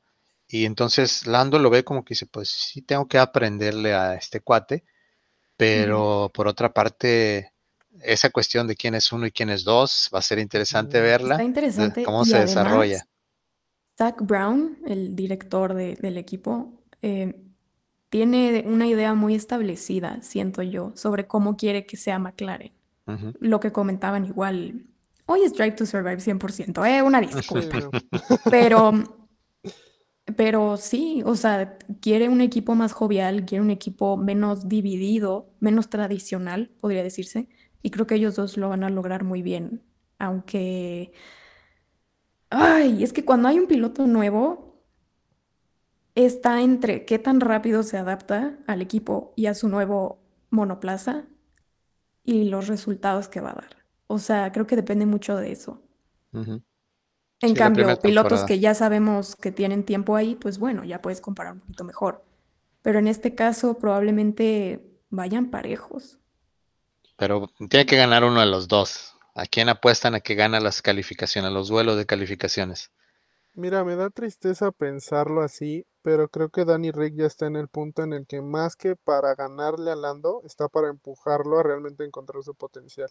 y 0.48 0.64
entonces 0.64 1.26
Lando 1.26 1.58
lo 1.58 1.70
ve 1.70 1.84
como 1.84 2.04
que 2.04 2.14
dice, 2.14 2.26
pues 2.26 2.48
sí 2.48 2.82
tengo 2.82 3.06
que 3.08 3.18
aprenderle 3.18 3.94
a 3.94 4.14
este 4.14 4.40
cuate, 4.40 4.84
pero 5.56 6.30
por 6.32 6.46
otra 6.46 6.72
parte, 6.72 7.52
esa 8.00 8.30
cuestión 8.30 8.66
de 8.66 8.76
quién 8.76 8.94
es 8.94 9.10
uno 9.12 9.26
y 9.26 9.32
quién 9.32 9.50
es 9.50 9.64
dos, 9.64 10.08
va 10.14 10.20
a 10.20 10.22
ser 10.22 10.38
interesante 10.38 11.00
verla. 11.00 11.34
Está 11.34 11.44
interesante. 11.44 12.04
Cómo 12.04 12.24
se 12.24 12.38
desarrolla. 12.38 13.06
Zach 13.98 14.16
Brown, 14.20 14.78
el 14.86 15.16
director 15.16 15.74
del 15.74 16.18
equipo, 16.18 16.70
eh, 17.06 17.36
tiene 18.08 18.64
una 18.66 18.86
idea 18.86 19.14
muy 19.14 19.34
establecida, 19.34 20.20
siento 20.22 20.62
yo, 20.62 20.92
sobre 20.94 21.26
cómo 21.26 21.56
quiere 21.56 21.86
que 21.86 21.96
sea 21.96 22.18
McLaren. 22.18 22.72
Lo 23.38 23.60
que 23.60 23.70
comentaban 23.70 24.24
igual, 24.24 24.86
hoy 25.26 25.42
es 25.42 25.52
Drive 25.52 25.76
to 25.76 25.86
Survive 25.86 26.18
100%, 26.18 26.84
eh, 26.84 27.02
una 27.02 27.20
disculpa. 27.20 27.88
pero 28.50 28.92
pero 30.34 30.76
sí, 30.76 31.22
o 31.24 31.36
sea, 31.36 31.78
quiere 32.00 32.28
un 32.28 32.40
equipo 32.40 32.74
más 32.74 32.92
jovial, 32.92 33.44
quiere 33.44 33.62
un 33.62 33.70
equipo 33.70 34.16
menos 34.16 34.68
dividido, 34.68 35.54
menos 35.60 35.88
tradicional, 35.88 36.70
podría 36.80 37.04
decirse. 37.04 37.48
Y 37.82 37.90
creo 37.90 38.08
que 38.08 38.16
ellos 38.16 38.34
dos 38.34 38.56
lo 38.56 38.68
van 38.68 38.82
a 38.82 38.90
lograr 38.90 39.22
muy 39.22 39.42
bien. 39.42 39.82
Aunque... 40.18 41.12
Ay, 42.50 43.04
es 43.04 43.12
que 43.12 43.24
cuando 43.24 43.48
hay 43.48 43.58
un 43.58 43.68
piloto 43.68 44.06
nuevo, 44.06 44.65
está 46.16 46.62
entre 46.62 47.04
qué 47.04 47.18
tan 47.18 47.40
rápido 47.40 47.82
se 47.82 47.98
adapta 47.98 48.58
al 48.66 48.82
equipo 48.82 49.32
y 49.36 49.46
a 49.46 49.54
su 49.54 49.68
nuevo 49.68 50.18
monoplaza 50.50 51.26
y 52.24 52.48
los 52.48 52.66
resultados 52.66 53.28
que 53.28 53.40
va 53.40 53.50
a 53.50 53.54
dar. 53.54 53.76
O 54.08 54.18
sea, 54.18 54.50
creo 54.50 54.66
que 54.66 54.76
depende 54.76 55.06
mucho 55.06 55.36
de 55.36 55.52
eso. 55.52 55.82
En 56.32 57.54
cambio, 57.54 58.00
pilotos 58.00 58.44
que 58.44 58.58
ya 58.58 58.74
sabemos 58.74 59.36
que 59.36 59.52
tienen 59.52 59.84
tiempo 59.84 60.16
ahí, 60.16 60.36
pues 60.36 60.58
bueno, 60.58 60.84
ya 60.84 61.02
puedes 61.02 61.20
comparar 61.20 61.52
un 61.52 61.60
poquito 61.60 61.84
mejor. 61.84 62.24
Pero 62.82 62.98
en 62.98 63.08
este 63.08 63.34
caso 63.34 63.78
probablemente 63.78 64.80
vayan 65.10 65.50
parejos. 65.50 66.18
Pero 67.16 67.50
tiene 67.68 67.86
que 67.86 67.96
ganar 67.96 68.24
uno 68.24 68.40
de 68.40 68.46
los 68.46 68.68
dos. 68.68 69.14
¿A 69.34 69.44
quién 69.44 69.68
apuestan 69.68 70.14
a 70.14 70.20
que 70.20 70.34
gana 70.34 70.60
las 70.60 70.80
calificaciones, 70.80 71.52
los 71.52 71.68
duelos 71.68 71.98
de 71.98 72.06
calificaciones? 72.06 72.90
Mira, 73.56 73.84
me 73.84 73.96
da 73.96 74.10
tristeza 74.10 74.70
pensarlo 74.70 75.40
así, 75.40 75.86
pero 76.02 76.28
creo 76.28 76.50
que 76.50 76.66
Danny 76.66 76.90
Rick 76.90 77.14
ya 77.16 77.24
está 77.24 77.46
en 77.46 77.56
el 77.56 77.68
punto 77.68 78.02
en 78.02 78.12
el 78.12 78.26
que 78.26 78.42
más 78.42 78.76
que 78.76 78.96
para 78.96 79.34
ganarle 79.34 79.90
a 79.90 79.96
Lando, 79.96 80.42
está 80.44 80.68
para 80.68 80.90
empujarlo 80.90 81.58
a 81.58 81.62
realmente 81.62 82.04
encontrar 82.04 82.42
su 82.42 82.54
potencial. 82.54 83.08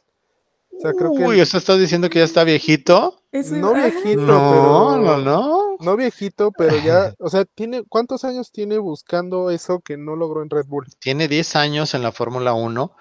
Uy, 1.09 1.39
¿eso 1.39 1.57
estás 1.57 1.79
diciendo 1.79 2.11
que 2.11 2.19
ya 2.19 2.25
está 2.25 2.43
viejito? 2.43 3.23
no 3.31 3.73
viejito, 3.73 4.21
no, 4.21 4.51
pero... 4.51 4.97
No, 4.97 5.17
no, 5.17 5.77
no. 5.79 5.95
viejito, 5.97 6.51
pero 6.51 6.77
ya, 6.77 7.15
o 7.17 7.29
sea, 7.29 7.45
tiene, 7.45 7.83
¿cuántos 7.89 8.23
años 8.23 8.51
tiene 8.51 8.77
buscando 8.77 9.49
eso 9.49 9.79
que 9.79 9.97
no 9.97 10.15
logró 10.15 10.43
en 10.43 10.51
Red 10.51 10.67
Bull? 10.67 10.85
Tiene 10.99 11.27
10 11.27 11.55
años 11.55 11.95
en 11.95 12.03
la 12.03 12.11
Fórmula 12.11 12.53
1, 12.53 12.95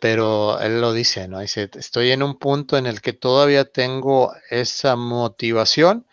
pero 0.00 0.60
él 0.60 0.82
lo 0.82 0.92
dice, 0.92 1.28
¿no? 1.28 1.38
Dice, 1.38 1.70
estoy 1.72 2.10
en 2.10 2.22
un 2.22 2.38
punto 2.38 2.76
en 2.76 2.84
el 2.84 3.00
que 3.00 3.14
todavía 3.14 3.64
tengo 3.64 4.34
esa 4.50 4.96
motivación 4.96 6.04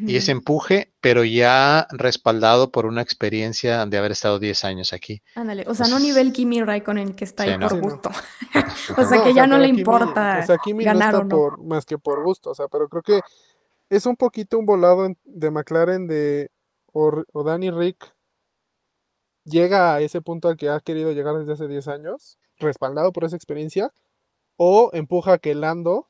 y 0.00 0.16
ese 0.16 0.32
empuje, 0.32 0.92
pero 1.00 1.24
ya 1.24 1.86
respaldado 1.90 2.70
por 2.70 2.86
una 2.86 3.02
experiencia 3.02 3.84
de 3.86 3.98
haber 3.98 4.12
estado 4.12 4.38
10 4.38 4.64
años 4.64 4.92
aquí. 4.92 5.22
Ándale, 5.34 5.64
o 5.66 5.74
sea, 5.74 5.88
no 5.88 5.98
nivel 5.98 6.32
Kimi 6.32 6.62
Raikkonen 6.62 7.14
que 7.14 7.24
está 7.24 7.44
ahí 7.44 7.58
por 7.58 7.80
gusto. 7.80 8.10
o 8.96 9.04
sea, 9.04 9.22
que 9.22 9.34
ya 9.34 9.46
no, 9.46 9.58
le 9.58 9.68
importa. 9.68 10.40
o 10.42 10.46
sea, 10.46 10.58
Kimi 10.58 10.84
ganar 10.84 11.12
no 11.12 11.22
está 11.22 11.28
por, 11.28 11.62
más 11.64 11.84
que 11.84 11.98
por 11.98 12.22
gusto, 12.22 12.50
o 12.50 12.54
sea, 12.54 12.68
pero 12.68 12.88
creo 12.88 13.02
que 13.02 13.20
es 13.90 14.06
un 14.06 14.16
poquito 14.16 14.58
un 14.58 14.66
volado 14.66 15.08
de 15.24 15.50
McLaren 15.50 16.06
de 16.06 16.50
o, 16.92 17.22
o 17.32 17.42
Danny 17.42 17.70
Rick 17.70 18.14
llega 19.44 19.94
a 19.94 20.00
ese 20.00 20.20
punto 20.20 20.48
al 20.48 20.56
que 20.56 20.68
ha 20.68 20.80
querido 20.80 21.12
llegar 21.12 21.36
desde 21.36 21.52
hace 21.52 21.68
10 21.68 21.88
años, 21.88 22.38
respaldado 22.58 23.12
por 23.12 23.24
esa 23.24 23.36
experiencia, 23.36 23.92
o 24.56 24.90
empuja 24.92 25.34
a 25.34 25.38
que 25.38 25.54
Lando 25.54 26.08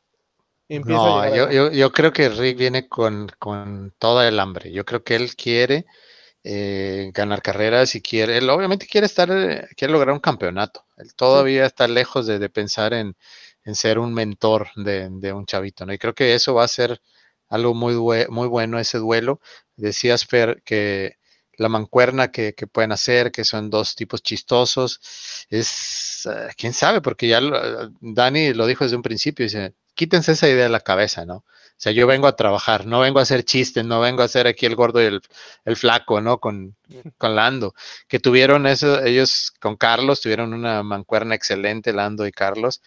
no, 0.68 1.34
yo, 1.34 1.70
yo, 1.70 1.92
creo 1.92 2.12
que 2.12 2.28
Rick 2.28 2.56
viene 2.58 2.88
con, 2.88 3.30
con 3.38 3.92
toda 3.98 4.28
el 4.28 4.40
hambre. 4.40 4.72
Yo 4.72 4.84
creo 4.84 5.04
que 5.04 5.16
él 5.16 5.34
quiere 5.36 5.86
eh, 6.46 7.10
ganar 7.14 7.40
carreras 7.40 7.94
y 7.94 8.02
quiere, 8.02 8.36
él 8.36 8.50
obviamente 8.50 8.86
quiere 8.86 9.06
estar, 9.06 9.30
eh, 9.30 9.66
quiere 9.76 9.92
lograr 9.92 10.14
un 10.14 10.20
campeonato. 10.20 10.84
Él 10.98 11.14
todavía 11.14 11.64
está 11.64 11.88
lejos 11.88 12.26
de, 12.26 12.50
pensar 12.50 12.92
en, 12.92 13.16
ser 13.74 13.98
un 13.98 14.12
mentor 14.12 14.68
de, 14.76 15.32
un 15.32 15.46
chavito, 15.46 15.86
¿no? 15.86 15.94
Y 15.94 15.98
creo 15.98 16.14
que 16.14 16.34
eso 16.34 16.54
va 16.54 16.64
a 16.64 16.68
ser 16.68 17.00
algo 17.48 17.72
muy, 17.74 17.94
muy 18.28 18.48
bueno, 18.48 18.78
ese 18.78 18.98
duelo. 18.98 19.40
Decías, 19.76 20.26
Fer, 20.26 20.62
que 20.64 21.18
la 21.56 21.70
mancuerna 21.70 22.30
que, 22.30 22.52
pueden 22.70 22.92
hacer, 22.92 23.32
que 23.32 23.44
son 23.44 23.70
dos 23.70 23.94
tipos 23.94 24.22
chistosos, 24.22 25.46
es, 25.48 26.26
eh, 26.26 26.48
quién 26.56 26.74
sabe, 26.74 27.00
porque 27.00 27.28
ya 27.28 27.40
Dani 28.00 28.52
lo 28.52 28.66
dijo 28.66 28.84
desde 28.84 28.96
un 28.96 29.02
principio, 29.02 29.44
dice, 29.44 29.74
quítense 29.94 30.32
esa 30.32 30.48
idea 30.48 30.64
de 30.64 30.70
la 30.70 30.80
cabeza, 30.80 31.24
¿no? 31.24 31.44
O 31.76 31.76
sea, 31.84 31.90
yo 31.92 32.06
vengo 32.06 32.28
a 32.28 32.36
trabajar, 32.36 32.86
no 32.86 33.00
vengo 33.00 33.18
a 33.18 33.22
hacer 33.22 33.44
chistes, 33.44 33.84
no 33.84 34.00
vengo 34.00 34.22
a 34.22 34.26
hacer 34.26 34.46
aquí 34.46 34.64
el 34.64 34.76
gordo 34.76 35.02
y 35.02 35.06
el, 35.64 35.76
flaco, 35.76 36.20
¿no? 36.20 36.38
Con, 36.38 36.76
con, 37.18 37.34
Lando. 37.34 37.74
Que 38.06 38.20
tuvieron 38.20 38.66
eso, 38.68 39.02
ellos 39.02 39.52
con 39.60 39.76
Carlos, 39.76 40.20
tuvieron 40.20 40.54
una 40.54 40.84
mancuerna 40.84 41.34
excelente, 41.34 41.92
Lando 41.92 42.26
y 42.28 42.32
Carlos, 42.32 42.80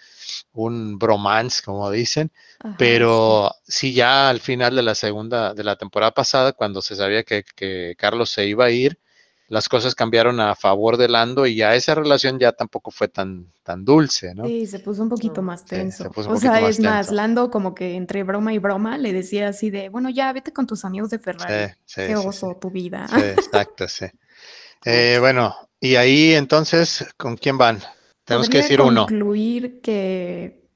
un 0.54 0.98
bromance, 0.98 1.62
como 1.64 1.92
dicen. 1.92 2.32
pero 2.78 3.54
sí. 3.68 3.94
ya 3.94 4.30
al 4.30 4.40
final 4.40 4.76
de 4.76 4.84
la 4.84 4.96
segunda, 4.96 5.54
de 5.54 5.66
la 5.66 5.76
temporada 5.76 6.14
pasada, 6.14 6.54
cuando 6.54 6.82
se 6.82 6.96
sabía 6.96 7.24
que, 7.24 7.44
que 7.44 7.96
Carlos 7.98 8.30
se 8.30 8.46
iba 8.46 8.66
a 8.66 8.72
ir, 8.72 9.00
las 9.50 9.70
cosas 9.70 9.96
cambiaron 9.96 10.40
a 10.40 10.56
favor 10.56 10.98
de 10.98 11.08
Lando 11.08 11.46
y 11.46 11.56
ya 11.56 11.74
esa 11.76 11.96
relación 11.96 12.38
ya 12.38 12.52
tampoco 12.52 12.92
fue 12.92 13.08
tan, 13.08 13.52
tan 13.64 13.86
dulce, 13.86 14.36
¿no? 14.36 14.46
Sí, 14.46 14.68
se 14.68 14.80
puso 14.80 15.04
un 15.04 15.10
poquito 15.10 15.42
más 15.42 15.64
tenso. 15.64 16.12
o 16.14 16.38
sea, 16.38 16.68
es 16.68 16.80
más, 16.80 17.12
Lando 17.12 17.50
como 17.50 17.74
que 17.74 17.96
entre 17.96 18.24
broma 18.24 18.54
y 18.54 18.58
broma 18.58 18.98
le 18.98 19.14
decía 19.14 19.48
así 19.50 19.70
de, 19.70 19.90
bueno, 19.90 20.10
ya 20.10 20.34
vete 20.34 20.52
con 20.52 20.68
tus 20.68 20.84
amigos 20.84 21.10
de 21.12 21.20
Ferrari. 21.20 21.74
Sí, 21.86 22.02
Qué 22.08 22.16
oso 22.16 22.58
tu 22.60 22.70
vida. 22.70 23.08
Sí, 23.08 23.22
exacto, 23.22 23.88
sí. 23.88 24.06
Eh, 24.86 25.18
bueno, 25.20 25.56
y 25.82 25.96
ahí 25.96 26.34
entonces, 26.34 27.08
¿con 27.18 27.36
quién 27.36 27.58
van? 27.58 27.80
Tenemos 28.24 28.48
que 28.48 28.58
decir 28.58 28.80
uno. 28.80 29.08
concluir 29.08 29.82
que 29.82 30.70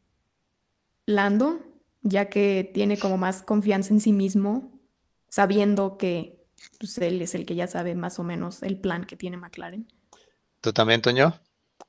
Lando, 1.06 1.60
ya 2.02 2.28
que 2.28 2.70
tiene 2.74 2.98
como 2.98 3.18
más 3.18 3.44
confianza 3.44 3.94
en 3.94 4.02
sí 4.02 4.12
mismo, 4.12 4.82
sabiendo 5.30 5.98
que 5.98 6.41
pues 6.80 6.98
él 7.00 7.22
es 7.22 7.36
el 7.36 7.46
que 7.46 7.56
ya 7.56 7.68
sabe 7.68 7.96
más 7.96 8.20
o 8.20 8.24
menos 8.24 8.64
el 8.64 8.80
plan 8.80 9.06
que 9.06 9.16
tiene 9.16 9.38
McLaren. 9.38 9.88
¿Tú 10.62 10.74
también, 10.74 11.02
Toño? 11.02 11.34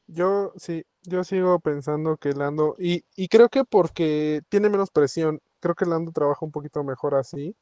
Yo 0.07 0.53
sí, 0.57 0.85
yo 1.03 1.25
sigo 1.25 1.61
pensando 1.61 2.17
que 2.17 2.33
Lando, 2.33 2.77
y, 2.79 3.05
y 3.17 3.29
creo 3.29 3.49
que 3.49 3.65
porque 3.65 4.41
tiene 4.49 4.69
menos 4.69 4.91
presión, 4.91 5.41
creo 5.61 5.75
que 5.75 5.87
Lando 5.87 6.13
trabaja 6.13 6.45
un 6.45 6.53
poquito 6.53 6.83
mejor 6.85 7.15
así, 7.15 7.55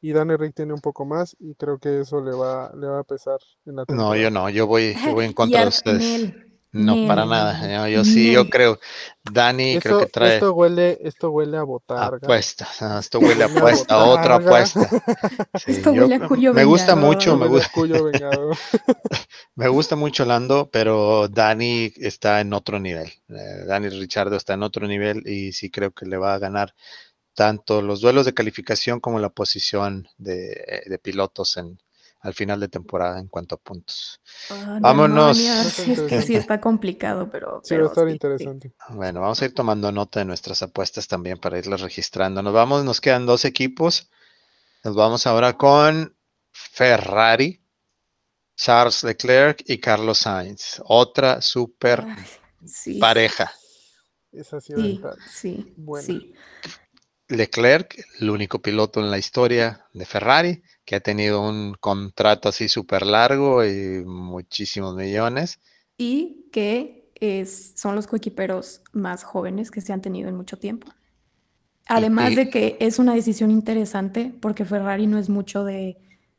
y 0.00 0.12
Dan 0.12 0.36
Rick 0.38 0.54
tiene 0.54 0.74
un 0.74 0.80
poco 0.80 1.04
más, 1.04 1.36
y 1.38 1.54
creo 1.54 1.78
que 1.78 2.00
eso 2.00 2.20
le 2.22 2.32
va, 2.32 2.72
le 2.76 2.86
va 2.86 3.00
a 3.00 3.04
pesar 3.04 3.38
en 3.64 3.76
la 3.76 3.86
temporada. 3.86 4.14
No, 4.14 4.20
yo 4.20 4.30
no, 4.30 4.50
yo 4.50 4.66
voy, 4.66 4.94
yo 5.02 5.14
voy 5.14 5.26
en 5.26 5.32
contra 5.34 5.62
de 5.62 5.68
ustedes. 5.68 6.34
No, 6.74 7.06
para 7.06 7.24
nada. 7.24 7.88
Yo, 7.88 8.04
sí, 8.04 8.32
yo 8.32 8.50
creo. 8.50 8.80
Dani, 9.22 9.78
creo 9.78 10.00
que 10.00 10.06
trae. 10.06 10.34
Esto 10.34 10.52
huele, 10.52 10.98
esto 11.02 11.30
huele 11.30 11.56
a 11.56 11.62
botarga. 11.62 12.16
Apuesta. 12.16 12.66
esto 12.98 13.20
huele 13.20 13.44
a 13.44 13.46
apuesta, 13.56 13.96
otra 13.98 14.34
apuesta. 14.34 14.80
esto 15.66 15.92
huele 15.92 16.16
a 16.16 16.26
cuyo 16.26 16.52
Me 16.52 16.64
gusta 16.64 16.96
mucho, 16.96 17.36
me 17.36 17.46
gusta. 17.46 17.70
me 19.54 19.68
gusta 19.68 19.94
mucho 19.94 20.24
Lando, 20.24 20.68
pero 20.72 21.28
Dani 21.28 21.92
está 21.96 22.40
en 22.40 22.52
otro 22.52 22.80
nivel. 22.80 23.06
Eh, 23.28 23.64
Dani 23.68 23.88
Richardo 23.90 24.34
está 24.34 24.54
en 24.54 24.64
otro 24.64 24.88
nivel 24.88 25.22
y 25.28 25.52
sí 25.52 25.70
creo 25.70 25.92
que 25.92 26.06
le 26.06 26.16
va 26.16 26.34
a 26.34 26.40
ganar 26.40 26.74
tanto 27.34 27.82
los 27.82 28.00
duelos 28.00 28.26
de 28.26 28.34
calificación 28.34 28.98
como 28.98 29.20
la 29.20 29.28
posición 29.28 30.08
de, 30.18 30.82
de 30.86 30.98
pilotos 30.98 31.56
en, 31.56 31.78
al 32.24 32.32
final 32.32 32.58
de 32.58 32.68
temporada 32.68 33.20
en 33.20 33.28
cuanto 33.28 33.54
a 33.54 33.58
puntos. 33.58 34.18
Ah, 34.50 34.78
Vámonos. 34.80 35.36
Sí, 35.36 35.92
es 35.92 36.00
que 36.00 36.22
sí 36.22 36.34
está 36.34 36.58
complicado, 36.58 37.28
pero. 37.30 37.60
Sí, 37.62 37.76
va 37.76 37.84
a 37.84 37.86
estar 37.88 38.08
interesante. 38.08 38.72
Bueno, 38.88 39.20
vamos 39.20 39.42
a 39.42 39.44
ir 39.44 39.52
tomando 39.52 39.92
nota 39.92 40.20
de 40.20 40.24
nuestras 40.24 40.62
apuestas 40.62 41.06
también 41.06 41.38
para 41.38 41.58
irlas 41.58 41.82
registrando. 41.82 42.42
Nos 42.42 42.54
vamos, 42.54 42.82
nos 42.82 43.02
quedan 43.02 43.26
dos 43.26 43.44
equipos. 43.44 44.10
Nos 44.84 44.96
vamos 44.96 45.26
ahora 45.26 45.58
con 45.58 46.16
Ferrari, 46.50 47.62
Charles 48.56 49.04
Leclerc 49.04 49.62
y 49.66 49.78
Carlos 49.78 50.18
Sainz. 50.18 50.80
Otra 50.86 51.42
super 51.42 52.06
pareja. 52.98 53.52
Esa 54.32 54.62
sí, 54.62 55.00
sí, 55.30 55.74
sí. 56.00 56.34
Leclerc, 57.34 58.04
el 58.20 58.30
único 58.30 58.60
piloto 58.60 59.00
en 59.00 59.10
la 59.10 59.18
historia 59.18 59.86
de 59.92 60.06
Ferrari 60.06 60.62
que 60.84 60.96
ha 60.96 61.00
tenido 61.00 61.40
un 61.40 61.74
contrato 61.74 62.48
así 62.48 62.68
súper 62.68 63.06
largo 63.06 63.64
y 63.64 64.04
muchísimos 64.04 64.94
millones. 64.94 65.58
Y 65.96 66.48
que 66.52 67.10
es, 67.14 67.72
son 67.76 67.94
los 67.94 68.06
coequiperos 68.06 68.82
más 68.92 69.24
jóvenes 69.24 69.70
que 69.70 69.80
se 69.80 69.92
han 69.92 70.02
tenido 70.02 70.28
en 70.28 70.36
mucho 70.36 70.58
tiempo. 70.58 70.92
Además 71.86 72.34
de 72.34 72.48
que 72.48 72.76
es 72.80 72.98
una 72.98 73.14
decisión 73.14 73.50
interesante 73.50 74.32
porque 74.40 74.64
Ferrari 74.64 75.06
no 75.06 75.18
es 75.18 75.28
mucho 75.28 75.64
de, 75.64 75.98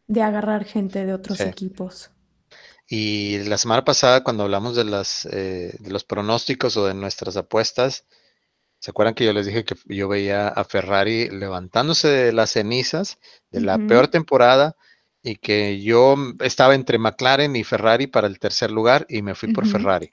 agarrar 0.09 0.65
gente 0.65 1.05
de 1.05 1.13
otros 1.13 1.39
equipos. 1.39 2.09
Y 2.87 3.39
la 3.43 3.57
semana 3.57 3.83
pasada, 3.83 4.23
cuando 4.23 4.43
hablamos 4.43 4.75
de, 4.75 4.85
las, 4.85 5.27
eh, 5.31 5.75
de 5.79 5.91
los 5.91 6.03
pronósticos 6.03 6.77
o 6.77 6.85
de 6.85 6.93
nuestras 6.93 7.37
apuestas, 7.37 8.05
¿Se 8.85 8.91
acuerdan 8.91 9.15
que 9.15 9.25
yo 9.25 9.33
les 9.33 9.47
dije 9.47 9.65
que 9.65 9.75
yo 9.85 10.07
veía 10.07 10.47
a 10.47 10.63
Ferrari 10.63 11.27
levantándose 11.29 12.07
de 12.07 12.31
las 12.31 12.51
cenizas 12.51 13.17
de 13.49 13.61
la 13.61 13.79
peor 13.79 14.09
temporada 14.09 14.75
y 15.23 15.37
que 15.37 15.81
yo 15.81 16.15
estaba 16.41 16.75
entre 16.75 16.99
McLaren 16.99 17.55
y 17.55 17.63
Ferrari 17.63 18.05
para 18.05 18.27
el 18.27 18.37
tercer 18.37 18.69
lugar 18.69 19.07
y 19.09 19.23
me 19.23 19.33
fui 19.33 19.51
por 19.51 19.65
Ferrari? 19.65 20.11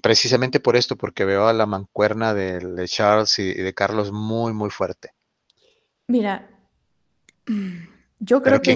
precisamente 0.00 0.58
por 0.58 0.74
esto, 0.74 0.96
porque 0.96 1.26
veo 1.26 1.48
a 1.48 1.52
la 1.52 1.66
mancuerna 1.66 2.32
de, 2.32 2.86
Charles 2.88 3.38
y, 3.38 3.52
de 3.52 3.74
Carlos 3.74 4.10
muy, 4.10 4.54
muy 4.54 4.70
fuerte. 4.70 5.10
Mira, 6.06 6.48
yo 8.20 8.42
creo 8.42 8.62
que 8.62 8.74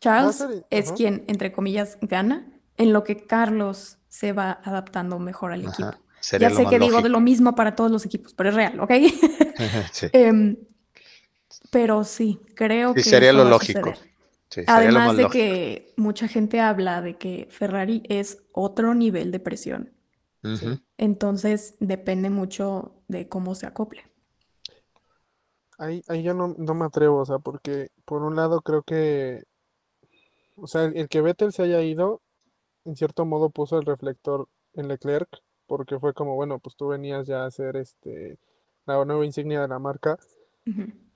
Charles 0.00 0.44
es 0.70 0.90
quien, 0.90 1.22
entre 1.28 1.52
comillas, 1.52 1.98
gana 2.00 2.48
en 2.76 2.92
lo 2.92 3.04
que 3.04 3.16
Carlos 3.16 3.98
se 4.08 4.32
va 4.32 4.60
adaptando 4.64 5.20
mejor 5.20 5.52
al 5.52 5.66
equipo 5.66 6.07
ya 6.38 6.50
sé 6.50 6.66
que 6.66 6.78
digo 6.78 7.00
de 7.00 7.08
lo 7.08 7.20
mismo 7.20 7.54
para 7.54 7.74
todos 7.74 7.90
los 7.90 8.04
equipos, 8.04 8.34
pero 8.34 8.50
es 8.50 8.54
real, 8.54 8.80
¿ok? 8.80 8.90
Em, 10.12 10.56
pero 11.70 12.04
sí, 12.04 12.40
creo 12.54 12.94
que 12.94 13.02
sería 13.02 13.32
lo 13.32 13.44
lógico. 13.44 13.92
Además 14.66 15.16
de 15.16 15.28
que 15.28 15.92
mucha 15.96 16.28
gente 16.28 16.60
habla 16.60 17.02
de 17.02 17.16
que 17.18 17.48
Ferrari 17.50 18.02
es 18.08 18.42
otro 18.52 18.94
nivel 18.94 19.30
de 19.30 19.40
presión. 19.40 19.92
Entonces 20.96 21.76
depende 21.80 22.30
mucho 22.30 23.02
de 23.08 23.28
cómo 23.28 23.54
se 23.54 23.66
acople. 23.66 24.04
Ahí, 25.78 26.02
ahí 26.08 26.22
yo 26.22 26.34
no, 26.34 26.48
me 26.56 26.84
atrevo, 26.84 27.20
o 27.20 27.26
sea, 27.26 27.38
porque 27.38 27.90
por 28.04 28.22
un 28.22 28.34
lado 28.34 28.62
creo 28.62 28.82
que, 28.82 29.44
o 30.56 30.66
sea, 30.66 30.84
el, 30.84 30.96
el 30.96 31.08
que 31.08 31.20
Vettel 31.20 31.52
se 31.52 31.62
haya 31.62 31.82
ido, 31.82 32.20
en 32.84 32.96
cierto 32.96 33.24
modo 33.26 33.50
puso 33.50 33.78
el 33.78 33.84
reflector 33.84 34.48
en 34.74 34.88
Leclerc 34.88 35.28
porque 35.68 36.00
fue 36.00 36.14
como, 36.14 36.34
bueno, 36.34 36.58
pues 36.58 36.74
tú 36.74 36.88
venías 36.88 37.26
ya 37.28 37.44
a 37.44 37.46
hacer 37.46 37.76
este, 37.76 38.38
la 38.86 39.04
nueva 39.04 39.24
insignia 39.24 39.60
de 39.60 39.68
la 39.68 39.78
marca. 39.78 40.18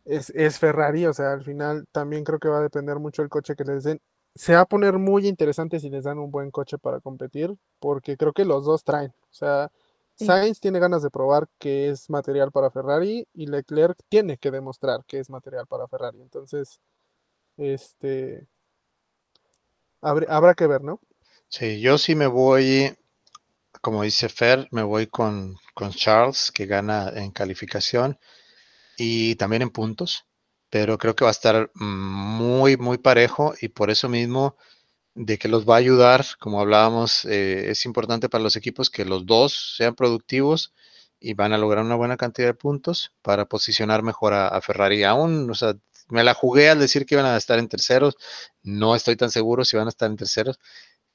es, 0.04 0.58
Ferrari, 0.58 1.06
o 1.06 1.12
sea, 1.12 1.32
al 1.32 1.42
final 1.42 1.86
también 1.90 2.22
creo 2.22 2.38
que 2.38 2.48
va 2.48 2.58
a 2.58 2.62
depender 2.62 2.98
mucho 3.00 3.22
el 3.22 3.28
coche 3.28 3.56
que 3.56 3.64
les 3.64 3.82
den. 3.82 4.00
Se 4.34 4.54
va 4.54 4.60
a 4.60 4.66
poner 4.66 4.98
muy 4.98 5.26
interesante 5.26 5.80
si 5.80 5.90
les 5.90 6.04
dan 6.04 6.18
un 6.18 6.30
buen 6.30 6.50
coche 6.50 6.78
para 6.78 7.00
competir, 7.00 7.54
porque 7.80 8.16
creo 8.16 8.32
que 8.32 8.44
los 8.44 8.64
dos 8.64 8.84
traen. 8.84 9.10
O 9.10 9.34
sea, 9.34 9.70
Sainz 10.14 10.60
tiene 10.60 10.78
ganas 10.78 11.02
de 11.02 11.10
probar 11.10 11.48
que 11.58 11.88
es 11.88 12.08
material 12.08 12.52
para 12.52 12.70
Ferrari 12.70 13.26
y 13.34 13.46
Leclerc 13.46 13.98
tiene 14.08 14.38
que 14.38 14.50
demostrar 14.50 15.04
que 15.06 15.18
es 15.18 15.30
material 15.30 15.66
para 15.66 15.88
Ferrari. 15.88 16.20
Entonces, 16.20 16.80
este, 17.56 18.46
habrá 20.00 20.54
que 20.54 20.66
ver, 20.66 20.82
¿no? 20.82 21.00
Sí, 21.48 21.80
yo 21.80 21.98
sí 21.98 22.14
me 22.14 22.26
voy 22.26 22.96
como 23.82 24.02
dice 24.04 24.28
Fer, 24.28 24.68
me 24.70 24.82
voy 24.84 25.08
con, 25.08 25.58
Charles, 25.90 26.52
que 26.52 26.66
gana 26.66 27.10
en 27.14 27.32
calificación 27.32 28.18
y 28.96 29.36
también 29.36 29.62
en 29.62 29.70
puntos. 29.70 30.26
pero 30.70 30.98
creo 30.98 31.14
que 31.16 31.24
va 31.24 31.30
a 31.30 31.32
estar 31.32 31.70
muy, 31.74 32.76
muy 32.78 32.98
parejo 32.98 33.54
y 33.60 33.68
por 33.68 33.90
eso 33.90 34.08
mismo 34.08 34.56
de 35.14 35.38
que 35.38 35.48
los 35.48 35.68
va 35.68 35.76
a 35.76 35.78
ayudar, 35.78 36.24
como 36.40 36.60
hablábamos, 36.60 37.24
eh, 37.26 37.70
es 37.70 37.84
importante 37.86 38.28
para 38.28 38.44
los 38.44 38.56
equipos 38.56 38.90
que 38.90 39.04
los 39.04 39.26
dos 39.26 39.74
sean 39.76 39.94
productivos 39.94 40.72
y 41.20 41.34
van 41.34 41.52
a 41.52 41.58
lograr 41.58 41.84
una 41.84 41.96
buena 41.96 42.16
cantidad 42.16 42.48
de 42.48 42.54
puntos 42.54 43.12
para 43.22 43.46
posicionar 43.46 44.02
mejor 44.02 44.34
a, 44.34 44.60
Ferrari. 44.62 45.04
Aún, 45.04 45.50
o 45.50 45.54
sea, 45.54 45.74
me 46.08 46.24
la 46.24 46.34
jugué 46.34 46.70
al 46.70 46.80
decir 46.80 47.06
que 47.06 47.16
iban 47.16 47.26
a 47.26 47.36
estar 47.36 47.58
en 47.58 47.68
terceros, 47.68 48.16
no 48.62 48.96
estoy 48.96 49.16
tan 49.16 49.30
seguro 49.30 49.64
si 49.64 49.76
van 49.76 49.86
a 49.86 49.90
estar 49.90 50.10
en 50.10 50.16
terceros, 50.16 50.58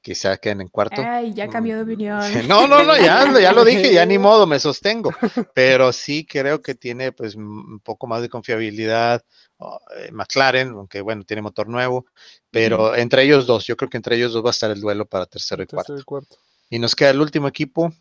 quizá 0.07 0.37
queden 0.37 0.61
en 0.61 0.69
cuarto. 0.69 1.01
Ay, 1.05 1.33
ya 1.33 1.49
cambió 1.49 1.75
de 1.75 1.81
opinión. 1.81 2.21
No, 2.47 2.65
no, 2.65 2.81
no, 2.81 2.95
ya, 2.95 3.29
ya 3.41 3.51
lo 3.51 3.65
dije, 3.65 3.93
ya 3.93 4.05
ni 4.05 4.17
modo, 4.27 4.47
me 4.47 4.57
sostengo, 4.57 5.11
pero 5.53 5.91
sí 5.91 6.25
creo 6.25 6.61
que 6.61 6.75
tiene 6.75 7.11
pues 7.11 7.35
un 7.35 7.81
poco 7.81 8.07
más 8.07 8.21
de 8.21 8.29
confiabilidad 8.29 9.21
eh, 9.59 10.11
McLaren, 10.13 10.69
aunque 10.69 11.01
bueno, 11.01 11.25
tiene 11.25 11.41
motor 11.41 11.67
nuevo, 11.67 12.05
pero 12.49 12.95
entre 12.95 13.23
ellos 13.23 13.45
dos, 13.45 13.67
yo 13.67 13.75
creo 13.75 13.89
que 13.89 13.97
entre 13.97 14.15
ellos 14.15 14.31
dos 14.31 14.45
va 14.45 14.49
a 14.49 14.51
estar 14.51 14.71
el 14.71 14.79
duelo 14.79 15.05
para 15.05 15.25
tercero 15.25 15.61
y, 15.61 15.67
cuarto. 15.67 16.37
y 16.69 16.79
nos 16.79 16.95
queda 16.95 17.09
el 17.09 17.19
último 17.19 17.49
equipo. 17.49 17.91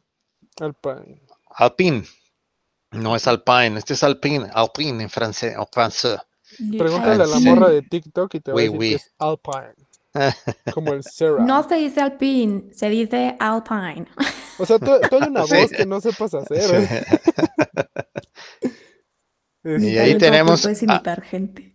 Alpine. 0.61 1.23
Alpine. 1.51 2.05
No 2.93 3.17
es 3.17 3.27
Alpine, 3.27 3.79
este 3.79 3.95
es 3.95 4.05
Alpine, 4.05 4.49
Alpine 4.53 5.03
en 5.03 5.11
francés, 5.11 5.57
en 5.59 5.67
francés. 5.73 6.21
Pregúntale 6.79 7.25
a 7.25 7.27
la 7.27 7.41
morra 7.41 7.69
de 7.69 7.83
TikTok 7.83 8.33
y 8.37 8.41
te 8.41 8.53
va 8.53 8.61
a 8.61 8.63
decir 8.63 8.79
que 8.79 8.95
es 8.95 9.13
Alpine. 9.19 9.75
Como 10.73 10.93
el 10.93 11.03
Sarah. 11.03 11.45
No 11.45 11.67
se 11.69 11.77
dice 11.77 12.01
Alpine, 12.01 12.73
se 12.73 12.89
dice 12.89 13.37
Alpine. 13.39 14.07
O 14.59 14.67
sea, 14.67 14.79
tú, 14.79 14.93
hay 14.93 15.29
una 15.29 15.41
voz 15.47 15.71
que 15.71 15.87
no 15.87 16.01
sepas 16.01 16.35
hacer. 16.35 17.07
¿eh? 19.65 19.79
y 19.81 19.99
ahí 19.99 20.19
tenemos. 20.19 20.63
Puedes 20.63 20.83
imitar 20.83 21.23
gente. 21.23 21.75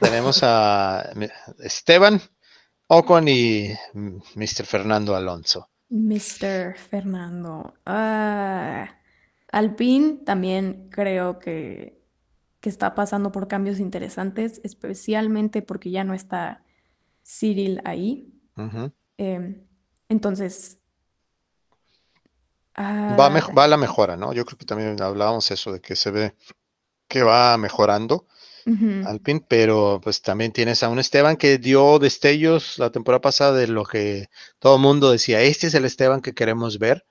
Tenemos 0.00 0.40
a 0.42 1.12
Esteban 1.60 2.20
Ocon 2.88 3.28
y 3.28 3.72
Mr. 3.94 4.66
Fernando 4.66 5.14
Alonso. 5.14 5.70
Mr. 5.88 6.76
Fernando. 6.76 7.74
Uh, 7.86 8.86
Alpine 9.52 10.18
también 10.24 10.88
creo 10.90 11.38
que, 11.38 12.02
que, 12.60 12.68
está 12.68 12.94
pasando 12.94 13.30
por 13.30 13.46
cambios 13.46 13.78
interesantes, 13.78 14.60
especialmente 14.64 15.62
porque 15.62 15.90
ya 15.90 16.02
no 16.02 16.14
está 16.14 16.64
Cyril 17.24 17.80
ahí. 17.84 18.32
Em, 19.16 19.66
entonces. 20.08 20.78
va, 22.76 23.26
a 23.26 23.26
ah, 23.26 23.52
va 23.56 23.64
a 23.64 23.68
la 23.68 23.76
mejora, 23.76 24.16
¿no? 24.16 24.32
Yo 24.32 24.44
creo 24.44 24.58
que 24.58 24.66
también 24.66 25.00
hablábamos 25.00 25.50
eso 25.50 25.72
de 25.72 25.80
que 25.80 25.96
se 25.96 26.10
ve 26.10 26.34
que 27.08 27.22
va 27.22 27.56
mejorando 27.58 28.26
Alpine, 29.06 29.44
pero 29.48 30.00
pues 30.02 30.22
también 30.22 30.52
tienes 30.52 30.82
a 30.82 30.88
un 30.88 30.98
Esteban 30.98 31.36
que 31.36 31.58
dio 31.58 31.98
destellos 31.98 32.78
la 32.78 32.90
temporada 32.90 33.20
pasada 33.20 33.58
de 33.58 33.66
lo 33.66 33.84
que 33.84 34.28
todo 34.58 34.76
el 34.76 34.82
mundo 34.82 35.10
decía, 35.10 35.40
este 35.42 35.66
es 35.66 35.74
el 35.74 35.84
Esteban 35.84 36.20
que 36.20 36.34
queremos 36.34 36.78
ver. 36.78 37.04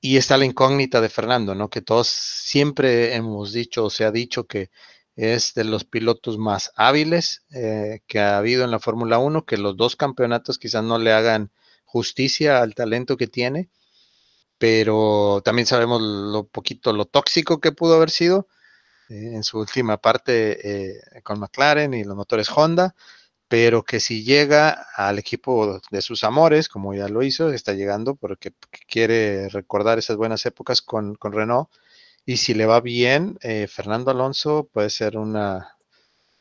Y 0.00 0.16
está 0.16 0.36
la 0.36 0.44
incógnita 0.44 1.00
de 1.00 1.08
Fernando, 1.08 1.54
¿no? 1.54 1.68
Que 1.68 1.82
todos 1.82 2.08
siempre 2.08 3.14
hemos 3.14 3.52
dicho 3.52 3.84
o 3.84 3.90
se 3.90 4.04
ha 4.04 4.10
dicho 4.10 4.46
que 4.46 4.70
es 5.16 5.54
de 5.54 5.64
los 5.64 5.84
pilotos 5.84 6.38
más 6.38 6.72
hábiles 6.76 7.42
eh, 7.50 8.00
que 8.06 8.20
ha 8.20 8.36
habido 8.36 8.64
en 8.64 8.70
la 8.70 8.78
Fórmula 8.78 9.18
1, 9.18 9.46
que 9.46 9.56
los 9.56 9.76
dos 9.76 9.96
campeonatos 9.96 10.58
quizás 10.58 10.84
no 10.84 10.98
le 10.98 11.12
hagan 11.12 11.50
justicia 11.84 12.62
al 12.62 12.74
talento 12.74 13.16
que 13.16 13.26
tiene, 13.26 13.70
pero 14.58 15.40
también 15.44 15.66
sabemos 15.66 16.02
lo 16.02 16.44
poquito, 16.44 16.92
lo 16.92 17.06
tóxico 17.06 17.60
que 17.60 17.72
pudo 17.72 17.96
haber 17.96 18.10
sido 18.10 18.48
eh, 19.08 19.32
en 19.34 19.44
su 19.44 19.58
última 19.58 19.96
parte 19.98 20.88
eh, 20.88 21.22
con 21.22 21.40
McLaren 21.40 21.94
y 21.94 22.04
los 22.04 22.16
motores 22.16 22.48
Honda, 22.54 22.94
pero 23.48 23.84
que 23.84 24.00
si 24.00 24.24
llega 24.24 24.86
al 24.96 25.18
equipo 25.18 25.80
de 25.90 26.02
sus 26.02 26.24
amores, 26.24 26.68
como 26.68 26.94
ya 26.94 27.08
lo 27.08 27.22
hizo, 27.22 27.52
está 27.52 27.72
llegando 27.72 28.16
porque 28.16 28.52
quiere 28.88 29.48
recordar 29.48 29.98
esas 29.98 30.16
buenas 30.16 30.44
épocas 30.46 30.82
con, 30.82 31.14
con 31.14 31.32
Renault, 31.32 31.70
y 32.26 32.36
si 32.36 32.52
le 32.52 32.66
va 32.66 32.80
bien, 32.80 33.38
eh, 33.40 33.68
Fernando 33.68 34.10
Alonso 34.10 34.68
puede 34.72 34.90
ser 34.90 35.16
una 35.16 35.76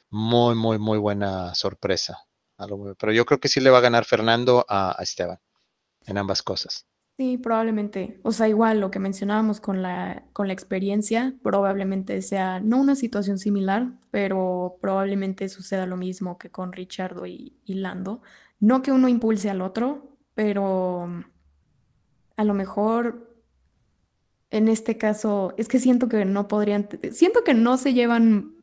muy, 0.09 0.55
muy, 0.55 0.79
muy 0.79 0.97
buena 0.97 1.53
sorpresa. 1.55 2.17
Pero 2.97 3.11
yo 3.11 3.25
creo 3.25 3.39
que 3.39 3.49
sí 3.49 3.59
le 3.59 3.69
va 3.69 3.77
a 3.77 3.81
ganar 3.81 4.05
Fernando 4.05 4.65
a 4.67 4.95
Esteban 4.99 5.39
en 6.05 6.17
ambas 6.17 6.41
cosas. 6.41 6.87
Sí, 7.17 7.37
probablemente. 7.37 8.19
O 8.23 8.31
sea, 8.31 8.49
igual 8.49 8.81
lo 8.81 8.91
que 8.91 8.99
mencionábamos 8.99 9.61
con 9.61 9.81
la, 9.81 10.25
con 10.33 10.47
la 10.47 10.53
experiencia, 10.53 11.33
probablemente 11.43 12.21
sea 12.21 12.59
no 12.59 12.77
una 12.77 12.95
situación 12.95 13.37
similar, 13.37 13.93
pero 14.11 14.77
probablemente 14.81 15.47
suceda 15.47 15.85
lo 15.85 15.95
mismo 15.95 16.37
que 16.37 16.51
con 16.51 16.73
Richardo 16.73 17.25
y, 17.25 17.57
Lando. 17.67 18.21
No 18.59 18.81
que 18.81 18.91
uno 18.91 19.07
impulse 19.07 19.49
al 19.49 19.61
otro, 19.61 20.17
pero 20.33 21.07
a 22.35 22.43
lo 22.43 22.53
mejor 22.53 23.34
en 24.55 24.69
este 24.69 24.97
caso, 24.97 25.53
es 25.57 25.67
que 25.67 25.79
siento 25.79 26.07
que 26.07 26.23
no 26.23 26.47
podrían, 26.47 26.87
siento 27.11 27.43
que 27.43 27.53
no 27.53 27.77
se 27.77 27.93
llevan 27.93 28.55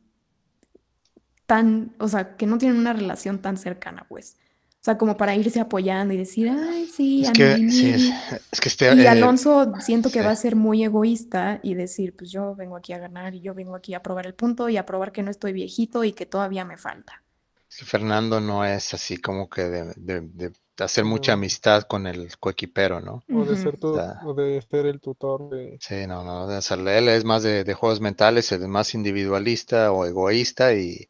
tan, 1.45 1.95
o 1.99 2.07
sea, 2.07 2.35
que 2.35 2.47
no 2.47 2.57
tienen 2.57 2.79
una 2.79 2.93
relación 2.93 3.39
tan 3.39 3.57
cercana, 3.57 4.07
pues. 4.09 4.37
O 4.71 4.83
sea, 4.83 4.97
como 4.97 5.15
para 5.15 5.35
irse 5.35 5.59
apoyando 5.59 6.13
y 6.13 6.17
decir, 6.17 6.49
ay, 6.49 6.87
sí, 6.87 7.23
es 7.23 7.31
que, 7.31 7.69
sí, 7.69 8.11
es, 8.51 8.59
que 8.59 8.67
este, 8.69 8.93
Y 8.95 9.01
eh, 9.01 9.07
Alonso 9.07 9.71
siento 9.79 10.09
que 10.09 10.21
va 10.21 10.31
a 10.31 10.35
ser 10.35 10.55
muy 10.55 10.83
egoísta 10.83 11.59
y 11.63 11.75
decir, 11.75 12.15
pues 12.15 12.31
yo 12.31 12.55
vengo 12.55 12.75
aquí 12.75 12.91
a 12.91 12.97
ganar 12.97 13.35
y 13.35 13.41
yo 13.41 13.53
vengo 13.53 13.75
aquí 13.75 13.93
a 13.93 14.01
probar 14.01 14.25
el 14.25 14.33
punto 14.33 14.67
y 14.67 14.77
a 14.77 14.85
probar 14.85 15.11
que 15.11 15.23
no 15.23 15.31
estoy 15.31 15.53
viejito 15.53 16.03
y 16.03 16.11
que 16.11 16.25
todavía 16.25 16.65
me 16.65 16.77
falta. 16.77 17.23
Fernando 17.69 18.41
no 18.41 18.65
es 18.65 18.93
así 18.93 19.17
como 19.17 19.49
que 19.49 19.61
de, 19.61 20.51
hacer 20.79 21.05
mucha 21.05 21.33
amistad 21.33 21.83
con 21.83 22.07
el 22.07 22.37
coequipero, 22.37 22.99
¿no? 22.99 23.23
O 23.33 23.45
de 23.45 23.55
ser, 23.55 23.77
o 23.81 24.33
de 24.33 24.61
ser 24.61 24.85
el 24.85 24.99
tutor 24.99 25.49
de... 25.49 25.77
Sí, 25.79 26.07
no, 26.07 26.23
no, 26.23 26.47
de 26.47 26.55
hacerle, 26.55 26.97
él 26.97 27.09
es 27.09 27.23
más 27.25 27.43
de, 27.43 27.71
juegos 27.73 28.01
mentales, 28.01 28.51
es 28.51 28.59
más 28.61 28.93
individualista 28.95 29.91
o 29.91 30.05
egoísta 30.05 30.73
y 30.73 31.09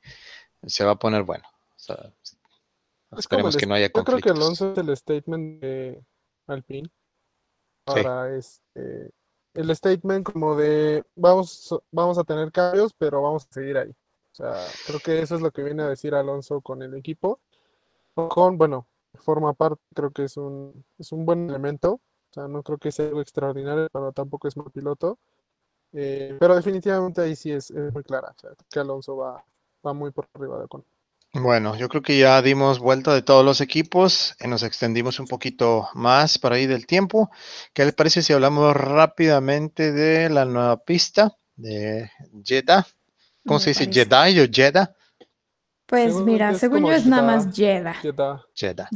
se 0.65 0.83
va 0.83 0.91
a 0.91 0.99
poner 0.99 1.23
bueno. 1.23 1.45
O 1.47 1.79
sea, 1.79 2.13
Esperemos 3.17 3.55
que 3.55 3.65
no 3.65 3.75
haya 3.75 3.89
Yo 3.93 4.03
creo 4.03 4.19
que 4.19 4.29
Alonso 4.29 4.71
es 4.71 4.77
el 4.77 4.95
statement 4.95 5.61
de 5.61 6.03
Alpine. 6.47 6.89
Para 7.85 8.35
este. 8.35 9.11
El 9.53 9.75
statement 9.75 10.25
como 10.25 10.55
de 10.55 11.03
vamos, 11.15 11.75
vamos 11.91 12.17
a 12.17 12.23
tener 12.23 12.51
cambios, 12.51 12.93
pero 12.97 13.21
vamos 13.21 13.45
a 13.49 13.53
seguir 13.53 13.77
ahí. 13.77 13.89
O 13.89 14.35
sea, 14.35 14.65
creo 14.87 14.99
que 14.99 15.21
eso 15.21 15.35
es 15.35 15.41
lo 15.41 15.51
que 15.51 15.61
viene 15.61 15.83
a 15.83 15.89
decir 15.89 16.15
Alonso 16.15 16.61
con 16.61 16.81
el 16.81 16.95
equipo. 16.95 17.39
Con, 18.15 18.57
bueno, 18.57 18.87
forma 19.19 19.53
parte, 19.53 19.81
creo 19.93 20.11
que 20.11 20.25
es 20.25 20.37
un, 20.37 20.85
es 20.97 21.11
un 21.11 21.25
buen 21.25 21.49
elemento. 21.49 21.93
O 21.93 22.33
sea, 22.33 22.47
no 22.47 22.63
creo 22.63 22.77
que 22.77 22.91
sea 22.91 23.07
algo 23.07 23.21
extraordinario, 23.21 23.87
pero 23.91 24.11
tampoco 24.11 24.47
es 24.47 24.57
mal 24.57 24.71
piloto. 24.71 25.19
Eh, 25.93 26.35
pero 26.39 26.55
definitivamente 26.55 27.21
ahí 27.21 27.35
sí 27.35 27.51
es, 27.51 27.71
muy 27.71 28.03
clara. 28.03 28.33
O 28.35 28.39
sea, 28.39 28.51
que 28.71 28.79
Alonso 28.79 29.15
va, 29.15 29.43
va 29.85 29.93
muy 29.93 30.11
por 30.11 30.27
arriba 30.33 30.59
de 30.59 30.67
con. 30.67 30.83
Bueno, 31.35 31.75
yo 31.75 31.89
creo 31.89 32.03
que 32.03 32.19
ya 32.19 32.39
dimos 32.43 32.77
vuelta 32.77 33.11
de 33.13 33.23
todos 33.23 33.43
los 33.43 33.59
equipos, 33.59 34.35
y 34.39 34.47
nos 34.47 34.61
extendimos 34.61 35.19
un 35.19 35.25
poquito 35.25 35.89
más 35.95 36.37
para 36.37 36.57
ahí 36.57 36.67
del 36.67 36.85
tiempo. 36.85 37.31
¿Qué 37.73 37.85
les 37.85 37.95
parece 37.95 38.21
si 38.21 38.33
hablamos 38.33 38.75
rápidamente 38.75 39.91
de 39.91 40.29
la 40.29 40.45
nueva 40.45 40.83
pista 40.83 41.35
de 41.55 42.11
Jeddah? 42.43 42.85
¿Cómo 43.47 43.59
se 43.59 43.71
dice? 43.71 43.89
¿Jeddah 43.91 44.27
o 44.43 44.47
Jeddah? 44.51 44.95
Pues 45.85 46.15
mira, 46.15 46.53
según 46.55 46.85
yo 46.85 46.91
es 46.91 47.05
nada 47.05 47.23
más 47.23 47.47
Jeddah. 47.53 47.93
Jeddah. 48.01 48.45
Jeddah. 48.55 48.89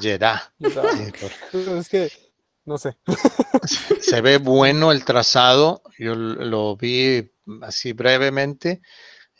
Jeddah. 0.00 0.52
Jeddah. 0.58 0.58
es 1.78 1.88
que, 1.88 2.10
no 2.64 2.78
sé. 2.78 2.96
Se 4.00 4.20
ve 4.20 4.38
bueno 4.38 4.92
el 4.92 5.04
trazado. 5.04 5.82
Yo 5.98 6.14
lo 6.14 6.76
vi 6.76 7.30
así 7.62 7.92
brevemente. 7.92 8.80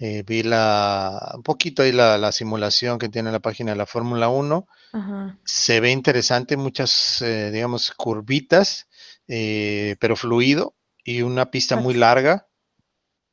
Eh, 0.03 0.25
vi 0.27 0.43
la, 0.43 1.33
un 1.35 1.43
poquito 1.43 1.83
ahí 1.83 1.93
la, 1.93 2.33
simulación 2.33 2.99
que 2.99 3.11
tiene 3.11 3.31
la 3.31 3.41
página 3.41 3.73
de 3.73 3.77
la 3.77 3.85
Fórmula 3.85 4.31
1. 4.31 4.67
Se 5.45 5.81
ve 5.81 5.91
interesante, 5.91 6.57
muchas, 6.57 7.21
eh, 7.21 7.51
digamos, 7.51 7.93
curvitas, 7.93 8.89
eh, 9.29 9.97
pero 10.01 10.17
fluido 10.17 10.75
y 11.05 11.21
una 11.21 11.51
pista 11.51 11.77
muy 11.77 11.95
larga. 11.95 12.49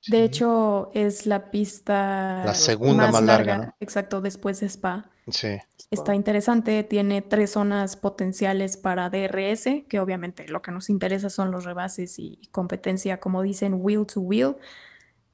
De 0.08 0.24
hecho, 0.24 0.92
es 0.94 1.26
la 1.26 1.52
pista 1.52 2.44
la 2.46 2.54
segunda 2.54 3.12
más, 3.12 3.24
larga. 3.24 3.76
Exacto, 3.80 4.22
después 4.22 4.60
de 4.60 4.68
Spa. 4.68 5.10
Sí. 5.30 5.58
Está 5.92 6.16
interesante, 6.16 6.84
tiene 6.84 7.22
tres 7.22 7.52
zonas 7.52 7.96
potenciales 7.98 8.78
para 8.78 9.10
DRS, 9.10 9.86
que 9.88 10.00
obviamente 10.00 10.48
lo 10.48 10.62
que 10.62 10.72
nos 10.72 10.90
interesa 10.90 11.30
son 11.30 11.52
los 11.52 11.66
rebases 11.66 12.20
y 12.20 12.42
competencia, 12.52 13.20
como 13.20 13.42
dicen, 13.42 13.76
wheel 13.80 14.06
to 14.06 14.22
wheel. 14.22 14.56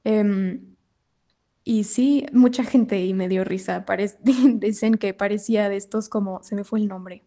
Em, 0.04 0.74
y 1.64 1.84
sí, 1.84 2.26
mucha 2.32 2.62
gente 2.64 3.04
y 3.04 3.14
me 3.14 3.28
dio 3.28 3.44
risa. 3.44 3.84
dicen 4.22 4.94
que 4.94 5.14
parecía 5.14 5.68
de 5.68 5.76
estos 5.76 6.08
como, 6.08 6.42
se 6.42 6.54
me 6.54 6.64
fue 6.64 6.80
el 6.80 6.88
nombre, 6.88 7.24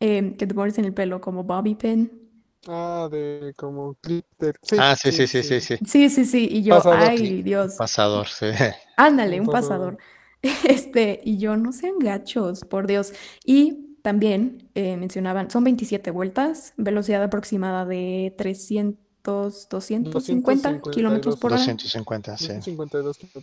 em, 0.00 0.36
que 0.36 0.46
te 0.46 0.54
pones 0.54 0.78
en 0.78 0.84
el 0.84 0.94
pelo 0.94 1.20
como 1.20 1.44
bobby 1.44 1.74
pin. 1.74 2.17
Ah, 2.66 3.08
de 3.10 3.54
como 3.56 3.96
Sí, 4.02 4.76
ah, 4.78 4.96
sí, 4.96 5.12
sí, 5.12 5.26
sí, 5.26 5.42
sí, 5.42 5.60
sí. 5.60 5.78
Sí, 5.86 6.10
sí, 6.10 6.24
sí. 6.24 6.48
Y 6.50 6.62
yo, 6.62 6.80
ay, 6.92 7.42
Dios. 7.42 7.74
Pasador, 7.74 8.26
sí. 8.28 8.46
Ándale, 8.96 9.40
un 9.40 9.46
pasador. 9.46 9.98
Este, 10.40 11.20
y 11.24 11.38
yo, 11.38 11.56
no 11.56 11.72
sean 11.72 11.98
gachos, 11.98 12.60
por 12.60 12.86
Dios. 12.86 13.12
Y 13.44 13.96
también 14.02 14.70
eh, 14.76 14.96
mencionaban, 14.96 15.50
son 15.50 15.64
27 15.64 16.12
vueltas, 16.12 16.74
velocidad 16.76 17.24
aproximada 17.24 17.84
de 17.84 18.32
300, 18.38 19.68
250 19.68 20.80
kilómetros 20.92 21.38
por 21.38 21.52
hora. 21.52 21.60
250, 21.60 22.36
sí. 22.38 22.52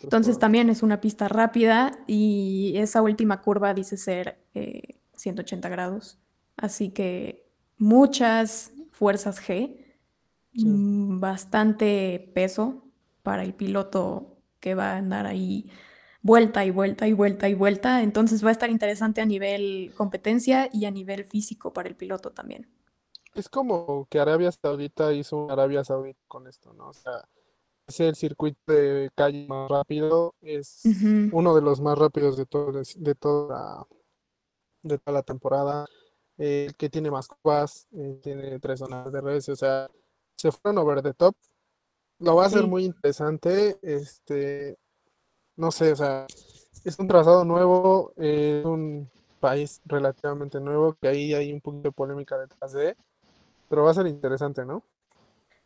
Entonces 0.03 0.39
también 0.39 0.69
es 0.69 0.83
una 0.83 1.01
pista 1.01 1.27
rápida 1.27 1.99
y 2.07 2.73
esa 2.77 3.01
última 3.01 3.41
curva 3.41 3.73
dice 3.73 3.97
ser 3.97 4.39
180 5.15 5.67
eh, 5.67 5.71
grados. 5.71 6.17
Así 6.55 6.89
que 6.91 7.45
muchas 7.77 8.71
fuerzas 8.95 9.41
G, 9.41 9.77
mm, 10.53 11.19
bastante 11.19 12.31
peso 12.33 12.83
para 13.23 13.43
el 13.43 13.53
piloto 13.53 14.37
que 14.59 14.73
va 14.73 14.93
a 14.93 14.97
andar 14.97 15.27
ahí 15.27 15.69
vuelta 16.21 16.65
y 16.65 16.71
vuelta 16.71 17.07
y 17.07 17.13
vuelta 17.13 17.49
y 17.49 17.53
vuelta. 17.53 18.01
Entonces 18.01 18.43
va 18.43 18.49
a 18.49 18.51
estar 18.53 18.69
interesante 18.69 19.21
a 19.21 19.25
nivel 19.25 19.93
competencia 19.97 20.69
y 20.71 20.85
a 20.85 20.91
nivel 20.91 21.25
físico 21.25 21.73
para 21.73 21.89
el 21.89 21.95
piloto 21.95 22.31
también. 22.31 22.67
Es 23.33 23.49
como 23.49 24.07
que 24.09 24.19
Arabia 24.19 24.51
Saudita 24.51 25.13
hizo 25.13 25.37
un 25.37 25.51
Arabia 25.51 25.83
Saudita 25.83 26.19
con 26.27 26.47
esto, 26.47 26.73
¿no? 26.73 26.87
O 26.87 26.93
sea, 26.93 27.27
es 27.85 27.99
el 27.99 28.15
circuito 28.15 28.71
de 28.71 29.09
calle 29.13 29.45
más 29.47 29.69
rápido, 29.69 30.33
es 30.41 30.83
uno 31.31 31.53
de 31.53 31.61
los 31.61 31.81
más 31.81 31.97
rápidos 31.97 32.37
de, 32.37 32.45
todo, 32.45 32.71
de, 32.71 33.15
toda, 33.15 33.85
de 34.83 34.97
toda 34.97 35.13
la 35.13 35.23
temporada, 35.23 35.85
el 36.37 36.75
que 36.75 36.89
tiene 36.89 37.11
más 37.11 37.27
curvas, 37.27 37.87
eh, 37.91 38.19
tiene 38.21 38.59
tres 38.59 38.79
zonas 38.79 39.11
de 39.11 39.21
redes, 39.21 39.49
o 39.49 39.55
sea, 39.55 39.89
se 40.35 40.51
fueron 40.51 40.79
over 40.79 41.01
the 41.01 41.13
top. 41.13 41.35
Lo 42.19 42.35
va 42.35 42.45
a 42.45 42.49
ser 42.49 42.65
muy 42.65 42.85
interesante, 42.85 43.77
este, 43.81 44.77
no 45.57 45.71
sé, 45.71 45.91
o 45.91 45.95
sea, 45.95 46.25
es 46.83 46.97
un 46.97 47.07
trazado 47.07 47.43
nuevo, 47.43 48.13
es 48.15 48.63
un 48.65 49.09
país 49.39 49.81
relativamente 49.85 50.59
nuevo, 50.59 50.93
que 50.93 51.07
ahí 51.09 51.33
hay 51.33 51.51
un 51.51 51.61
poquito 51.61 51.89
de 51.89 51.91
polémica 51.91 52.37
detrás 52.37 52.71
de, 52.73 52.95
pero 53.67 53.83
va 53.83 53.91
a 53.91 53.95
ser 53.95 54.07
interesante, 54.07 54.65
¿no? 54.65 54.81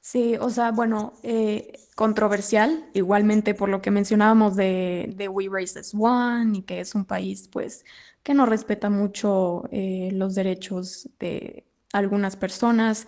Sí, 0.02 0.38
o 0.40 0.50
sea, 0.50 0.72
bueno, 0.72 1.14
eh, 1.24 1.80
controversial, 1.96 2.86
igualmente 2.94 3.54
por 3.54 3.70
lo 3.70 3.82
que 3.82 3.92
mencionábamos 3.92 4.56
de, 4.56 5.14
de 5.16 5.28
We 5.28 5.50
Race 5.52 5.78
as 5.78 5.94
One 5.94 6.60
y 6.60 6.62
que 6.62 6.80
es 6.80 6.96
un 6.96 7.06
país, 7.06 7.50
pues, 7.52 7.84
que 8.24 8.34
no 8.34 8.46
respeta 8.46 8.90
mucho 8.90 9.68
eh, 9.72 10.10
los 10.14 10.36
derechos 10.36 11.10
de 11.20 11.66
algunas 11.94 12.38
personas. 12.38 13.08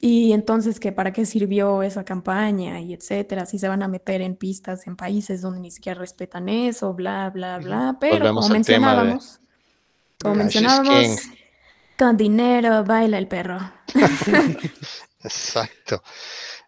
Y 0.00 0.32
entonces, 0.32 0.80
¿qué 0.80 0.92
para 0.92 1.12
qué 1.12 1.24
sirvió 1.24 1.82
esa 1.82 2.04
campaña 2.04 2.80
y 2.80 2.94
etcétera? 2.94 3.46
Si 3.46 3.58
se 3.58 3.68
van 3.68 3.82
a 3.82 3.88
meter 3.88 4.20
en 4.20 4.36
pistas 4.36 4.86
en 4.86 4.96
países 4.96 5.40
donde 5.40 5.60
ni 5.60 5.70
siquiera 5.70 6.00
respetan 6.00 6.48
eso, 6.48 6.94
bla, 6.94 7.30
bla, 7.30 7.58
bla. 7.58 7.96
Pero 8.00 8.34
como 8.34 8.48
mencionábamos, 8.48 9.40
como 10.20 10.34
mencionábamos, 10.34 11.20
con 11.98 12.16
dinero 12.16 12.84
baila 12.84 13.18
el 13.18 13.28
perro. 13.28 13.58
Exacto. 15.24 16.02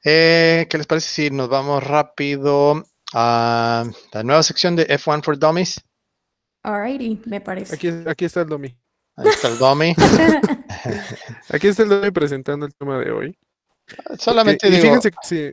Eh, 0.02 0.66
¿Qué 0.68 0.78
les 0.78 0.86
parece 0.86 1.08
si 1.08 1.30
nos 1.30 1.48
vamos 1.48 1.82
rápido 1.84 2.84
a 3.12 3.84
la 4.12 4.22
nueva 4.22 4.42
sección 4.42 4.74
de 4.74 4.86
F1 4.88 5.22
for 5.22 5.38
Dummies? 5.38 5.80
Alrighty, 6.62 7.22
me 7.26 7.40
parece. 7.40 7.74
Aquí, 7.74 7.88
aquí 8.06 8.24
está 8.24 8.40
el 8.40 8.48
dummy. 8.48 8.76
Ahí 9.16 9.28
está 9.28 9.48
el 9.48 9.58
dummy. 9.58 9.94
Aquí 11.50 11.68
está 11.68 11.82
el 11.82 11.88
Dani 11.88 12.10
presentando 12.10 12.66
el 12.66 12.74
tema 12.74 12.98
de 12.98 13.10
hoy. 13.10 13.38
Solamente 14.18 14.68
digo... 14.68 14.82
fíjense 14.82 15.10
que 15.10 15.16
sí, 15.22 15.52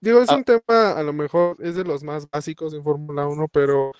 digo, 0.00 0.22
es 0.22 0.28
ah. 0.28 0.36
un 0.36 0.44
tema 0.44 0.92
a 0.92 1.02
lo 1.02 1.12
mejor 1.12 1.56
es 1.60 1.74
de 1.74 1.84
los 1.84 2.04
más 2.04 2.28
básicos 2.30 2.72
en 2.72 2.84
Fórmula 2.84 3.26
1, 3.26 3.48
pero 3.48 3.92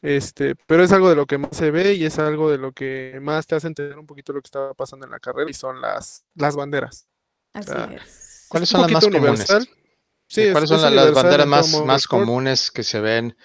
este, 0.00 0.54
pero 0.66 0.84
es 0.84 0.92
algo 0.92 1.08
de 1.08 1.16
lo 1.16 1.26
que 1.26 1.38
más 1.38 1.56
se 1.56 1.70
ve 1.70 1.94
y 1.94 2.04
es 2.04 2.18
algo 2.18 2.50
de 2.50 2.58
lo 2.58 2.72
que 2.72 3.18
más 3.20 3.46
te 3.46 3.56
hace 3.56 3.66
entender 3.66 3.98
un 3.98 4.06
poquito 4.06 4.32
lo 4.32 4.40
que 4.40 4.48
estaba 4.48 4.74
pasando 4.74 5.06
en 5.06 5.12
la 5.12 5.18
carrera 5.18 5.50
y 5.50 5.54
son 5.54 5.80
las, 5.80 6.24
las 6.34 6.54
banderas. 6.54 7.08
Así 7.54 7.72
es. 7.94 8.46
¿Cuáles 8.48 8.68
son 8.68 8.82
las 8.82 8.90
más 8.90 9.04
comunes? 9.04 9.46
Sí, 10.26 10.50
¿Cuáles 10.50 10.70
son 10.70 10.94
las 10.94 11.12
banderas 11.12 11.46
más, 11.46 11.84
más 11.84 12.06
comunes 12.06 12.70
que 12.70 12.82
se 12.82 13.00
ven 13.00 13.36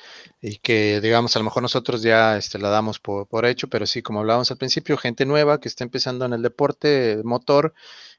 y 0.42 0.58
que, 0.58 1.02
digamos, 1.02 1.36
a 1.36 1.40
lo 1.40 1.46
mejor 1.46 1.62
nosotros 1.62 2.02
ya 2.02 2.38
este, 2.38 2.58
la 2.58 2.70
damos 2.70 3.00
por, 3.00 3.28
por, 3.28 3.46
hecho, 3.46 3.68
pero 3.68 3.86
sí, 3.86 4.02
como 4.02 4.20
hablábamos 4.20 4.50
al 4.50 4.58
principio, 4.58 4.98
gente 4.98 5.26
nueva 5.26 5.60
que 5.60 5.68
está 5.68 5.84
empezando 5.84 6.26
en 6.26 6.34
el 6.34 6.42
deporte 6.42 7.22
motor, 7.24 7.74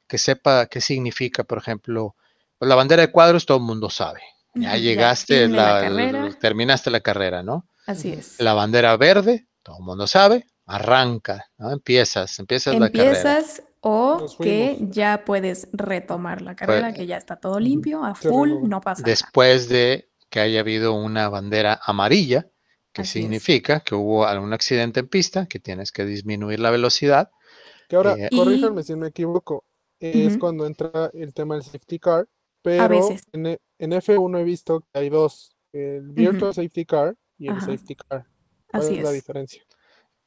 que 0.07 0.18
sepa 0.18 0.66
qué 0.66 0.80
significa, 0.80 1.45
por 1.45 1.59
ejemplo, 1.59 2.14
pues, 2.59 2.68
la 2.68 2.74
bandera 2.74 3.03
de 3.03 3.11
cuadros, 3.11 3.47
todo 3.47 3.59
el 3.59 3.64
mundo 3.64 3.88
sabe. 3.91 4.20
Ya 4.55 4.76
llegaste, 4.76 5.49
la, 5.49 6.36
terminaste 6.41 6.91
la 6.91 7.01
carrera, 7.01 7.43
¿no? 7.43 7.68
Así 7.86 8.12
es. 8.12 8.38
La 8.41 8.53
bandera 8.53 8.97
verde, 8.97 9.47
todo 9.62 9.78
el 9.78 9.84
mundo 9.84 10.07
sabe, 10.07 10.47
arranca, 10.66 11.47
¿no? 11.57 11.70
Empiezas, 11.70 12.38
empiezas, 12.38 12.74
la 12.74 12.91
carrera. 12.91 13.16
Empiezas 13.16 13.62
o 13.81 14.26
que 14.39 14.78
ya 14.81 15.24
puedes 15.24 15.68
retomar 15.72 16.43
la 16.43 16.55
carrera, 16.55 16.89
pues, 16.89 16.99
que 16.99 17.07
ya 17.07 17.16
está 17.16 17.37
todo 17.37 17.59
limpio, 17.59 18.05
a 18.05 18.14
full, 18.14 18.51
no 18.68 18.81
pasa 18.81 19.03
Después 19.05 19.68
de 19.68 20.11
que 20.28 20.41
haya 20.41 20.61
habido 20.61 20.95
una 20.95 21.28
bandera 21.28 21.81
amarilla, 21.85 22.49
que 22.93 23.05
significa 23.05 23.81
que 23.81 23.95
hubo 23.95 24.26
algún 24.26 24.53
accidente 24.53 25.01
en 25.01 25.09
pista, 25.09 25.47
que 25.47 25.59
tienes 25.59 25.93
que 25.93 26.05
disminuir 26.05 26.61
la 26.61 26.70
velocidad. 26.70 27.31
Que 27.89 27.97
ahora, 27.97 28.14
eh, 28.18 28.28
corríjanme 28.35 28.83
si 28.83 28.97
me 28.97 29.09
equivoco, 29.09 29.64
es 29.99 30.39
cuando 30.39 30.66
entra 30.66 31.11
el 31.14 31.33
tema 31.35 31.55
del 31.55 31.64
safety 31.64 31.99
car, 31.99 32.28
pero 32.62 33.11
en, 33.33 33.59
en, 33.78 33.91
F1 33.93 34.39
he 34.39 34.45
visto 34.45 34.81
que 34.81 34.99
hay 34.99 35.09
dos, 35.09 35.57
el 35.72 36.12
virtual 36.12 36.55
safety 36.55 36.85
car 36.85 37.16
y 37.39 37.49
el 37.49 37.61
safety 37.61 37.95
car. 37.97 38.26
¿Cuál 38.66 38.83
es 38.83 39.03
la 39.03 39.12
diferencia? 39.12 39.62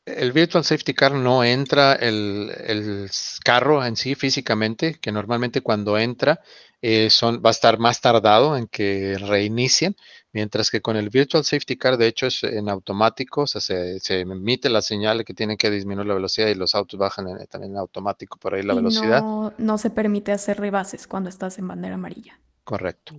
El 0.05 0.31
Virtual 0.33 0.63
Safety 0.63 0.93
Car 0.93 1.13
no 1.13 1.43
entra 1.43 1.93
el, 1.93 3.09
carro 3.43 3.85
en 3.85 3.95
sí 3.95 4.15
físicamente, 4.15 4.95
que 4.99 5.11
normalmente 5.11 5.61
cuando 5.61 5.97
entra 5.97 6.41
eh, 6.81 7.09
son, 7.09 7.41
va 7.43 7.49
a 7.49 7.51
estar 7.51 7.79
más 7.79 8.01
tardado 8.01 8.57
en 8.57 8.67
que 8.67 9.17
reinicien, 9.17 9.95
mientras 10.33 10.69
que 10.69 10.81
con 10.81 10.97
el 10.97 11.09
Virtual 11.09 11.45
Safety 11.45 11.77
Car 11.77 11.97
de 11.97 12.07
hecho 12.07 12.27
es 12.27 12.43
en 12.43 12.67
automático, 12.67 13.43
o 13.43 13.47
sea, 13.47 13.61
se, 13.61 14.19
emite 14.19 14.69
la 14.69 14.81
señal 14.81 15.19
de 15.19 15.25
que 15.25 15.33
tienen 15.33 15.55
que 15.55 15.69
disminuir 15.69 16.07
la 16.07 16.15
velocidad 16.15 16.47
y 16.47 16.55
los 16.55 16.75
autos 16.75 16.99
bajan 16.99 17.25
también 17.47 17.73
en 17.73 17.77
automático 17.77 18.37
por 18.37 18.55
ahí 18.55 18.63
la 18.63 18.73
velocidad. 18.73 19.21
No, 19.21 19.53
no, 19.57 19.77
se 19.77 19.89
permite 19.89 20.33
hacer 20.33 20.59
rebases 20.59 21.07
cuando 21.07 21.29
estás 21.29 21.57
en 21.59 21.67
bandera 21.67 21.95
amarilla. 21.95 22.39
Correcto. 22.65 23.15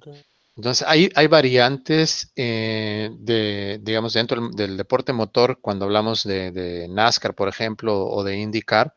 Entonces, 0.57 0.87
hay, 0.87 1.11
hay 1.17 1.27
variantes 1.27 2.33
eh, 2.37 3.11
de, 3.19 3.81
digamos, 3.83 4.13
dentro 4.13 4.51
del, 4.51 4.77
deporte 4.77 5.13
motor, 5.13 5.59
cuando 5.61 5.85
hablamos 5.85 6.23
de, 6.23 6.87
NASCAR, 6.89 7.35
por 7.35 7.49
ejemplo, 7.49 8.07
o 8.07 8.23
de 8.23 8.37
IndyCar, 8.39 8.95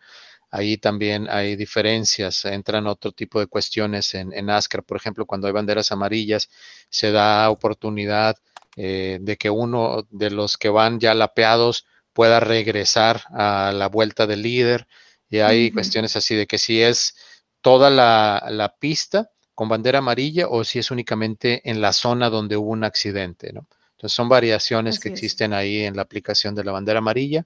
ahí 0.51 0.78
también 0.78 1.28
hay 1.30 1.55
diferencias, 1.55 2.45
entran 2.45 2.86
otro 2.88 3.12
tipo 3.12 3.39
de 3.39 3.47
cuestiones 3.47 4.14
en, 4.14 4.30
NASCAR, 4.45 4.84
por 4.84 4.97
ejemplo, 4.97 5.26
cuando 5.26 5.47
hay 5.47 5.53
banderas 5.53 5.91
amarillas, 5.91 6.49
se 6.89 7.12
da 7.12 7.49
oportunidad 7.49 8.38
eh, 8.76 9.18
de 9.22 9.38
que 9.38 9.49
uno 9.49 10.08
de 10.12 10.30
los 10.30 10.58
que 10.58 10.70
van 10.70 10.99
ya 10.99 11.16
lapeados 11.16 11.88
pueda 12.14 12.39
regresar 12.39 13.24
a 13.32 13.72
la 13.74 13.88
vuelta 13.89 14.28
del 14.28 14.43
líder, 14.43 14.88
y 15.30 15.39
hay 15.39 15.72
cuestiones 15.72 16.16
así 16.16 16.36
de 16.36 16.47
que 16.47 16.60
si 16.60 16.82
es 16.82 17.16
toda 17.62 17.89
la, 17.89 18.45
la 18.49 18.76
pista, 18.78 19.32
con 19.58 19.70
bandera 19.70 19.97
amarilla 19.97 20.47
o 20.49 20.64
si 20.64 20.78
es 20.78 20.91
únicamente 20.91 21.68
en 21.68 21.82
la 21.82 21.91
zona 21.91 22.30
donde 22.30 22.55
hubo 22.58 22.70
un 22.70 22.84
accidente, 22.84 23.51
¿no? 23.53 23.66
Entonces 23.93 24.16
son 24.16 24.30
variaciones 24.30 24.99
que 24.99 25.10
existen 25.10 25.51
ahí 25.51 25.80
en 25.80 25.95
la 25.95 26.03
aplicación 26.03 26.53
de 26.53 26.64
la 26.64 26.74
bandera 26.74 26.99
amarilla. 26.99 27.43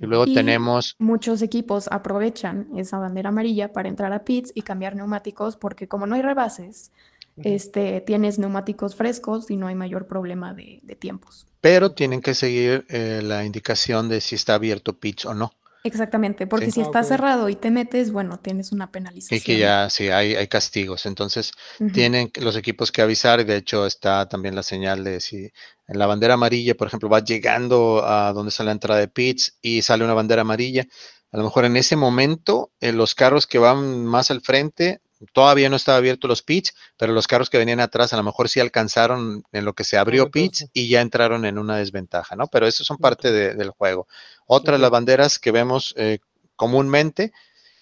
Y 0.00 0.06
luego 0.06 0.26
tenemos... 0.26 0.96
Muchos 0.98 1.42
equipos 1.42 1.86
aprovechan 1.92 2.76
esa 2.76 2.98
bandera 2.98 3.28
amarilla 3.28 3.72
para 3.72 3.88
entrar 3.88 4.12
a 4.12 4.24
pits 4.24 4.50
y 4.52 4.62
cambiar 4.62 4.96
neumáticos 4.96 5.56
porque 5.56 5.86
como 5.86 6.08
no 6.08 6.16
hay 6.16 6.22
rebases, 6.22 6.90
este, 7.36 8.00
tienes 8.00 8.40
neumáticos 8.40 8.96
frescos 8.96 9.48
y 9.48 9.56
no 9.56 9.68
hay 9.68 9.76
mayor 9.76 10.08
problema 10.08 10.54
de, 10.54 10.80
tiempos. 10.98 11.46
Pero 11.60 11.92
tienen 11.92 12.20
que 12.20 12.34
seguir 12.34 12.84
eh, 12.88 13.20
la 13.22 13.44
indicación 13.44 14.08
de 14.08 14.20
si 14.20 14.34
está 14.34 14.56
abierto 14.56 14.98
pits 14.98 15.24
o 15.26 15.34
no. 15.34 15.52
Exactamente, 15.86 16.46
porque 16.46 16.70
si 16.70 16.80
está 16.80 17.04
cerrado 17.04 17.50
y 17.50 17.56
te 17.56 17.70
metes, 17.70 18.10
bueno, 18.10 18.38
tienes 18.40 18.72
una 18.72 18.90
penalización. 18.90 19.38
Y 19.38 19.42
que 19.42 19.58
ya, 19.58 19.90
sí, 19.90 20.08
hay, 20.08 20.34
hay 20.34 20.48
castigos. 20.48 21.04
Entonces, 21.04 21.52
tienen 21.92 22.30
los 22.40 22.56
equipos 22.56 22.90
que 22.90 23.02
avisar, 23.02 23.40
y 23.40 23.44
de 23.44 23.56
hecho 23.56 23.86
está 23.86 24.26
también 24.26 24.54
la 24.54 24.62
señal 24.62 25.04
de 25.04 25.20
si 25.20 25.52
en 25.86 25.98
la 25.98 26.06
bandera 26.06 26.34
amarilla, 26.34 26.74
por 26.74 26.86
ejemplo, 26.86 27.10
va 27.10 27.20
llegando 27.20 28.02
a 28.02 28.32
donde 28.32 28.48
está 28.48 28.64
la 28.64 28.72
entrada 28.72 28.98
de 28.98 29.08
pits 29.08 29.58
y 29.60 29.82
sale 29.82 30.04
una 30.04 30.14
bandera 30.14 30.40
amarilla, 30.40 30.86
a 31.30 31.36
lo 31.36 31.44
mejor 31.44 31.66
en 31.66 31.76
ese 31.76 31.96
momento, 31.96 32.72
en 32.80 32.96
los 32.96 33.14
carros 33.14 33.46
que 33.46 33.58
van 33.58 34.06
más 34.06 34.30
al 34.30 34.40
frente 34.40 35.02
todavía 35.32 35.68
no 35.68 35.76
estaba 35.76 35.98
abierto 35.98 36.28
los 36.28 36.42
pits, 36.42 36.74
pero 36.96 37.12
los 37.12 37.26
carros 37.26 37.50
que 37.50 37.58
venían 37.58 37.80
atrás 37.80 38.12
a 38.12 38.16
lo 38.16 38.22
mejor 38.22 38.48
sí 38.48 38.60
alcanzaron 38.60 39.44
en 39.52 39.64
lo 39.64 39.74
que 39.74 39.84
se 39.84 39.96
abrió 39.96 40.30
pits 40.30 40.66
y 40.72 40.88
ya 40.88 41.00
entraron 41.00 41.44
en 41.44 41.58
una 41.58 41.76
desventaja, 41.76 42.36
¿no? 42.36 42.46
Pero 42.48 42.66
eso 42.66 42.84
son 42.84 42.98
parte 42.98 43.32
del 43.32 43.70
juego. 43.70 44.06
Otra 44.46 44.74
de 44.74 44.78
las 44.78 44.90
banderas 44.90 45.38
que 45.38 45.50
vemos 45.52 45.94
eh, 45.96 46.18
comúnmente 46.56 47.32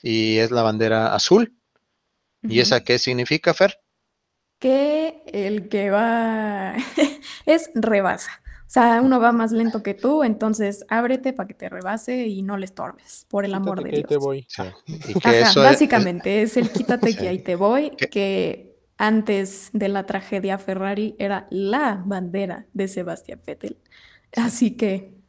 y 0.02 0.38
es 0.38 0.50
la 0.50 0.62
bandera 0.62 1.14
azul. 1.14 1.54
¿Y 2.42 2.60
esa 2.60 2.82
qué 2.82 2.98
significa, 2.98 3.54
Fer? 3.54 3.78
Que 4.58 5.22
el 5.26 5.68
que 5.68 5.90
va 5.90 6.74
es 7.46 7.70
rebasa. 7.74 8.42
O 8.44 8.72
sea, 8.72 9.02
uno 9.02 9.20
va 9.20 9.32
más 9.32 9.52
lento 9.52 9.82
que 9.82 9.92
tú, 9.92 10.24
entonces 10.24 10.86
ábrete 10.88 11.34
para 11.34 11.46
que 11.46 11.52
te 11.52 11.68
rebase 11.68 12.26
y 12.26 12.40
no 12.40 12.56
le 12.56 12.64
estorbes, 12.64 13.26
por 13.28 13.44
el 13.44 13.52
amor 13.52 13.84
de 13.84 13.90
Dios. 13.90 14.08
te 14.08 14.16
voy. 14.16 14.46
básicamente 15.56 16.40
es, 16.40 16.56
el 16.56 16.70
quítate 16.70 17.14
que 17.18 17.28
ahí 17.28 17.38
te 17.40 17.54
voy, 17.54 17.90
que 17.90 18.78
antes 18.96 19.68
de 19.74 19.88
la 19.88 20.06
tragedia 20.06 20.56
Ferrari 20.56 21.14
era 21.18 21.46
la 21.50 22.02
bandera 22.06 22.64
de 22.72 22.88
Sebastián 22.88 23.40
Vettel. 23.46 23.76
Así 24.34 24.70
que 24.74 25.21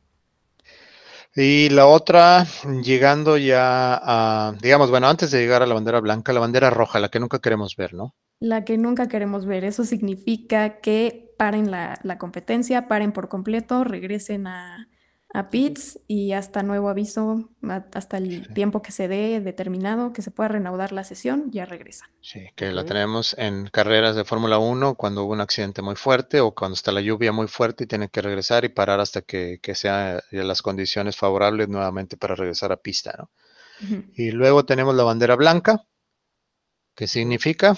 y 1.35 1.69
la 1.69 1.87
otra, 1.87 2.45
llegando 2.83 3.37
ya 3.37 3.99
a, 4.01 4.53
digamos, 4.61 4.91
bueno, 4.91 5.07
antes 5.07 5.31
de 5.31 5.39
llegar 5.39 5.63
a 5.63 5.65
la 5.65 5.73
bandera 5.73 5.99
blanca, 5.99 6.31
la 6.33 6.39
bandera 6.39 6.69
roja, 6.69 6.99
la 6.99 7.09
que 7.09 7.19
nunca 7.19 7.39
queremos 7.39 7.75
ver, 7.75 7.93
¿no? 7.93 8.15
La 8.39 8.65
que 8.65 8.77
nunca 8.77 9.07
queremos 9.07 9.45
ver. 9.45 9.63
Eso 9.63 9.83
significa 9.83 10.79
que 10.81 11.33
paren 11.37 11.71
la, 11.71 12.17
competencia, 12.19 12.87
paren 12.87 13.11
por 13.11 13.29
completo, 13.29 13.83
regresen 13.83 14.47
a, 14.47 14.89
a 15.33 15.49
pits 15.49 15.99
y 16.07 16.33
hasta 16.33 16.61
nuevo 16.61 16.89
aviso, 16.89 17.49
hasta 17.93 18.17
el 18.17 18.53
tiempo 18.53 18.83
que 18.83 18.91
se 18.91 19.07
dé 19.07 19.41
determinado, 19.41 20.13
que 20.13 20.21
se 20.21 20.29
pueda 20.29 20.49
reanudar 20.49 20.91
la 20.91 21.03
sesión, 21.03 21.49
ya 21.51 21.65
regresan. 21.65 22.07
Sí, 22.21 22.49
que 22.55 22.71
la 22.71 22.85
tenemos 22.85 23.35
en 23.39 23.67
carreras 23.67 24.15
de 24.15 24.25
Fórmula 24.25 24.59
1 24.59 24.93
cuando 24.93 25.23
hubo 25.23 25.33
un 25.33 25.41
accidente 25.41 25.81
muy 25.81 25.95
fuerte 25.95 26.39
o 26.39 26.53
cuando 26.53 26.75
está 26.75 26.91
la 26.91 27.01
lluvia 27.01 27.31
muy 27.31 27.47
fuerte 27.47 27.85
y 27.85 27.87
tienen 27.87 28.09
que 28.09 28.21
regresar 28.21 28.63
y 28.63 28.69
parar 28.69 28.99
hasta 28.99 29.23
que, 29.23 29.57
que 29.59 29.73
sean 29.73 30.19
las 30.29 30.61
condiciones 30.61 31.17
favorables 31.17 31.67
nuevamente 31.67 32.15
para 32.15 32.35
regresar 32.35 32.71
a 32.71 32.77
pista, 32.77 33.15
¿no? 33.17 33.31
Y 34.15 34.31
luego 34.31 34.65
tenemos 34.65 34.95
la 34.95 35.03
bandera 35.03 35.35
blanca, 35.35 35.83
que 36.95 37.07
significa 37.07 37.75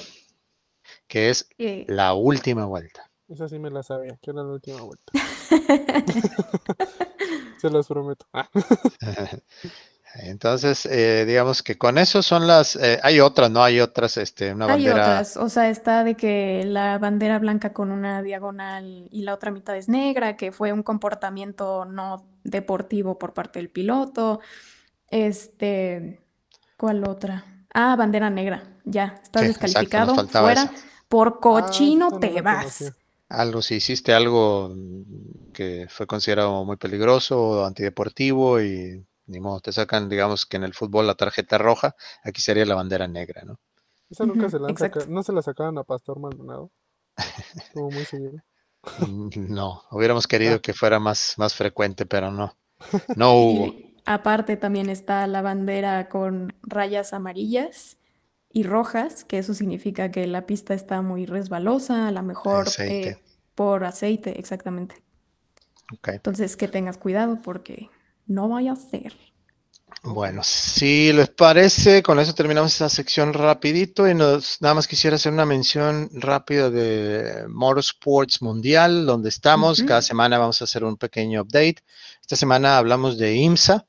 que 1.08 1.30
es 1.30 1.48
eh, 1.58 1.86
la 1.88 2.14
última 2.14 2.66
vuelta. 2.66 3.10
Esa 3.28 3.48
sí 3.48 3.58
me 3.58 3.72
la 3.72 3.82
sabía, 3.82 4.20
que 4.22 4.32
era 4.32 4.44
la 4.44 4.52
última 4.52 4.82
vuelta. 4.82 5.14
Se 7.58 7.70
los 7.70 7.88
prometo. 7.88 8.26
Ah. 8.34 8.50
Entonces, 10.18 10.86
eh, 10.86 11.26
digamos 11.28 11.62
que 11.62 11.78
con 11.78 11.98
eso 11.98 12.22
son 12.22 12.48
las, 12.48 12.78
eh, 12.78 13.00
hay 13.04 13.20
otras, 13.20 13.52
¿no? 13.52 13.62
Hay 13.64 13.82
otras, 13.82 14.16
este, 14.18 14.54
una 14.54 14.66
bandera. 14.66 14.96
Hay 14.96 15.02
otras, 15.02 15.38
o 15.38 15.50
sea, 15.50 15.70
está 15.70 16.06
de 16.06 16.16
que 16.16 16.64
la 16.66 16.98
bandera 17.00 17.38
blanca 17.38 17.74
con 17.74 17.92
una 17.92 18.22
diagonal 18.22 19.10
y 19.12 19.24
la 19.24 19.34
otra 19.34 19.52
mitad 19.52 19.76
es 19.76 19.90
negra, 19.90 20.38
que 20.38 20.54
fue 20.54 20.72
un 20.72 20.84
comportamiento 20.84 21.84
no 21.84 22.26
deportivo 22.44 23.20
por 23.20 23.34
parte 23.34 23.60
del 23.60 23.70
piloto. 23.70 24.40
Este, 25.10 26.22
¿cuál 26.78 27.04
otra? 27.08 27.44
Ah, 27.74 27.98
bandera 27.98 28.30
negra, 28.30 28.64
ya, 28.86 29.20
estás 29.22 29.44
descalificado, 29.44 30.16
fuera. 30.28 30.72
Por 31.10 31.28
ah, 31.28 31.40
cochino 31.42 32.20
te 32.20 32.42
vas. 32.42 32.94
Algo, 33.30 33.62
si 33.62 33.76
hiciste 33.76 34.14
algo 34.14 34.76
que 35.54 35.88
fue 35.90 36.06
considerado 36.06 36.64
muy 36.64 36.78
peligroso 36.78 37.42
o 37.42 37.66
antideportivo 37.66 38.62
y 38.62 39.06
ni 39.28 39.40
modo, 39.40 39.60
te 39.62 39.72
sacan, 39.72 40.10
digamos 40.10 40.46
que 40.46 40.58
en 40.58 40.64
el 40.64 40.74
fútbol 40.74 41.08
la 41.08 41.16
tarjeta 41.16 41.58
roja, 41.58 41.96
aquí 42.24 42.42
sería 42.42 42.66
la 42.66 42.76
bandera 42.76 43.08
negra, 43.08 43.44
¿no? 43.44 43.60
Esa 44.10 44.26
nunca 44.26 44.50
se 44.50 44.60
la 44.60 44.68
no 45.08 45.24
se 45.24 45.34
la 45.34 45.42
sacaban 45.42 45.78
a 45.80 45.84
Pastor 45.84 46.20
Maldonado. 46.20 46.72
Estuvo 47.56 47.92
muy 47.92 48.06
seguido. 48.06 48.42
No, 49.36 49.82
hubiéramos 49.90 50.28
querido 50.28 50.58
ah. 50.58 50.60
que 50.60 50.74
fuera 50.74 51.00
más, 51.00 51.34
más 51.38 51.56
frecuente, 51.56 52.06
pero 52.06 52.32
no. 52.32 52.56
No 53.16 53.34
hubo. 53.34 53.74
aparte 54.06 54.58
también 54.58 54.92
está 54.92 55.26
la 55.26 55.42
bandera 55.42 56.08
con 56.08 56.54
rayas 56.62 57.12
amarillas 57.12 57.98
y 58.56 58.64
rojas, 58.64 59.26
que 59.26 59.38
eso 59.38 59.54
significa 59.54 60.12
que 60.12 60.26
la 60.28 60.46
pista 60.46 60.74
está 60.74 61.02
muy 61.02 61.26
resbalosa, 61.26 62.08
a 62.08 62.12
lo 62.14 62.24
mejor 62.24 62.70
eh, 62.80 63.18
por 63.54 63.84
aceite, 63.84 64.40
exactamente. 64.40 65.04
Entonces 66.08 66.56
que 66.56 66.70
tengas 66.70 66.98
cuidado 66.98 67.42
porque 67.44 67.90
no 68.28 68.48
vaya 68.48 68.72
a 68.72 68.76
ser. 68.78 69.14
Bueno, 70.04 70.42
si 70.42 71.12
les 71.12 71.28
parece, 71.32 72.02
con 72.02 72.18
eso 72.18 72.34
terminamos 72.34 72.72
esta 72.72 72.88
sección 72.88 73.34
rapidito 73.34 74.08
y 74.08 74.14
nos, 74.14 74.62
nada 74.62 74.76
más 74.76 74.88
quisiera 74.88 75.18
hacer 75.18 75.34
una 75.34 75.46
mención 75.46 76.10
rápida 76.14 76.70
de 76.70 77.48
Motorsports 77.50 78.42
Mundial, 78.42 79.06
donde 79.06 79.28
estamos. 79.28 79.84
Cada 79.84 80.02
semana 80.02 80.38
vamos 80.38 80.62
a 80.62 80.64
hacer 80.64 80.86
un 80.86 80.96
pequeño 80.96 81.42
update. 81.42 81.84
Esta 82.22 82.38
semana 82.38 82.78
hablamos 82.78 83.18
de 83.18 83.36
IMSA, 83.36 83.86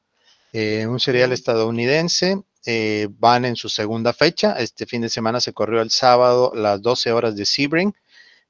eh, 0.53 0.89
un 0.89 0.99
serial 0.99 1.31
estadounidense 1.31 2.43
eh, 2.67 3.09
van 3.11 3.45
en 3.45 3.57
su 3.57 3.69
segunda 3.69 4.13
fecha. 4.13 4.55
Este 4.59 4.87
fin 4.87 5.03
de 5.03 5.09
semana 5.09 5.41
se 5.41 5.53
corrió 5.53 5.81
el 5.81 5.91
sábado 5.91 6.53
las 6.55 6.83
12 6.83 7.13
horas 7.13 7.37
de 7.37 7.47
Sebring 7.47 7.95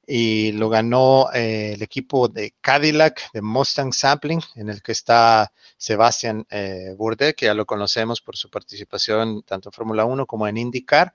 y 0.07 0.53
lo 0.53 0.69
ganó 0.69 1.27
eh, 1.33 1.73
el 1.73 1.83
equipo 1.83 2.27
de 2.27 2.55
Cadillac, 2.61 3.31
de 3.33 3.41
Mustang 3.41 3.93
Sampling, 3.93 4.41
en 4.55 4.69
el 4.69 4.81
que 4.81 4.93
está 4.93 5.51
Sebastián 5.77 6.47
eh, 6.49 6.95
Burde, 6.97 7.35
que 7.35 7.45
ya 7.45 7.53
lo 7.53 7.65
conocemos 7.65 8.21
por 8.21 8.35
su 8.37 8.49
participación 8.49 9.43
tanto 9.43 9.69
en 9.69 9.73
Fórmula 9.73 10.05
1 10.05 10.25
como 10.25 10.47
en 10.47 10.57
IndyCar. 10.57 11.13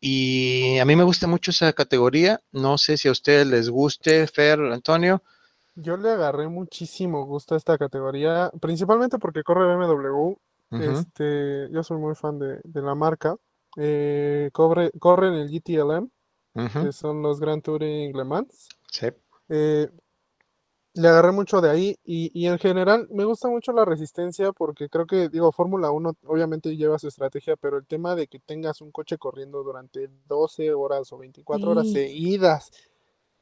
Y 0.00 0.78
a 0.78 0.84
mí 0.84 0.96
me 0.96 1.04
gusta 1.04 1.26
mucho 1.26 1.50
esa 1.50 1.72
categoría. 1.74 2.40
No 2.50 2.78
sé 2.78 2.96
si 2.96 3.08
a 3.08 3.12
ustedes 3.12 3.46
les 3.46 3.68
guste, 3.68 4.26
Fer, 4.26 4.58
Antonio. 4.58 5.22
Yo 5.74 5.96
le 5.96 6.10
agarré 6.10 6.48
muchísimo 6.48 7.24
gusto 7.26 7.54
a 7.54 7.58
esta 7.58 7.76
categoría, 7.76 8.50
principalmente 8.60 9.18
porque 9.18 9.42
corre 9.42 9.76
BMW 9.76 10.34
este, 10.72 11.68
yo 11.70 11.82
soy 11.82 11.98
muy 11.98 12.14
fan 12.14 12.38
de, 12.38 12.60
la 12.82 12.94
marca. 12.94 13.36
Eh, 13.76 14.50
corre, 14.52 14.90
en 14.92 15.34
el 15.34 15.48
GTLM, 15.50 16.10
que 16.82 16.92
son 16.92 17.22
los 17.22 17.40
Grand 17.40 17.62
Touring 17.62 18.16
Le 18.16 18.24
Mans. 18.24 18.68
Eh, 19.48 19.88
le 20.94 21.08
agarré 21.08 21.32
mucho 21.32 21.60
de 21.60 21.70
ahí 21.70 21.96
y, 22.04 22.46
en 22.46 22.58
general 22.58 23.08
me 23.10 23.24
gusta 23.24 23.48
mucho 23.48 23.72
la 23.72 23.84
resistencia 23.84 24.52
porque 24.52 24.88
creo 24.88 25.06
que, 25.06 25.28
digo, 25.28 25.50
Fórmula 25.50 25.90
1 25.90 26.16
obviamente 26.26 26.76
lleva 26.76 26.98
su 26.98 27.08
estrategia, 27.08 27.56
pero 27.56 27.78
el 27.78 27.86
tema 27.86 28.14
de 28.14 28.26
que 28.26 28.38
tengas 28.38 28.82
un 28.82 28.92
coche 28.92 29.16
corriendo 29.16 29.62
durante 29.62 30.10
12 30.28 30.74
horas 30.74 31.10
o 31.12 31.18
24 31.18 31.70
horas 31.70 31.90
seguidas 31.90 32.70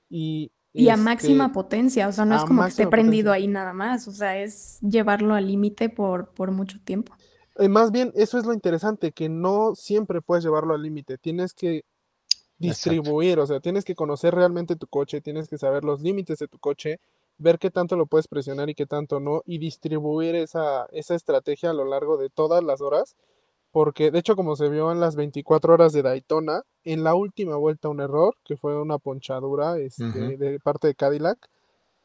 y, 0.09 0.53
y 0.73 0.89
a 0.89 0.97
máxima 0.97 1.47
este, 1.47 1.55
potencia, 1.55 2.09
o 2.09 2.13
sea, 2.13 2.25
no 2.25 2.37
es 2.37 2.45
como 2.45 2.63
que 2.63 2.69
esté 2.69 2.87
prendido 2.87 3.33
ahí 3.33 3.49
nada 3.49 3.73
más, 3.73 4.07
o 4.07 4.13
sea, 4.13 4.39
es 4.39 4.79
llevarlo 4.81 5.35
al 5.35 5.49
límite 5.49 5.89
por, 5.89 6.29
por 6.33 6.53
mucho 6.53 6.79
tiempo. 6.85 7.15
Eh, 7.57 7.69
más 7.69 7.91
bien, 7.91 8.13
eso 8.15 8.39
es 8.39 8.47
lo 8.47 8.53
interesante, 8.53 9.13
que 9.13 9.29
no 9.29 9.75
siempre 9.75 10.21
puedes 10.21 10.45
llevarlo 10.45 10.75
al 10.75 10.83
límite, 10.83 11.19
tienes 11.19 11.53
que 11.53 11.85
distribuir, 12.59 13.39
o 13.39 13.47
sea, 13.47 13.61
tienes 13.61 13.85
que 13.85 13.95
conocer 13.95 14.35
realmente 14.35 14.77
tu 14.77 14.87
coche, 14.87 15.21
tienes 15.21 15.49
que 15.49 15.59
saber 15.59 15.85
los 15.85 16.01
límites 16.01 16.39
de 16.39 16.49
tu 16.49 16.59
coche, 16.59 17.01
ver 17.39 17.59
qué 17.59 17.71
tanto 17.71 17.97
lo 17.97 18.07
puedes 18.07 18.29
presionar 18.29 18.69
y 18.69 18.75
qué 18.75 18.87
tanto 18.87 19.19
no, 19.19 19.43
y 19.47 19.59
distribuir 19.59 20.35
esa, 20.35 20.87
esa 20.93 21.15
estrategia 21.15 21.71
a 21.71 21.75
lo 21.75 21.87
largo 21.87 22.19
de 22.19 22.29
todas 22.29 22.63
las 22.63 22.81
horas 22.81 23.17
porque 23.73 24.11
de 24.11 24.19
hecho 24.19 24.37
como 24.37 24.57
se 24.57 24.69
vio 24.69 24.91
en 24.93 25.01
las 25.01 25.17
24 25.17 25.75
horas 25.75 25.93
de 25.93 26.03
Daytona, 26.03 26.63
en 26.85 27.05
la 27.05 27.15
última 27.15 27.57
vuelta 27.57 27.89
un 27.89 28.01
error, 28.01 28.37
que 28.45 28.57
fue 28.57 28.81
una 28.81 28.99
ponchadura 28.99 29.79
este, 29.79 30.37
de 30.37 30.59
parte 30.61 30.89
de 30.89 30.95
Cadillac, 30.95 31.39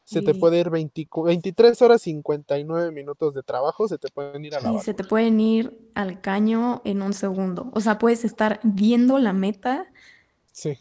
se 0.05 0.21
te 0.21 0.35
puede 0.35 0.59
ir 0.59 0.69
23 0.69 1.81
horas 1.81 2.03
59 2.03 2.91
minutos 2.91 3.33
de 3.33 3.41
trabajo, 3.41 3.87
se 3.87 3.97
te 3.97 4.07
pueden 4.09 4.45
ir 4.45 4.53
a 4.55 4.61
la 4.61 4.71
Sí, 4.71 4.85
se 4.85 4.93
te 4.93 5.03
pueden 5.03 5.39
ir 5.39 5.75
al 5.95 6.21
caño 6.21 6.83
en 6.85 7.01
un 7.01 7.13
segundo. 7.13 7.71
O 7.73 7.81
sea, 7.81 7.97
puedes 7.97 8.23
estar 8.23 8.59
viendo 8.63 9.17
la 9.17 9.33
meta 9.33 9.91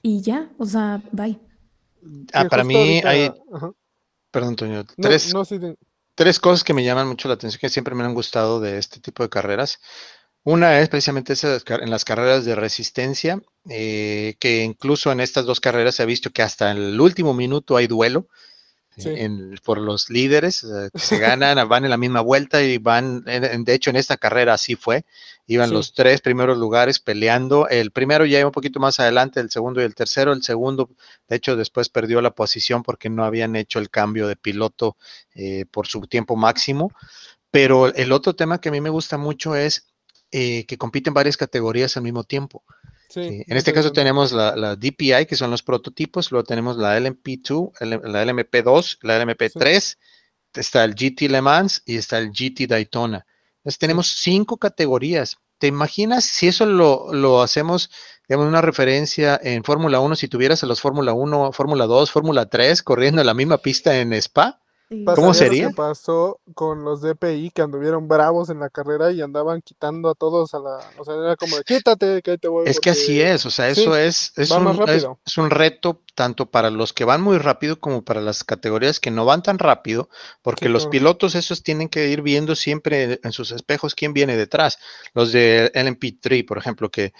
y 0.02 0.20
ya, 0.20 0.52
o 0.58 0.66
sea, 0.66 1.02
bye. 1.10 1.40
Ah, 2.34 2.44
para 2.50 2.64
mí 2.64 3.00
hay... 3.02 3.32
Perdón, 4.30 4.50
Antonio. 4.50 4.84
Tres, 4.96 5.32
tres 6.14 6.38
cosas 6.38 6.62
que 6.62 6.74
me 6.74 6.84
llaman 6.84 7.08
mucho 7.08 7.28
la 7.28 7.34
atención, 7.34 7.58
que 7.60 7.70
siempre 7.70 7.94
me 7.94 8.04
han 8.04 8.12
gustado 8.12 8.60
de 8.60 8.76
este 8.76 9.00
tipo 9.00 9.22
de 9.22 9.30
carreras. 9.30 9.80
Una 10.42 10.80
es 10.80 10.90
precisamente 10.90 11.32
en 11.32 11.90
las 11.90 12.04
carreras 12.04 12.44
de 12.44 12.54
resistencia, 12.54 13.40
eh, 13.70 14.36
que 14.38 14.64
incluso 14.64 15.10
en 15.10 15.20
estas 15.20 15.46
dos 15.46 15.60
carreras 15.60 15.94
se 15.94 16.02
ha 16.02 16.06
visto 16.06 16.28
que 16.28 16.42
hasta 16.42 16.72
el 16.72 17.00
último 17.00 17.32
minuto 17.32 17.78
hay 17.78 17.86
duelo 17.86 18.28
eh, 18.96 19.28
por 19.62 19.78
los 19.78 20.10
líderes, 20.10 20.64
eh, 20.64 20.90
se 20.94 21.18
ganan, 21.18 21.56
van 21.68 21.84
en 21.84 21.90
la 21.90 21.96
misma 21.96 22.20
vuelta 22.20 22.62
y 22.62 22.78
van, 22.78 23.24
de 23.24 23.74
hecho 23.74 23.90
en 23.90 23.96
esta 23.96 24.16
carrera 24.16 24.54
así 24.54 24.76
fue, 24.76 25.04
iban 25.46 25.70
los 25.70 25.94
tres 25.94 26.20
primeros 26.20 26.58
lugares 26.58 27.00
peleando, 27.00 27.68
el 27.68 27.90
primero 27.90 28.26
ya 28.26 28.38
iba 28.38 28.48
un 28.48 28.52
poquito 28.52 28.80
más 28.80 29.00
adelante, 29.00 29.40
el 29.40 29.50
segundo 29.50 29.80
y 29.80 29.84
el 29.84 29.94
tercero, 29.94 30.32
el 30.32 30.42
segundo 30.42 30.90
de 31.28 31.36
hecho 31.36 31.56
después 31.56 31.88
perdió 31.88 32.20
la 32.20 32.30
posición 32.30 32.82
porque 32.82 33.10
no 33.10 33.24
habían 33.24 33.56
hecho 33.56 33.78
el 33.78 33.90
cambio 33.90 34.28
de 34.28 34.36
piloto 34.36 34.96
por 35.70 35.86
su 35.86 36.00
tiempo 36.02 36.36
máximo. 36.36 36.92
Pero 37.50 37.94
el 37.94 38.10
otro 38.10 38.34
tema 38.34 38.60
que 38.60 38.68
a 38.68 38.72
mí 38.72 38.80
me 38.80 38.90
gusta 38.90 39.16
mucho 39.16 39.54
es 39.54 39.86
eh, 40.36 40.66
que 40.66 40.76
compiten 40.76 41.14
varias 41.14 41.36
categorías 41.36 41.96
al 41.96 42.02
mismo 42.02 42.24
tiempo. 42.24 42.64
En 43.14 43.56
este 43.56 43.72
caso 43.72 43.92
tenemos 43.92 44.32
la, 44.32 44.76
DPI, 44.76 45.26
que 45.26 45.36
son 45.36 45.50
los 45.50 45.62
prototipos, 45.62 46.32
luego 46.32 46.44
tenemos 46.44 46.76
la 46.76 46.98
LMP2, 46.98 47.72
la 47.80 48.24
LMP2, 48.24 48.98
la 49.02 49.22
LMP3, 49.22 49.96
está 50.54 50.84
el 50.84 50.94
GT 50.94 51.28
Le 51.28 51.40
Mans 51.40 51.82
y 51.86 51.96
está 51.96 52.18
el 52.18 52.30
GT 52.30 52.66
Daytona. 52.66 53.26
Entonces 53.58 53.78
tenemos 53.78 54.08
cinco 54.08 54.56
categorías. 54.56 55.38
¿te 55.58 55.68
imaginas 55.68 56.24
si 56.24 56.48
eso 56.48 56.66
lo, 56.66 57.12
lo 57.12 57.42
hacemos, 57.42 57.90
digamos, 58.28 58.48
una 58.48 58.60
referencia 58.60 59.40
en 59.42 59.64
Fórmula 59.64 60.00
1, 60.00 60.16
si 60.16 60.28
tuvieras 60.28 60.62
a 60.62 60.66
los 60.66 60.80
Fórmula 60.80 61.12
1, 61.12 61.52
Fórmula 61.52 61.86
2, 61.86 62.10
Fórmula 62.10 62.46
3 62.46 62.82
corriendo 62.82 63.20
en 63.20 63.26
la 63.26 63.34
misma 63.34 63.58
pista 63.58 63.98
en 63.98 64.12
Spa? 64.12 64.60
¿Cómo 65.14 65.32
sería? 65.32 65.68
¿Qué 65.68 65.74
pasó 65.74 66.40
con 66.54 66.84
los 66.84 67.00
DPI 67.00 67.50
que 67.50 67.62
anduvieron 67.62 68.06
bravos 68.06 68.50
en 68.50 68.60
la 68.60 68.68
carrera 68.68 69.10
y 69.12 69.22
andaban 69.22 69.62
quitando 69.62 70.10
a 70.10 70.14
todos 70.14 70.52
a 70.54 70.58
la. 70.58 70.78
O 70.98 71.04
sea, 71.04 71.14
era 71.14 71.36
como 71.36 71.56
de 71.56 71.64
quítate, 71.64 72.22
que 72.22 72.32
ahí 72.32 72.38
te 72.38 72.48
voy. 72.48 72.68
Es 72.68 72.80
que 72.80 72.90
así 72.90 73.20
es, 73.20 73.46
o 73.46 73.50
sea, 73.50 73.68
eso 73.68 73.96
es, 73.96 74.32
es 74.36 74.50
un, 74.50 74.84
es, 74.88 75.38
un, 75.38 75.50
reto 75.50 76.00
tanto 76.14 76.50
para 76.50 76.70
los 76.70 76.92
que 76.92 77.04
van 77.04 77.20
muy 77.20 77.38
rápido 77.38 77.78
como 77.80 78.04
para 78.04 78.20
las 78.20 78.44
categorías 78.44 79.00
que 79.00 79.10
no 79.10 79.24
van 79.24 79.42
tan 79.42 79.58
rápido, 79.58 80.08
porque 80.42 80.68
los 80.68 80.86
pilotos 80.86 81.34
esos 81.34 81.62
tienen 81.62 81.88
que 81.88 82.08
ir 82.08 82.22
viendo 82.22 82.54
siempre 82.56 83.20
en 83.22 83.32
sus 83.32 83.50
espejos 83.52 83.94
quién 83.94 84.12
viene 84.12 84.36
detrás. 84.36 84.78
Los 85.12 85.32
de 85.32 85.70
LMP3, 85.74 86.46
por 86.46 86.58
ejemplo, 86.58 86.90
que 86.90 87.12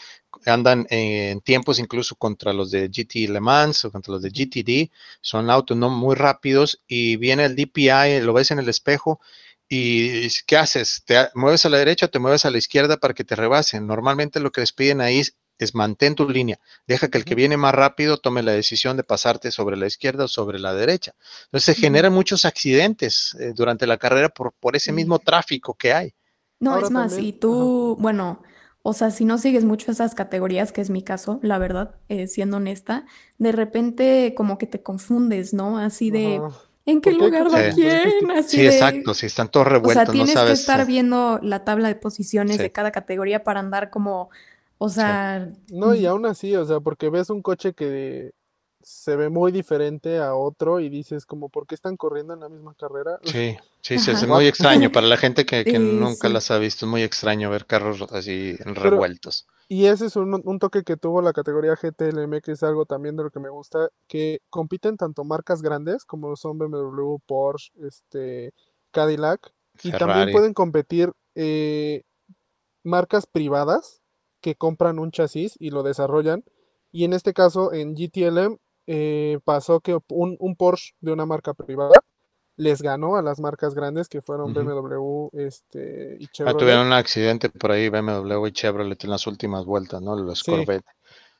andan 0.46 0.86
en 0.90 1.40
tiempos 1.40 1.78
incluso 1.78 2.16
contra 2.16 2.52
los 2.52 2.70
de 2.70 2.88
GT 2.88 3.28
Le 3.28 3.40
Mans 3.40 3.84
o 3.84 3.90
contra 3.90 4.12
los 4.12 4.22
de 4.22 4.30
GTD, 4.30 4.92
son 5.20 5.50
autos 5.50 5.76
no 5.76 5.90
muy 5.90 6.14
rápidos 6.14 6.82
y 6.86 7.16
viene 7.16 7.44
el 7.44 7.56
DPI, 7.56 8.20
lo 8.22 8.32
ves 8.32 8.50
en 8.50 8.58
el 8.58 8.68
espejo 8.68 9.20
y 9.68 10.28
¿qué 10.46 10.56
haces? 10.56 11.02
¿Te 11.04 11.28
mueves 11.34 11.64
a 11.64 11.68
la 11.70 11.78
derecha 11.78 12.06
o 12.06 12.10
te 12.10 12.18
mueves 12.18 12.44
a 12.44 12.50
la 12.50 12.58
izquierda 12.58 12.98
para 12.98 13.14
que 13.14 13.24
te 13.24 13.34
rebasen? 13.34 13.86
Normalmente 13.86 14.40
lo 14.40 14.52
que 14.52 14.60
les 14.60 14.72
piden 14.72 15.00
ahí 15.00 15.20
es, 15.20 15.36
mantén 15.74 16.14
tu 16.14 16.28
línea, 16.28 16.58
deja 16.86 17.08
que 17.08 17.18
el 17.18 17.24
que 17.24 17.34
viene 17.34 17.56
más 17.56 17.74
rápido 17.74 18.18
tome 18.18 18.42
la 18.42 18.52
decisión 18.52 18.96
de 18.96 19.04
pasarte 19.04 19.50
sobre 19.50 19.76
la 19.76 19.86
izquierda 19.86 20.24
o 20.24 20.28
sobre 20.28 20.58
la 20.58 20.74
derecha. 20.74 21.14
Entonces 21.46 21.76
se 21.76 21.80
generan 21.80 22.12
muchos 22.12 22.44
accidentes 22.44 23.36
eh, 23.38 23.52
durante 23.54 23.86
la 23.86 23.98
carrera 23.98 24.28
por, 24.28 24.52
por 24.52 24.76
ese 24.76 24.92
mismo 24.92 25.18
tráfico 25.18 25.74
que 25.74 25.92
hay. 25.92 26.14
No, 26.60 26.78
es 26.78 26.90
más, 26.90 27.18
y 27.18 27.32
tú, 27.32 27.96
bueno, 27.98 28.42
o 28.82 28.92
sea, 28.92 29.10
si 29.10 29.24
no 29.24 29.38
sigues 29.38 29.64
mucho 29.64 29.90
esas 29.90 30.14
categorías, 30.14 30.70
que 30.70 30.82
es 30.82 30.90
mi 30.90 31.02
caso, 31.02 31.40
la 31.42 31.58
verdad, 31.58 31.96
eh, 32.08 32.26
siendo 32.26 32.58
honesta, 32.58 33.06
de 33.38 33.50
repente 33.50 34.34
como 34.36 34.58
que 34.58 34.66
te 34.66 34.82
confundes, 34.82 35.54
¿no? 35.54 35.78
Así 35.78 36.10
de, 36.10 36.40
¿en 36.84 37.00
qué 37.00 37.12
lugar 37.12 37.46
va 37.52 37.70
quién? 37.74 38.30
Así 38.36 38.58
sí, 38.58 38.66
exacto, 38.66 39.14
si 39.14 39.26
están 39.26 39.48
todos 39.48 39.66
revueltos, 39.66 40.02
o 40.02 40.04
sea, 40.04 40.12
tienes 40.12 40.38
que 40.38 40.52
estar 40.52 40.86
viendo 40.86 41.38
la 41.42 41.64
tabla 41.64 41.88
de 41.88 41.94
posiciones 41.94 42.58
de 42.58 42.72
cada 42.72 42.92
categoría 42.92 43.42
para 43.42 43.60
andar 43.60 43.88
como, 43.88 44.28
o 44.78 44.88
sea... 44.88 45.50
No, 45.70 45.94
y 45.94 46.06
aún 46.06 46.26
así, 46.26 46.54
o 46.56 46.64
sea, 46.64 46.80
porque 46.80 47.10
ves 47.10 47.30
un 47.30 47.42
coche 47.42 47.74
que 47.74 48.32
se 48.84 49.16
ve 49.16 49.30
muy 49.30 49.50
diferente 49.50 50.18
a 50.18 50.34
otro 50.34 50.78
y 50.78 50.88
dices 50.88 51.24
como, 51.24 51.48
¿por 51.48 51.66
qué 51.66 51.74
están 51.74 51.96
corriendo 51.96 52.34
en 52.34 52.40
la 52.40 52.48
misma 52.48 52.74
carrera? 52.74 53.18
Sí, 53.24 53.56
sí, 53.80 53.98
sí, 53.98 54.10
es 54.10 54.28
muy 54.28 54.46
extraño. 54.46 54.92
Para 54.92 55.06
la 55.06 55.16
gente 55.16 55.46
que, 55.46 55.64
nunca 55.78 56.28
las 56.28 56.50
ha 56.50 56.58
visto, 56.58 56.84
es 56.84 56.90
muy 56.90 57.02
extraño 57.02 57.50
ver 57.50 57.66
carros 57.66 58.02
así 58.12 58.56
revueltos. 58.58 59.46
y 59.68 59.86
ese 59.86 60.06
es 60.06 60.16
un, 60.16 60.58
toque 60.58 60.82
que 60.84 60.96
tuvo 60.96 61.22
la 61.22 61.32
categoría 61.32 61.76
GTLM, 61.76 62.40
que 62.42 62.52
es 62.52 62.62
algo 62.62 62.84
también 62.84 63.16
de 63.16 63.24
lo 63.24 63.30
que 63.30 63.40
me 63.40 63.48
gusta, 63.48 63.88
que 64.06 64.40
compiten 64.50 64.96
tanto 64.96 65.24
marcas 65.24 65.62
grandes 65.62 66.04
como 66.04 66.36
son 66.36 66.58
BMW, 66.58 67.16
Porsche, 67.26 67.72
este, 67.86 68.52
Cadillac, 68.90 69.52
y 69.82 69.90
también 69.92 70.30
pueden 70.30 70.52
competir 70.52 71.10
eh, 71.34 72.02
marcas 72.84 73.26
privadas 73.26 74.02
que 74.44 74.56
compran 74.56 74.98
un 74.98 75.10
chasis 75.10 75.56
y 75.58 75.70
lo 75.70 75.82
desarrollan. 75.82 76.44
Y 76.92 77.04
en 77.04 77.14
este 77.14 77.32
caso, 77.32 77.72
en 77.72 77.94
GTLM, 77.94 78.58
eh, 78.86 79.38
pasó 79.42 79.80
que 79.80 79.98
un, 80.08 80.36
un, 80.38 80.54
Porsche 80.54 80.94
de 81.00 81.12
una 81.12 81.24
marca 81.24 81.54
privada 81.54 81.94
les 82.56 82.82
ganó 82.82 83.16
a 83.16 83.22
las 83.22 83.40
marcas 83.40 83.74
grandes 83.74 84.06
que 84.06 84.20
fueron 84.20 84.52
BMW 84.52 85.28
este, 85.32 86.18
y 86.20 86.26
ah, 86.26 86.28
Chevrolet. 86.30 86.58
tuvieron 86.58 86.86
un 86.88 86.92
accidente 86.92 87.48
por 87.48 87.72
ahí 87.72 87.88
BMW 87.88 88.46
y 88.46 88.52
Chevrolet 88.52 89.02
en 89.02 89.10
las 89.10 89.26
últimas 89.26 89.64
vueltas, 89.64 90.02
¿no? 90.02 90.14
Los 90.14 90.42
Corvette. 90.42 90.84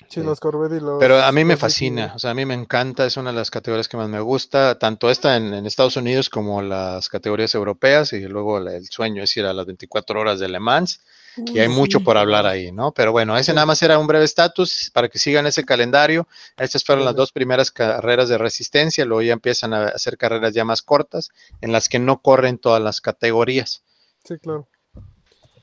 Sí, 0.08 0.22
los 0.22 0.40
Corvette 0.40 0.78
y 0.78 0.80
los. 0.80 0.98
Pero 0.98 1.20
a 1.20 1.30
mí 1.30 1.44
me 1.44 1.58
fascina, 1.58 2.14
o 2.16 2.18
sea, 2.18 2.30
a 2.30 2.34
mí 2.34 2.46
me 2.46 2.54
encanta, 2.54 3.04
es 3.04 3.18
una 3.18 3.32
de 3.32 3.36
las 3.36 3.50
categorías 3.50 3.86
que 3.86 3.98
más 3.98 4.08
me 4.08 4.20
gusta, 4.20 4.78
tanto 4.78 5.10
esta 5.10 5.36
en, 5.36 5.66
Estados 5.66 5.98
Unidos 5.98 6.30
como 6.30 6.62
las 6.62 7.10
categorías 7.10 7.54
europeas, 7.54 8.14
y 8.14 8.22
luego 8.22 8.56
el 8.56 8.86
sueño 8.86 9.22
es 9.22 9.36
ir 9.36 9.44
a 9.44 9.52
las 9.52 9.66
24 9.66 10.18
horas 10.18 10.40
de 10.40 10.48
Le 10.48 10.58
Mans 10.58 11.00
y 11.36 11.58
hay 11.58 11.68
mucho 11.68 12.00
por 12.00 12.16
hablar 12.16 12.46
ahí, 12.46 12.70
¿no? 12.70 12.92
Pero 12.92 13.12
bueno, 13.12 13.36
ese 13.36 13.52
nada 13.52 13.66
más 13.66 13.82
era 13.82 13.98
un 13.98 14.06
breve 14.06 14.24
estatus 14.24 14.90
para 14.92 15.08
que 15.08 15.18
sigan 15.18 15.46
ese 15.46 15.64
calendario. 15.64 16.28
Estas 16.56 16.84
fueron 16.84 17.04
las 17.04 17.16
dos 17.16 17.32
primeras 17.32 17.70
carreras 17.70 18.28
de 18.28 18.38
resistencia, 18.38 19.04
luego 19.04 19.22
ya 19.22 19.32
empiezan 19.32 19.74
a 19.74 19.86
hacer 19.86 20.16
carreras 20.16 20.54
ya 20.54 20.64
más 20.64 20.82
cortas, 20.82 21.30
en 21.60 21.72
las 21.72 21.88
que 21.88 21.98
no 21.98 22.20
corren 22.20 22.58
todas 22.58 22.82
las 22.82 23.00
categorías. 23.00 23.82
Sí, 24.24 24.38
claro. 24.38 24.68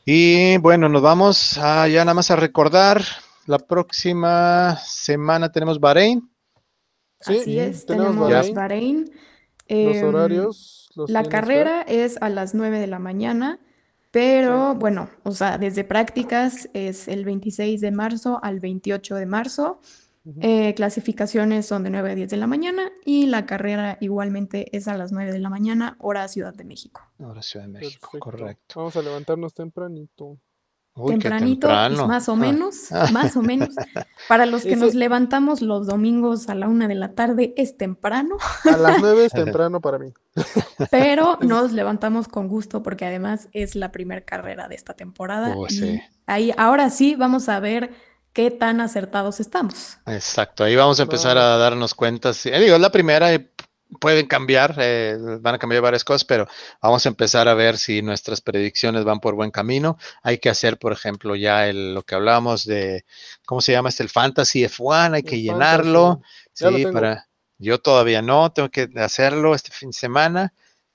Y 0.05 0.57
bueno, 0.57 0.89
nos 0.89 1.01
vamos 1.01 1.57
a, 1.57 1.87
ya 1.87 2.03
nada 2.03 2.15
más 2.15 2.31
a 2.31 2.35
recordar, 2.35 3.03
la 3.45 3.59
próxima 3.59 4.77
semana 4.77 5.51
tenemos 5.51 5.79
Bahrein. 5.79 6.29
Sí, 7.19 7.37
Así 7.39 7.59
es, 7.59 7.85
tenemos, 7.85 8.29
Bahrein. 8.53 9.11
los 9.69 9.95
em, 9.97 10.05
horarios. 10.05 10.89
la 11.07 11.23
carrera 11.23 11.83
es 11.83 12.19
a 12.21 12.29
las 12.29 12.55
9 12.55 12.79
de 12.79 12.87
la 12.87 12.99
mañana. 12.99 13.59
Pero 14.11 14.75
bueno, 14.75 15.09
o 15.23 15.31
sea, 15.31 15.57
desde 15.57 15.85
prácticas 15.85 16.69
es 16.73 17.07
el 17.07 17.23
26 17.23 17.79
de 17.79 17.91
marzo 17.91 18.39
al 18.43 18.59
28 18.59 19.15
de 19.15 19.25
marzo. 19.25 19.79
Eh, 20.41 20.75
clasificaciones 20.75 21.65
son 21.65 21.83
de 21.83 21.89
9 21.89 22.11
a 22.11 22.15
10 22.15 22.29
de 22.29 22.37
la 22.37 22.45
mañana 22.45 22.91
y 23.05 23.25
la 23.25 23.47
carrera 23.47 23.97
igualmente 24.01 24.75
es 24.77 24.87
a 24.87 24.95
las 24.95 25.11
9 25.11 25.31
de 25.31 25.39
la 25.39 25.49
mañana, 25.49 25.95
hora 25.99 26.27
Ciudad 26.27 26.53
de 26.53 26.63
México. 26.63 27.01
Hora 27.17 27.41
Ciudad 27.41 27.65
de 27.65 27.71
México, 27.71 28.19
correcto. 28.19 28.75
Vamos 28.75 28.95
a 28.97 29.01
levantarnos 29.01 29.53
tempranito 29.55 30.37
tempranito, 31.07 31.67
pues, 31.67 32.07
más 32.07 32.29
o 32.29 32.33
ah. 32.33 32.35
menos, 32.35 32.91
más 33.11 33.35
o 33.35 33.41
menos. 33.41 33.69
Para 34.27 34.45
los 34.45 34.63
que 34.63 34.75
nos 34.75 34.93
levantamos 34.93 35.61
los 35.61 35.87
domingos 35.87 36.49
a 36.49 36.55
la 36.55 36.67
una 36.67 36.87
de 36.87 36.95
la 36.95 37.13
tarde 37.13 37.53
es 37.57 37.77
temprano. 37.77 38.37
A 38.65 38.77
las 38.77 39.01
nueve 39.01 39.25
es 39.25 39.31
temprano 39.33 39.79
para 39.79 39.99
mí. 39.99 40.13
Pero 40.89 41.37
nos 41.41 41.71
levantamos 41.71 42.27
con 42.27 42.47
gusto 42.47 42.83
porque 42.83 43.05
además 43.05 43.47
es 43.53 43.75
la 43.75 43.91
primera 43.91 44.21
carrera 44.21 44.67
de 44.67 44.75
esta 44.75 44.93
temporada. 44.93 45.53
Oh, 45.55 45.67
y 45.69 46.01
ahí, 46.25 46.53
ahora 46.57 46.89
sí 46.89 47.15
vamos 47.15 47.49
a 47.49 47.59
ver 47.59 47.91
qué 48.33 48.51
tan 48.51 48.81
acertados 48.81 49.39
estamos. 49.39 49.97
Exacto, 50.05 50.63
ahí 50.63 50.75
vamos 50.75 50.99
a 50.99 51.03
empezar 51.03 51.37
a 51.37 51.57
darnos 51.57 51.93
cuenta. 51.93 52.31
digo, 52.31 52.75
es 52.75 52.81
la 52.81 52.91
primera 52.91 53.33
y 53.33 53.39
pueden 53.99 54.27
cambiar, 54.27 54.75
eh, 54.79 55.17
van 55.39 55.55
a 55.55 55.59
cambiar 55.59 55.81
varias 55.81 56.03
cosas, 56.03 56.23
pero 56.23 56.47
vamos 56.81 57.05
a 57.05 57.09
empezar 57.09 57.47
a 57.47 57.53
ver 57.53 57.77
si 57.77 58.01
nuestras 58.01 58.41
predicciones 58.41 59.03
van 59.03 59.19
por 59.19 59.35
buen 59.35 59.51
camino. 59.51 59.97
Hay 60.23 60.37
que 60.37 60.49
hacer, 60.49 60.77
por 60.77 60.93
ejemplo, 60.93 61.35
ya 61.35 61.67
el, 61.67 61.93
lo 61.93 62.03
que 62.03 62.15
hablábamos 62.15 62.65
de, 62.65 63.05
¿cómo 63.45 63.61
se 63.61 63.73
llama? 63.73 63.89
Este, 63.89 64.03
el 64.03 64.09
Fantasy 64.09 64.63
F1, 64.63 65.15
hay 65.15 65.23
que 65.23 65.41
llenarlo. 65.41 66.21
Sí, 66.53 66.85
para, 66.91 67.27
yo 67.57 67.79
todavía 67.79 68.21
no, 68.21 68.51
tengo 68.51 68.69
que 68.69 68.89
hacerlo 68.95 69.55
este 69.55 69.71
fin 69.71 69.89
de 69.89 69.97
semana. 69.97 70.53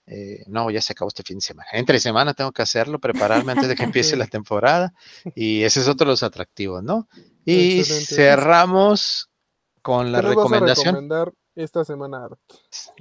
Eh, 0.08 0.44
no, 0.46 0.70
ya 0.70 0.80
se 0.80 0.92
acabó 0.92 1.08
este 1.08 1.24
fin 1.24 1.38
de 1.38 1.42
semana. 1.42 1.68
Entre 1.72 1.98
semana 1.98 2.32
tengo 2.32 2.52
que 2.52 2.62
hacerlo, 2.62 3.00
prepararme 3.00 3.52
antes 3.52 3.68
de 3.68 3.74
que 3.74 3.82
empiece 3.84 4.16
la 4.16 4.26
temporada. 4.26 4.94
Y 5.34 5.62
ese 5.62 5.80
es 5.80 5.88
otro 5.88 6.06
de 6.06 6.12
los 6.12 6.22
atractivos, 6.22 6.82
¿no? 6.82 7.08
Y 7.44 7.84
cerramos 7.84 9.30
con 9.82 10.10
la 10.10 10.20
recomendación 10.20 11.08
esta 11.56 11.84
semana. 11.84 12.28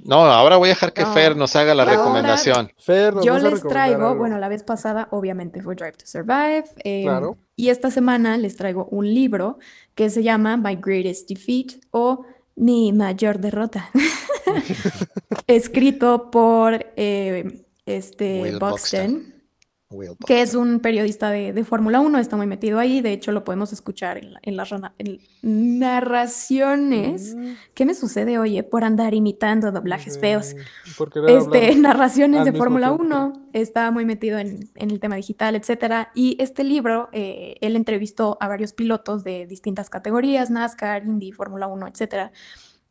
No, 0.04 0.24
ahora 0.24 0.56
voy 0.56 0.70
a 0.70 0.72
dejar 0.72 0.92
que 0.92 1.04
Fer 1.06 1.36
nos 1.36 1.54
haga 1.54 1.74
la 1.74 1.84
recomendación. 1.84 2.72
Fer, 2.78 3.14
yo 3.22 3.38
les 3.38 3.62
traigo, 3.62 4.14
bueno, 4.16 4.38
la 4.38 4.48
vez 4.48 4.62
pasada 4.62 5.08
obviamente 5.10 5.62
fue 5.62 5.74
Drive 5.74 5.98
to 5.98 6.06
Survive. 6.06 6.64
Em, 6.78 7.04
claro. 7.04 7.36
Y 7.54 7.68
esta 7.68 7.90
semana 7.90 8.36
les 8.36 8.56
traigo 8.56 8.86
un 8.90 9.12
libro 9.12 9.58
que 9.94 10.10
se 10.10 10.22
llama 10.22 10.56
My 10.56 10.76
Greatest 10.76 11.28
Defeat 11.28 11.82
o 11.90 12.24
Mi 12.56 12.92
Mayor 12.92 13.38
Derrota. 13.38 13.90
Escrito 15.46 16.30
por 16.30 16.86
eh, 16.96 17.64
este 17.84 18.56
Buxton 18.58 19.35
que 20.26 20.42
es 20.42 20.54
un 20.54 20.80
periodista 20.80 21.30
de, 21.30 21.64
Fórmula 21.64 22.00
1, 22.00 22.18
está 22.18 22.36
muy 22.36 22.48
metido 22.48 22.80
ahí, 22.80 23.00
de 23.00 23.12
hecho 23.12 23.30
lo 23.30 23.44
podemos 23.44 23.72
escuchar 23.72 24.20
en, 24.42 24.56
las 24.56 24.74
narraciones. 25.42 27.36
Mm. 27.36 27.52
¿Qué 27.72 27.86
me 27.86 27.94
sucede, 27.94 28.38
oye, 28.38 28.64
por 28.64 28.82
andar 28.82 29.14
imitando 29.14 29.70
doblajes 29.70 30.18
feos? 30.18 30.56
Este, 31.28 31.76
narraciones 31.76 32.44
de 32.44 32.52
Fórmula 32.52 32.90
1, 32.90 33.50
está 33.52 33.92
muy 33.92 34.04
metido 34.04 34.38
en, 34.38 34.68
el 34.74 34.98
tema 34.98 35.14
digital, 35.14 35.54
etcétera. 35.54 36.10
Y 36.14 36.36
este 36.40 36.64
libro, 36.64 37.08
eh, 37.12 37.54
él 37.60 37.76
entrevistó 37.76 38.38
a 38.40 38.48
varios 38.48 38.72
pilotos 38.72 39.22
de 39.22 39.46
distintas 39.46 39.88
categorías, 39.88 40.50
NASCAR, 40.50 41.04
Indy, 41.06 41.30
Fórmula 41.30 41.68
1, 41.68 41.86
etcétera. 41.86 42.32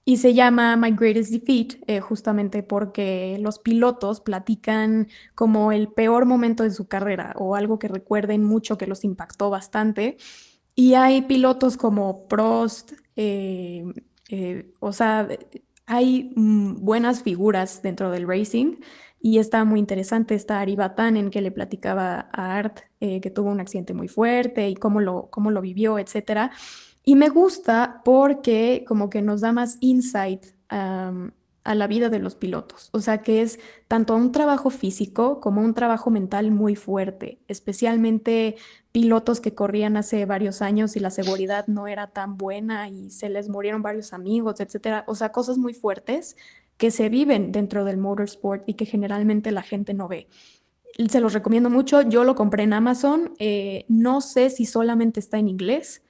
Y 0.07 0.17
se 0.17 0.35
llama 0.35 0.77
My 0.77 0.91
Greatest 0.91 1.31
Defeat 1.31 1.81
eh, 1.87 1.99
justamente 1.99 2.61
porque 2.61 3.39
los 3.41 3.57
pilotos 3.57 4.21
platican 4.21 5.07
como 5.33 5.71
el 5.71 5.87
peor 5.87 6.27
momento 6.27 6.61
de 6.61 6.69
su 6.69 6.87
carrera 6.87 7.33
o 7.37 7.55
algo 7.55 7.79
que 7.79 7.87
recuerden 7.87 8.43
mucho 8.43 8.77
que 8.77 8.85
los 8.85 9.03
impactó 9.03 9.49
bastante. 9.49 10.17
Y 10.75 10.93
hay 10.93 11.23
pilotos 11.23 11.75
como 11.75 12.27
Prost, 12.27 12.93
eh, 13.15 13.83
eh, 14.29 14.71
o 14.79 14.91
sea, 14.91 15.27
hay 15.87 16.31
mm, 16.35 16.85
buenas 16.85 17.23
figuras 17.23 17.81
dentro 17.81 18.11
del 18.11 18.27
racing 18.27 18.75
y 19.19 19.39
está 19.39 19.65
muy 19.65 19.79
interesante. 19.79 20.35
Está 20.35 20.59
Ari 20.59 20.77
en 20.99 21.31
que 21.31 21.41
le 21.41 21.51
platicaba 21.51 22.29
a 22.31 22.57
Art 22.57 22.81
que 22.99 23.31
tuvo 23.31 23.49
un 23.51 23.59
accidente 23.59 23.93
muy 23.93 24.07
fuerte 24.07 24.67
y 24.67 24.75
cómo 24.75 24.99
lo, 24.99 25.29
cómo 25.29 25.51
lo 25.51 25.61
vivió, 25.61 25.99
etcétera. 25.99 26.51
Y 27.05 27.15
me 27.15 27.29
gusta 27.29 28.01
porque 28.03 28.83
como 28.87 29.09
que 29.09 29.21
nos 29.21 29.41
da 29.41 29.51
más 29.51 29.77
insight 29.79 30.47
a 31.65 31.75
la 31.75 31.87
vida 31.87 32.09
de 32.09 32.19
los 32.19 32.35
pilotos. 32.35 32.89
O 32.91 32.99
sea 32.99 33.21
que 33.21 33.41
es 33.41 33.59
tanto 33.87 34.15
un 34.15 34.31
trabajo 34.31 34.69
físico 34.69 35.39
como 35.39 35.61
un 35.61 35.73
trabajo 35.73 36.09
mental 36.09 36.51
muy 36.51 36.75
fuerte, 36.75 37.39
especialmente 37.47 38.55
pilotos 38.91 39.41
que 39.41 39.53
corrían 39.53 39.97
hace 39.97 40.25
varios 40.25 40.61
años 40.61 40.95
y 40.95 40.99
la 40.99 41.09
seguridad 41.09 41.67
no 41.67 41.87
era 41.87 42.07
tan 42.07 42.37
buena 42.37 42.89
y 42.89 43.09
se 43.09 43.29
les 43.29 43.49
murieron 43.49 43.81
varios 43.81 44.13
amigos, 44.13 44.59
etcétera. 44.59 45.03
O 45.07 45.15
sea, 45.15 45.31
cosas 45.31 45.57
muy 45.57 45.73
fuertes 45.73 46.35
que 46.77 46.91
se 46.91 47.09
viven 47.09 47.51
dentro 47.51 47.83
del 47.85 47.97
motorsport 47.97 48.63
y 48.67 48.75
que 48.75 48.85
generalmente 48.85 49.51
la 49.51 49.63
gente 49.63 49.93
no 49.93 50.07
ve. 50.07 50.27
Se 51.09 51.19
los 51.19 51.33
recomiendo 51.33 51.69
mucho. 51.69 52.01
Yo 52.01 52.23
lo 52.23 52.35
compré 52.35 52.63
en 52.63 52.73
Amazon. 52.73 53.33
Eh, 53.39 53.85
no 53.89 54.21
sé 54.21 54.49
si 54.49 54.65
solamente 54.65 55.19
está 55.19 55.39
en 55.39 55.49
inglés, 55.49 56.04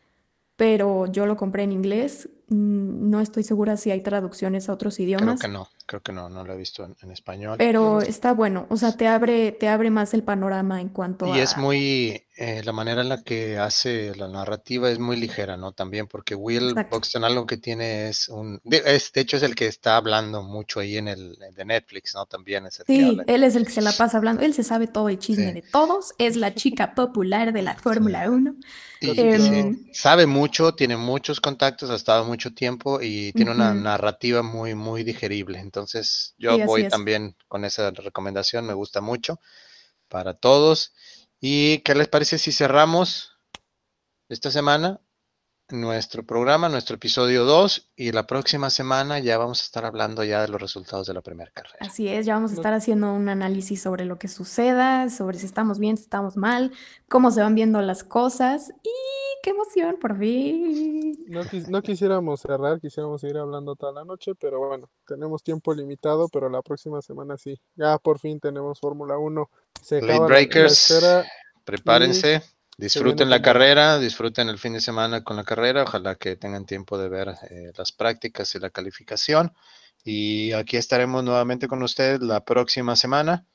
pero 0.55 1.07
yo 1.07 1.25
lo 1.25 1.35
compré 1.35 1.63
en 1.63 1.71
inglés. 1.71 2.29
Mm, 2.49 3.09
no 3.09 3.21
estoy 3.21 3.43
segura 3.43 3.77
si 3.77 3.91
hay 3.91 4.01
traducciones 4.01 4.69
a 4.69 4.73
otros 4.73 4.99
idiomas. 4.99 5.39
Creo 5.39 5.51
que 5.51 5.57
no, 5.57 5.67
creo 5.85 6.01
que 6.01 6.11
no, 6.11 6.29
no 6.29 6.43
lo 6.43 6.53
he 6.53 6.57
visto 6.57 6.87
en, 7.01 7.11
español. 7.11 7.55
Pero 7.57 8.01
está 8.01 8.33
bueno, 8.33 8.65
o 8.69 8.77
sea, 8.77 8.91
te 8.93 9.07
abre, 9.07 9.51
te 9.51 9.67
abre 9.67 9.89
más 9.89 10.13
el 10.13 10.23
panorama 10.23 10.81
en 10.81 10.89
cuanto 10.89 11.25
a... 11.25 11.37
Y 11.37 11.39
es 11.39 11.57
muy, 11.57 12.25
eh, 12.37 12.61
la 12.63 12.71
manera 12.71 13.01
en 13.01 13.09
la 13.09 13.23
que 13.23 13.57
hace 13.57 14.15
la 14.15 14.27
narrativa 14.27 14.89
es 14.89 14.99
muy 14.99 15.15
ligera, 15.15 15.57
¿no? 15.57 15.71
También 15.71 16.07
porque 16.07 16.35
Will 16.35 16.73
Buxton 16.89 17.23
algo 17.23 17.45
que 17.45 17.57
tiene 17.57 18.09
es 18.09 18.29
un... 18.29 18.59
De, 18.63 18.81
hecho 19.13 19.37
es 19.37 19.43
el 19.43 19.55
que 19.55 19.67
está 19.67 19.97
hablando 19.97 20.41
mucho 20.41 20.79
ahí 20.79 20.97
en 20.97 21.07
el 21.07 21.37
de 21.55 21.65
Netflix, 21.65 22.15
¿no? 22.15 22.25
También 22.25 22.65
es 22.65 22.79
el 22.79 22.85
Sí, 22.87 23.17
él 23.27 23.43
es 23.43 23.55
el 23.55 23.65
que 23.65 23.71
se 23.71 23.81
la 23.81 23.91
pasa 23.91 24.17
hablando, 24.17 24.41
él 24.41 24.53
se 24.53 24.63
sabe 24.63 24.87
todo 24.87 25.09
el 25.09 25.19
chisme 25.19 25.53
de 25.53 25.61
todos, 25.61 26.13
es 26.17 26.35
la 26.35 26.53
chica 26.55 26.95
popular 26.95 27.53
de 27.53 27.61
la 27.61 27.75
Fórmula 27.75 28.29
1. 28.29 28.55
Em, 29.01 29.93
sabe 29.93 30.25
mucho, 30.25 30.73
tiene 30.73 30.97
muchos 30.97 31.39
contactos, 31.39 31.89
ha 31.89 31.95
estado 31.95 32.25
mucho 32.25 32.53
tiempo 32.53 33.01
y 33.01 33.31
tiene 33.33 33.51
una 33.51 33.73
narrativa 33.73 34.41
muy, 34.41 34.73
muy 34.73 35.03
digerible. 35.03 35.59
Entonces, 35.75 36.35
yo 36.37 36.57
voy 36.65 36.87
también 36.87 37.35
con 37.47 37.65
esa 37.65 37.91
recomendación, 37.91 38.65
me 38.65 38.73
gusta 38.73 39.01
mucho 39.01 39.41
para 40.07 40.33
todos. 40.33 40.93
¿Y 41.41 41.79
qué 41.79 41.95
les 41.95 42.07
parece 42.07 42.37
si 42.37 42.51
cerramos 42.51 43.37
esta 44.29 44.51
semana 44.51 45.01
nuestro 45.69 46.23
programa, 46.23 46.69
nuestro 46.69 46.95
episodio 46.95 47.43
2 47.43 47.91
y 47.95 48.11
la 48.11 48.27
próxima 48.27 48.69
semana 48.69 49.19
ya 49.19 49.37
vamos 49.37 49.61
a 49.61 49.65
estar 49.65 49.83
hablando 49.83 50.23
ya 50.23 50.41
de 50.41 50.47
los 50.47 50.61
resultados 50.61 51.07
de 51.07 51.13
la 51.13 51.21
primera 51.21 51.49
carrera. 51.51 51.77
Así 51.79 52.07
es, 52.07 52.25
ya 52.25 52.35
vamos 52.35 52.51
a 52.51 52.53
estar 52.55 52.73
haciendo 52.73 53.11
un 53.11 53.29
análisis 53.29 53.81
sobre 53.81 54.05
lo 54.05 54.19
que 54.19 54.27
suceda, 54.27 55.09
sobre 55.09 55.39
si 55.39 55.45
estamos 55.45 55.79
bien, 55.79 55.97
si 55.97 56.03
estamos 56.03 56.37
mal, 56.37 56.71
cómo 57.09 57.31
se 57.31 57.41
van 57.41 57.55
viendo 57.55 57.81
las 57.81 58.03
cosas 58.03 58.71
y 58.83 59.24
qué 59.45 59.51
emoción 59.51 59.97
por 60.01 60.17
fin. 60.17 61.23
No, 61.69 61.81
quisiéramos 61.83 62.41
cerrar, 62.41 62.81
quisiéramos 62.81 63.21
seguir 63.21 63.37
hablando 63.37 63.75
toda 63.75 63.93
la 63.93 64.03
noche, 64.03 64.33
pero 64.33 64.57
bueno, 64.67 64.89
tenemos 65.05 65.43
tiempo 65.43 65.71
limitado, 65.71 66.27
pero 66.29 66.49
la 66.49 66.63
próxima 66.63 66.99
semana 67.03 67.37
sí, 67.37 67.61
ya 67.75 67.99
por 67.99 68.17
fin 68.17 68.39
tenemos 68.39 68.79
Fórmula 68.79 69.19
1. 69.19 69.49
Se 69.83 70.01
Breakers, 70.01 70.99
prepárense. 71.63 72.41
Disfruten 72.77 73.29
la 73.29 73.41
carrera, 73.41 73.99
disfruten 73.99 74.49
el 74.49 74.57
fin 74.57 74.73
de 74.73 74.81
semana 74.81 75.23
con 75.23 75.37
la 75.37 75.43
carrera, 75.43 75.83
ojalá 75.83 76.15
que 76.15 76.35
tengan 76.35 76.65
tiempo 76.65 76.97
de 76.97 77.07
ver 77.07 77.29
eh, 77.49 77.71
las 77.77 77.91
prácticas 77.91 78.53
y 78.55 78.59
la 78.59 78.71
calificación. 78.71 79.53
Y 80.03 80.53
aquí 80.53 80.75
estaremos 80.75 81.23
nuevamente 81.23 81.67
con 81.67 81.83
ustedes 81.83 82.19
la 82.19 82.43
próxima 82.43 82.95
semana. 82.95 83.45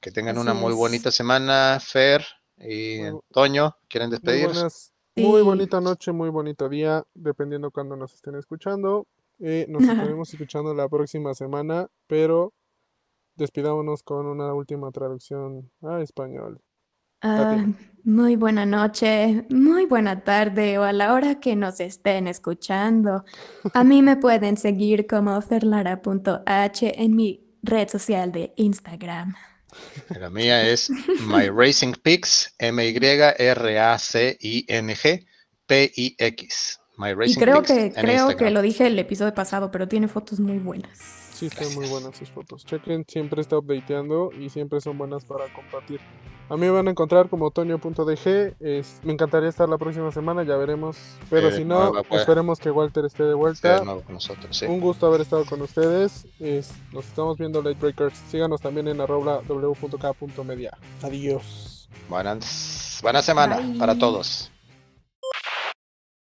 Que 0.00 0.12
tengan 0.12 0.38
una 0.38 0.54
muy 0.54 0.72
bonita 0.72 1.10
semana, 1.10 1.78
Fer 1.78 2.24
y 2.56 3.00
Toño. 3.32 3.76
¿Quieren 3.88 4.10
despedirse? 4.10 4.68
Muy, 5.22 5.42
bonita 5.42 5.80
noche, 5.80 6.12
muy 6.12 6.30
bonito 6.30 6.68
día, 6.68 7.04
dependiendo 7.14 7.70
cuando 7.70 7.96
nos 7.96 8.14
estén 8.14 8.34
escuchando. 8.36 9.06
Eh, 9.38 9.66
nos 9.68 9.82
estaremos 10.14 10.32
escuchando 10.32 10.74
la 10.74 10.88
próxima 10.88 11.34
semana, 11.34 11.88
pero 12.06 12.52
despidámonos 13.36 14.02
con 14.02 14.26
una 14.26 14.52
última 14.54 14.90
traducción 14.90 15.70
a 15.82 16.00
español. 16.00 16.60
Ah, 17.22 17.66
muy 18.02 18.36
buena 18.36 18.64
noche, 18.64 19.44
muy 19.50 19.84
buena 19.84 20.24
tarde 20.24 20.78
o 20.78 20.84
a 20.84 20.92
la 20.92 21.12
hora 21.12 21.38
que 21.38 21.54
nos 21.54 21.78
estén 21.80 22.26
escuchando. 22.26 23.24
A 23.74 23.84
mí 23.84 24.00
me 24.00 24.16
pueden 24.16 24.56
seguir 24.56 25.06
como 25.06 25.40
ferlara.h 25.42 27.02
en 27.02 27.16
mi 27.16 27.46
red 27.62 27.88
social 27.88 28.32
de 28.32 28.54
Instagram. 28.56 29.34
La 30.08 30.30
mía 30.30 30.66
es 30.68 30.90
My 31.26 31.48
Racing 31.48 31.94
Pix, 32.02 32.54
M-Y-R-A-C-I-N-G, 32.58 33.36
P-I-X. 35.66 36.80
y 37.26 37.34
creo 37.36 37.62
que 37.62 37.92
creo 37.92 38.36
que 38.36 38.50
lo 38.50 38.62
dije 38.62 38.86
el 38.86 38.98
episodio 38.98 39.34
pasado, 39.34 39.70
pero 39.70 39.86
tiene 39.88 40.08
fotos 40.08 40.40
muy 40.40 40.58
buenas. 40.58 41.29
Sí, 41.40 41.46
están 41.46 41.74
muy 41.74 41.88
buenas 41.88 42.14
sus 42.18 42.28
fotos. 42.28 42.66
Chequen, 42.66 43.06
siempre 43.08 43.40
está 43.40 43.56
updateando 43.56 44.30
y 44.38 44.50
siempre 44.50 44.78
son 44.82 44.98
buenas 44.98 45.24
para 45.24 45.50
compartir. 45.54 45.98
A 46.50 46.56
mí 46.56 46.66
me 46.66 46.70
van 46.70 46.86
a 46.86 46.90
encontrar 46.90 47.30
como 47.30 47.50
Toño.dg. 47.50 48.56
me 49.04 49.12
encantaría 49.12 49.48
estar 49.48 49.66
la 49.66 49.78
próxima 49.78 50.12
semana, 50.12 50.42
ya 50.42 50.56
veremos. 50.56 50.98
Pero 51.30 51.50
si 51.50 51.64
no, 51.64 51.94
esperemos 52.10 52.58
que 52.58 52.70
Walter 52.70 53.06
esté 53.06 53.22
de 53.22 53.32
vuelta. 53.32 53.82
Un 54.68 54.80
gusto 54.80 55.06
haber 55.06 55.22
estado 55.22 55.46
con 55.46 55.62
ustedes. 55.62 56.26
nos 56.92 57.06
estamos 57.06 57.38
viendo 57.38 57.62
Late 57.62 57.78
Breakers. 57.80 58.18
Síganos 58.28 58.60
también 58.60 58.88
en 58.88 59.00
arroba 59.00 59.40
w.k.media. 59.48 60.76
Adiós. 61.00 61.88
Buenas, 62.10 62.98
buena 63.02 63.22
semana 63.22 63.62
para 63.78 63.96
todos. 63.96 64.49